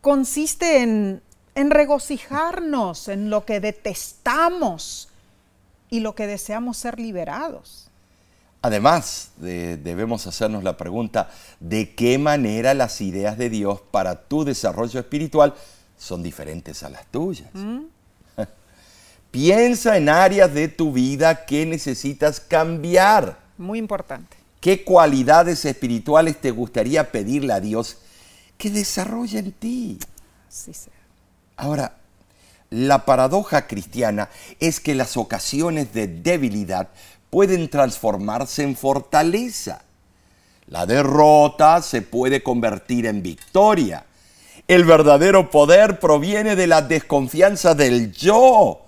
consiste 0.00 0.82
en, 0.82 1.22
regocijarnos 1.54 3.08
en 3.08 3.30
lo 3.30 3.44
que 3.44 3.60
detestamos 3.60 5.08
y 5.90 6.00
lo 6.00 6.14
que 6.14 6.26
deseamos 6.26 6.76
ser 6.76 6.98
liberados. 6.98 7.88
Además, 8.62 9.30
debemos 9.36 10.26
hacernos 10.26 10.64
la 10.64 10.76
pregunta, 10.76 11.30
¿de 11.60 11.94
qué 11.94 12.18
manera 12.18 12.74
las 12.74 13.00
ideas 13.00 13.38
de 13.38 13.50
Dios 13.50 13.80
para 13.90 14.24
tu 14.24 14.44
desarrollo 14.44 14.98
espiritual 14.98 15.54
son 15.96 16.22
diferentes 16.22 16.82
a 16.82 16.88
las 16.88 17.06
tuyas? 17.06 17.50
¿Mm? 17.52 17.82
Piensa 19.30 19.96
en 19.96 20.08
áreas 20.08 20.52
de 20.52 20.68
tu 20.68 20.92
vida 20.92 21.44
que 21.44 21.66
necesitas 21.66 22.40
cambiar. 22.40 23.38
Muy 23.56 23.78
importante. 23.78 24.36
¿Qué 24.60 24.84
cualidades 24.84 25.64
espirituales 25.64 26.40
te 26.40 26.50
gustaría 26.50 27.12
pedirle 27.12 27.52
a 27.52 27.60
Dios 27.60 27.98
que 28.56 28.70
desarrolle 28.70 29.38
en 29.38 29.52
ti? 29.52 29.98
Sí, 30.48 30.72
sí. 30.74 30.90
Ahora, 31.56 31.94
La 32.70 33.06
paradoja 33.06 33.66
cristiana 33.66 34.28
es 34.60 34.78
que 34.78 34.94
las 34.94 35.16
ocasiones 35.16 35.94
de 35.94 36.06
debilidad 36.06 36.88
pueden 37.30 37.70
transformarse 37.70 38.62
en 38.62 38.76
fortaleza. 38.76 39.82
La 40.66 40.84
derrota 40.84 41.80
se 41.80 42.02
puede 42.02 42.42
convertir 42.42 43.06
en 43.06 43.22
victoria. 43.22 44.04
El 44.66 44.84
verdadero 44.84 45.50
poder 45.50 45.98
proviene 45.98 46.56
de 46.56 46.66
la 46.66 46.82
desconfianza 46.82 47.74
del 47.74 48.12
yo, 48.12 48.84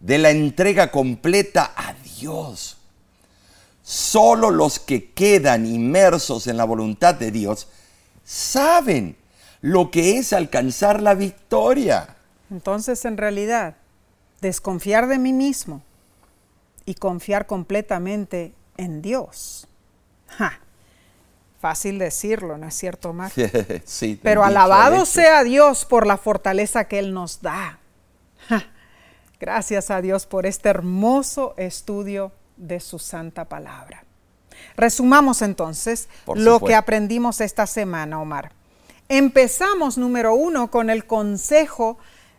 de 0.00 0.18
la 0.18 0.30
entrega 0.30 0.90
completa 0.90 1.72
a 1.76 1.92
Dios. 1.92 2.78
Solo 3.82 4.50
los 4.50 4.78
que 4.78 5.10
quedan 5.12 5.66
inmersos 5.66 6.46
en 6.46 6.56
la 6.56 6.64
voluntad 6.64 7.14
de 7.14 7.30
Dios 7.30 7.68
saben 8.24 9.16
lo 9.60 9.90
que 9.90 10.18
es 10.18 10.32
alcanzar 10.32 11.02
la 11.02 11.14
victoria. 11.14 12.16
Entonces, 12.50 13.04
en 13.04 13.16
realidad, 13.16 13.76
desconfiar 14.40 15.06
de 15.06 15.18
mí 15.18 15.32
mismo 15.32 15.82
y 16.84 16.94
confiar 16.94 17.46
completamente 17.46 18.54
en 18.76 19.02
Dios. 19.02 19.66
Fácil 21.60 21.98
decirlo, 21.98 22.56
¿no 22.56 22.68
es 22.68 22.74
cierto, 22.74 23.12
Mar? 23.12 23.30
sí, 23.84 24.18
Pero 24.22 24.44
alabado 24.44 25.04
sea 25.04 25.44
Dios 25.44 25.84
por 25.84 26.06
la 26.06 26.16
fortaleza 26.16 26.84
que 26.84 26.98
Él 26.98 27.12
nos 27.12 27.42
da. 27.42 27.78
Gracias 29.40 29.90
a 29.90 30.02
Dios 30.02 30.26
por 30.26 30.44
este 30.44 30.68
hermoso 30.68 31.54
estudio 31.56 32.30
de 32.58 32.78
su 32.78 32.98
santa 32.98 33.46
palabra. 33.46 34.04
Resumamos 34.76 35.40
entonces 35.40 36.10
lo 36.34 36.60
que 36.60 36.74
aprendimos 36.74 37.40
esta 37.40 37.66
semana, 37.66 38.20
Omar. 38.20 38.52
Empezamos, 39.08 39.96
número 39.96 40.34
uno, 40.34 40.70
con 40.70 40.90
el 40.90 41.06
consejo 41.06 41.96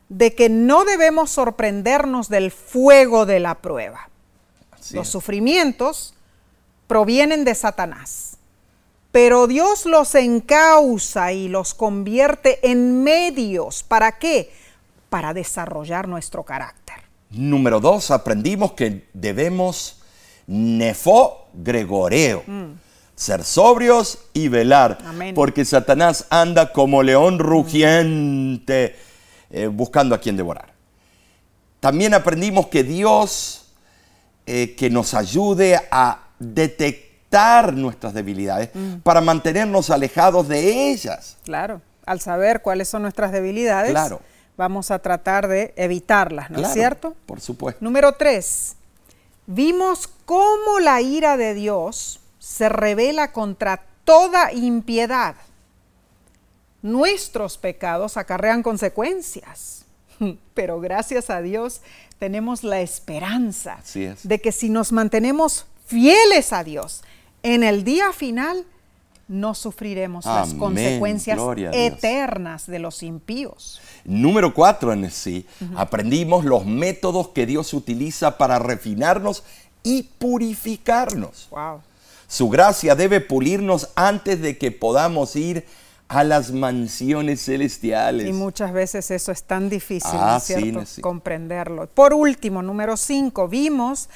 de 0.09 0.35
que 0.35 0.47
no 0.47 0.85
debemos 0.85 1.31
sorprendernos 1.31 2.29
del 2.29 2.51
fuego 2.51 3.25
de 3.25 3.39
la 3.39 3.55
prueba. 3.55 4.09
Los 4.91 5.09
sufrimientos 5.09 6.13
provienen 6.85 7.45
de 7.45 7.55
Satanás, 7.55 8.37
pero 9.11 9.47
Dios 9.47 9.87
los 9.87 10.13
encausa 10.13 11.31
y 11.31 11.47
los 11.47 11.73
convierte 11.73 12.59
en 12.69 13.03
medios. 13.03 13.81
¿Para 13.81 14.19
qué? 14.19 14.53
Para 15.09 15.33
desarrollar 15.33 16.07
nuestro 16.07 16.43
carácter. 16.43 16.80
Número 17.31 17.79
dos, 17.79 18.11
aprendimos 18.11 18.73
que 18.73 19.07
debemos 19.13 20.01
nefo 20.47 21.47
gregoreo. 21.53 22.43
Mm 22.45 22.91
ser 23.21 23.43
sobrios 23.43 24.17
y 24.33 24.47
velar, 24.47 24.97
porque 25.35 25.63
Satanás 25.63 26.25
anda 26.31 26.73
como 26.73 27.03
león 27.03 27.37
rugiente 27.37 28.95
eh, 29.51 29.67
buscando 29.67 30.15
a 30.15 30.17
quien 30.19 30.35
devorar. 30.35 30.73
También 31.79 32.15
aprendimos 32.15 32.67
que 32.67 32.83
Dios 32.83 33.73
eh, 34.47 34.73
que 34.75 34.89
nos 34.89 35.13
ayude 35.13 35.79
a 35.91 36.29
detectar 36.39 37.73
nuestras 37.73 38.15
debilidades 38.15 38.71
mm. 38.73 39.01
para 39.03 39.21
mantenernos 39.21 39.91
alejados 39.91 40.47
de 40.47 40.89
ellas. 40.89 41.37
Claro, 41.43 41.79
al 42.07 42.21
saber 42.21 42.63
cuáles 42.63 42.87
son 42.87 43.03
nuestras 43.03 43.31
debilidades, 43.31 43.91
claro. 43.91 44.21
Vamos 44.61 44.91
a 44.91 44.99
tratar 44.99 45.47
de 45.47 45.73
evitarlas, 45.75 46.51
¿no 46.51 46.59
es 46.59 46.71
cierto? 46.71 47.15
Por 47.25 47.41
supuesto. 47.41 47.83
Número 47.83 48.13
tres, 48.13 48.75
vimos 49.47 50.07
cómo 50.25 50.79
la 50.79 51.01
ira 51.01 51.35
de 51.35 51.55
Dios 51.55 52.19
se 52.37 52.69
revela 52.69 53.31
contra 53.31 53.83
toda 54.03 54.53
impiedad. 54.53 55.33
Nuestros 56.83 57.57
pecados 57.57 58.17
acarrean 58.17 58.61
consecuencias, 58.61 59.85
pero 60.53 60.79
gracias 60.79 61.31
a 61.31 61.41
Dios 61.41 61.81
tenemos 62.19 62.63
la 62.63 62.81
esperanza 62.81 63.79
de 64.21 64.41
que 64.41 64.51
si 64.51 64.69
nos 64.69 64.91
mantenemos 64.91 65.65
fieles 65.87 66.53
a 66.53 66.63
Dios, 66.63 67.01
en 67.41 67.63
el 67.63 67.83
día 67.83 68.13
final 68.13 68.63
no 69.31 69.55
sufriremos 69.55 70.25
las 70.25 70.53
consecuencias 70.53 71.39
eternas 71.71 72.67
de 72.67 72.79
los 72.79 73.01
impíos. 73.01 73.81
Número 74.03 74.53
cuatro 74.53 74.93
en 74.93 75.09
sí, 75.11 75.45
aprendimos 75.75 76.45
los 76.45 76.65
métodos 76.65 77.29
que 77.29 77.45
Dios 77.45 77.73
utiliza 77.73 78.37
para 78.37 78.59
refinarnos 78.59 79.43
y 79.83 80.03
purificarnos. 80.03 81.47
Wow. 81.51 81.81
Su 82.27 82.49
gracia 82.49 82.95
debe 82.95 83.19
pulirnos 83.19 83.89
antes 83.95 84.41
de 84.41 84.57
que 84.57 84.71
podamos 84.71 85.35
ir 85.35 85.65
a 86.07 86.23
las 86.23 86.51
mansiones 86.51 87.45
celestiales. 87.45 88.27
Y 88.27 88.33
muchas 88.33 88.73
veces 88.73 89.11
eso 89.11 89.31
es 89.31 89.43
tan 89.43 89.69
difícil, 89.69 90.11
ah, 90.13 90.39
cierto? 90.41 90.83
Comprenderlo. 91.01 91.87
Por 91.87 92.13
último, 92.13 92.61
número 92.61 92.97
cinco, 92.97 93.47
vimos 93.47 94.09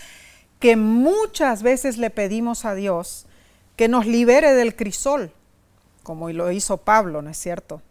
que 0.59 0.75
muchas 0.75 1.63
veces 1.63 1.97
le 1.97 2.09
pedimos 2.09 2.65
a 2.65 2.75
Dios 2.75 3.25
que 3.77 3.88
nos 3.88 4.05
libere 4.05 4.53
del 4.53 4.75
crisol, 4.75 5.31
como 6.03 6.29
lo 6.31 6.51
hizo 6.51 6.77
Pablo, 6.77 7.21
¿no 7.21 7.29
es 7.29 7.38
cierto? 7.38 7.81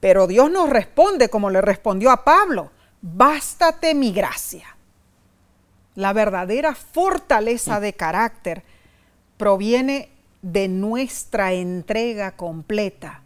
Pero 0.00 0.26
Dios 0.26 0.50
nos 0.50 0.70
responde 0.70 1.28
como 1.28 1.50
le 1.50 1.60
respondió 1.60 2.10
a 2.10 2.24
Pablo, 2.24 2.70
bástate 3.02 3.94
mi 3.94 4.12
gracia. 4.12 4.76
La 5.94 6.12
verdadera 6.12 6.74
fortaleza 6.74 7.80
de 7.80 7.92
carácter 7.92 8.62
proviene 9.36 10.10
de 10.42 10.68
nuestra 10.68 11.52
entrega 11.52 12.36
completa 12.36 13.22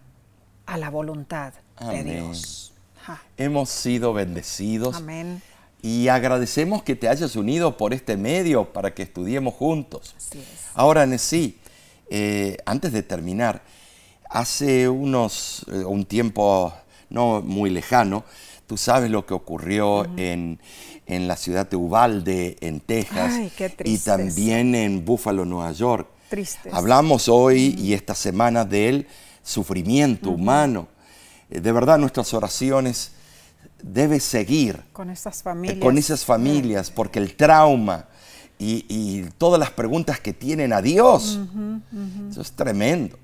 a 0.66 0.78
la 0.78 0.88
voluntad 0.88 1.52
de 1.80 2.04
Dios. 2.04 2.72
Hemos 3.36 3.68
sido 3.68 4.12
bendecidos. 4.12 4.96
Amén. 4.96 5.42
Y 5.82 6.08
agradecemos 6.08 6.82
que 6.84 6.94
te 6.94 7.08
hayas 7.08 7.34
unido 7.34 7.76
por 7.76 7.92
este 7.92 8.16
medio 8.16 8.72
para 8.72 8.94
que 8.94 9.02
estudiemos 9.02 9.54
juntos. 9.54 10.14
Ahora, 10.74 11.04
Nesí, 11.06 11.58
eh, 12.08 12.56
antes 12.64 12.92
de 12.92 13.02
terminar, 13.02 13.62
hace 14.32 14.88
unos, 14.88 15.64
eh, 15.68 15.84
un 15.84 16.04
tiempo 16.04 16.72
no 17.10 17.42
muy 17.42 17.70
lejano, 17.70 18.24
tú 18.66 18.76
sabes 18.76 19.10
lo 19.10 19.26
que 19.26 19.34
ocurrió 19.34 20.06
en, 20.16 20.58
en 21.06 21.28
la 21.28 21.36
ciudad 21.36 21.68
de 21.68 21.76
Uvalde, 21.76 22.56
en 22.60 22.80
Texas, 22.80 23.34
y 23.84 23.98
también 23.98 24.74
en 24.74 25.04
Buffalo, 25.04 25.44
Nueva 25.44 25.72
York. 25.72 26.08
Hablamos 26.72 27.28
hoy 27.28 27.74
y 27.78 27.92
esta 27.92 28.14
semana 28.14 28.64
del 28.64 29.06
sufrimiento 29.42 30.30
humano. 30.30 30.88
Eh, 31.50 31.60
de 31.60 31.72
verdad, 31.72 31.98
nuestras 31.98 32.32
oraciones 32.32 33.12
deben 33.82 34.20
seguir 34.20 34.82
con 34.92 35.10
esas 35.10 35.42
familias, 35.42 35.78
con 35.80 35.98
esas 35.98 36.24
familias 36.24 36.90
porque 36.90 37.18
el 37.18 37.34
trauma 37.34 38.06
y, 38.58 39.24
todas 39.38 39.58
las 39.58 39.72
preguntas 39.72 40.20
que 40.20 40.32
tienen 40.32 40.72
a 40.72 40.80
Dios, 40.80 41.40
eso 42.30 42.40
es 42.40 42.52
tremendo. 42.52 43.18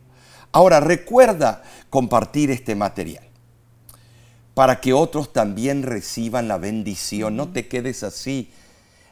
Ahora, 0.53 0.81
recuerda 0.81 1.63
compartir 1.91 2.51
este 2.51 2.75
material 2.75 3.25
para 4.55 4.81
que 4.81 4.93
otros 4.93 5.33
también 5.33 5.85
reciban 5.85 6.49
la 6.49 6.59
bendición. 6.59 7.37
No 7.37 7.49
te 7.49 7.69
quedes 7.69 8.03
así. 8.03 8.51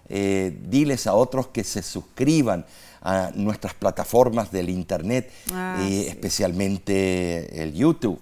Eh, 0.08 0.56
diles 0.62 1.06
a 1.06 1.14
otros 1.14 1.48
que 1.48 1.64
se 1.64 1.82
suscriban 1.82 2.64
a 3.02 3.30
nuestras 3.34 3.74
plataformas 3.74 4.50
del 4.50 4.68
Internet, 4.70 5.30
ah, 5.52 5.78
eh, 5.80 6.06
especialmente 6.08 7.62
el 7.62 7.74
YouTube. 7.74 8.20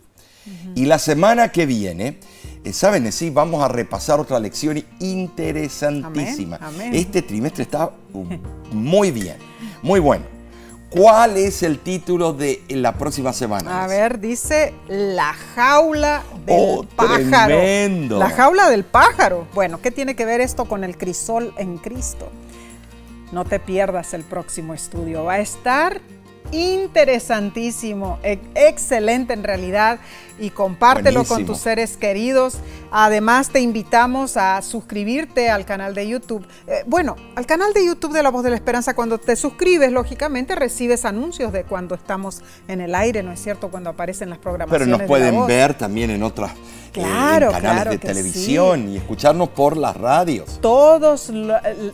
Y 0.75 0.85
la 0.85 0.99
semana 0.99 1.51
que 1.51 1.65
viene, 1.65 2.19
eh, 2.65 2.73
¿saben? 2.75 3.11
Sí, 3.11 3.31
vamos 3.31 3.63
a 3.63 3.69
repasar 3.69 4.21
otra 4.21 4.39
lección 4.39 4.85
interesantísima. 5.01 6.61
Este 6.93 7.23
trimestre 7.23 7.63
está 7.63 7.91
muy 8.71 9.11
bien, 9.11 9.37
muy 9.83 10.01
bueno. 10.01 10.34
¿Cuál 10.95 11.39
es 11.39 11.65
el 11.65 11.81
título 11.81 12.33
de 12.33 12.63
la 12.69 12.93
próxima 12.93 13.33
semana? 13.33 13.83
A 13.83 13.89
ver, 13.89 14.21
dice 14.21 14.73
La 14.87 15.33
jaula 15.33 16.23
del 16.47 16.57
oh, 16.57 16.87
pájaro. 16.95 17.59
La 18.17 18.31
jaula 18.31 18.71
del 18.71 18.85
pájaro. 18.85 19.49
Bueno, 19.55 19.81
¿qué 19.83 19.91
tiene 19.91 20.15
que 20.15 20.25
ver 20.25 20.41
esto 20.41 20.67
con 20.67 20.85
el 20.85 20.97
crisol 20.97 21.53
en 21.57 21.79
Cristo? 21.79 22.31
No 23.33 23.45
te 23.45 23.59
pierdas 23.59 24.15
el 24.15 24.23
próximo 24.23 24.73
estudio. 24.73 25.25
Va 25.25 25.35
a 25.35 25.41
estar 25.41 26.01
interesantísimo, 26.55 28.19
excelente 28.23 29.33
en 29.33 29.43
realidad 29.43 29.99
y 30.39 30.51
compártelo 30.51 31.25
con 31.25 31.45
tus 31.47 31.59
seres 31.59 31.97
queridos. 31.97 32.59
Además 32.91 33.51
te 33.51 33.61
invitamos 33.61 34.37
a 34.37 34.63
suscribirte 34.63 35.51
al 35.51 35.65
canal 35.65 35.95
de 35.95 36.09
YouTube. 36.09 36.47
Eh, 36.67 36.85
bueno, 36.87 37.17
al 37.35 37.47
canal 37.47 37.73
de 37.73 37.85
YouTube 37.85 38.13
de 38.13 38.23
La 38.23 38.31
Voz 38.31 38.45
de 38.45 38.51
la 38.51 38.57
Esperanza, 38.57 38.95
cuando 38.95 39.19
te 39.19 39.37
suscribes, 39.37 39.93
lógicamente 39.93 40.55
recibes 40.55 41.05
anuncios 41.05 41.53
de 41.53 41.65
cuando 41.65 41.95
estamos 41.95 42.43
en 42.69 42.81
el 42.81 42.95
aire, 42.95 43.23
¿no 43.23 43.33
es 43.33 43.43
cierto? 43.43 43.71
Cuando 43.71 43.91
aparecen 43.91 44.31
las 44.31 44.39
programaciones. 44.39 44.87
Pero 44.87 44.99
nos 44.99 45.09
pueden 45.09 45.47
ver 45.47 45.75
también 45.75 46.11
en 46.11 46.23
otras 46.23 46.53
eh, 46.95 47.03
canales 47.51 47.91
de 47.91 47.99
televisión 47.99 48.89
y 48.89 48.97
escucharnos 48.97 49.49
por 49.49 49.77
las 49.77 49.97
radios. 49.97 50.61
Todos, 50.61 51.33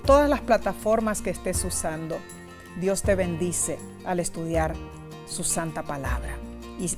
todas 0.04 0.28
las 0.28 0.40
plataformas 0.40 1.22
que 1.22 1.30
estés 1.30 1.64
usando. 1.64 2.18
Dios 2.80 3.02
te 3.02 3.14
bendice 3.14 3.78
al 4.04 4.20
estudiar 4.20 4.74
su 5.26 5.44
santa 5.44 5.82
palabra. 5.82 6.36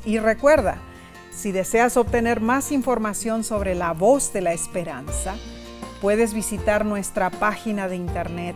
Y, 0.04 0.18
recuerda, 0.18 0.78
Si 1.34 1.50
deseas 1.50 1.96
obtener 1.96 2.40
más 2.42 2.72
información 2.72 3.42
sobre 3.42 3.74
la 3.74 3.92
voz 3.92 4.34
de 4.34 4.42
la 4.42 4.52
esperanza, 4.52 5.34
puedes 6.02 6.34
visitar 6.34 6.84
nuestra 6.84 7.30
página 7.30 7.88
de 7.88 7.96
internet 7.96 8.54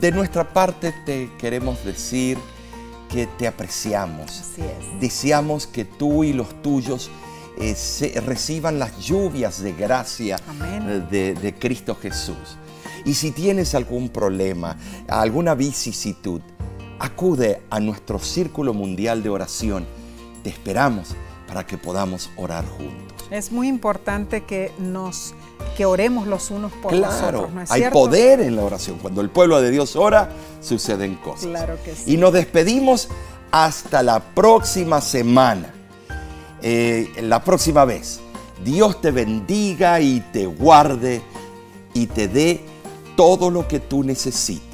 De 0.00 0.10
nuestra 0.10 0.52
parte 0.52 0.92
te 1.04 1.30
queremos 1.38 1.84
decir 1.84 2.36
que 3.08 3.28
te 3.38 3.46
apreciamos. 3.46 4.40
Así 4.40 4.62
es. 4.62 5.00
Deseamos 5.00 5.68
que 5.68 5.84
tú 5.84 6.24
y 6.24 6.32
los 6.32 6.60
tuyos 6.62 7.10
eh, 7.58 7.74
se- 7.74 8.20
reciban 8.20 8.78
las 8.78 8.98
lluvias 8.98 9.62
de 9.62 9.72
gracia 9.72 10.36
eh, 10.64 11.02
de, 11.10 11.34
de 11.34 11.54
Cristo 11.54 11.96
Jesús. 12.00 12.58
Y 13.04 13.14
si 13.14 13.30
tienes 13.30 13.74
algún 13.74 14.08
problema, 14.08 14.76
alguna 15.08 15.54
vicisitud, 15.54 16.40
acude 16.98 17.62
a 17.70 17.78
nuestro 17.80 18.18
círculo 18.18 18.74
mundial 18.74 19.22
de 19.22 19.28
oración. 19.28 19.86
Te 20.42 20.50
esperamos 20.50 21.14
para 21.46 21.64
que 21.66 21.78
podamos 21.78 22.30
orar 22.36 22.64
juntos. 22.66 23.28
Es 23.30 23.52
muy 23.52 23.68
importante 23.68 24.44
que 24.44 24.72
nos 24.78 25.34
que 25.76 25.84
oremos 25.84 26.26
los 26.26 26.50
unos 26.50 26.72
por 26.72 26.92
los 26.92 27.14
otros, 27.22 27.52
¿no 27.52 27.60
es 27.62 27.70
hay 27.70 27.80
cierto? 27.82 27.98
poder 27.98 28.40
en 28.40 28.56
la 28.56 28.62
oración. 28.64 28.98
Cuando 28.98 29.20
el 29.20 29.30
pueblo 29.30 29.60
de 29.60 29.70
Dios 29.70 29.94
ora, 29.96 30.30
suceden 30.60 31.16
cosas. 31.16 31.46
Claro 31.46 31.76
que 31.84 31.94
sí. 31.94 32.14
Y 32.14 32.16
nos 32.16 32.32
despedimos 32.32 33.08
hasta 33.50 34.02
la 34.02 34.20
próxima 34.20 35.00
semana. 35.00 35.72
Eh, 36.62 37.12
la 37.22 37.42
próxima 37.42 37.84
vez. 37.84 38.20
Dios 38.64 39.00
te 39.00 39.10
bendiga 39.10 40.00
y 40.00 40.20
te 40.32 40.46
guarde 40.46 41.22
y 41.92 42.06
te 42.06 42.26
dé 42.28 42.60
todo 43.16 43.50
lo 43.50 43.68
que 43.68 43.80
tú 43.80 44.02
necesites. 44.02 44.65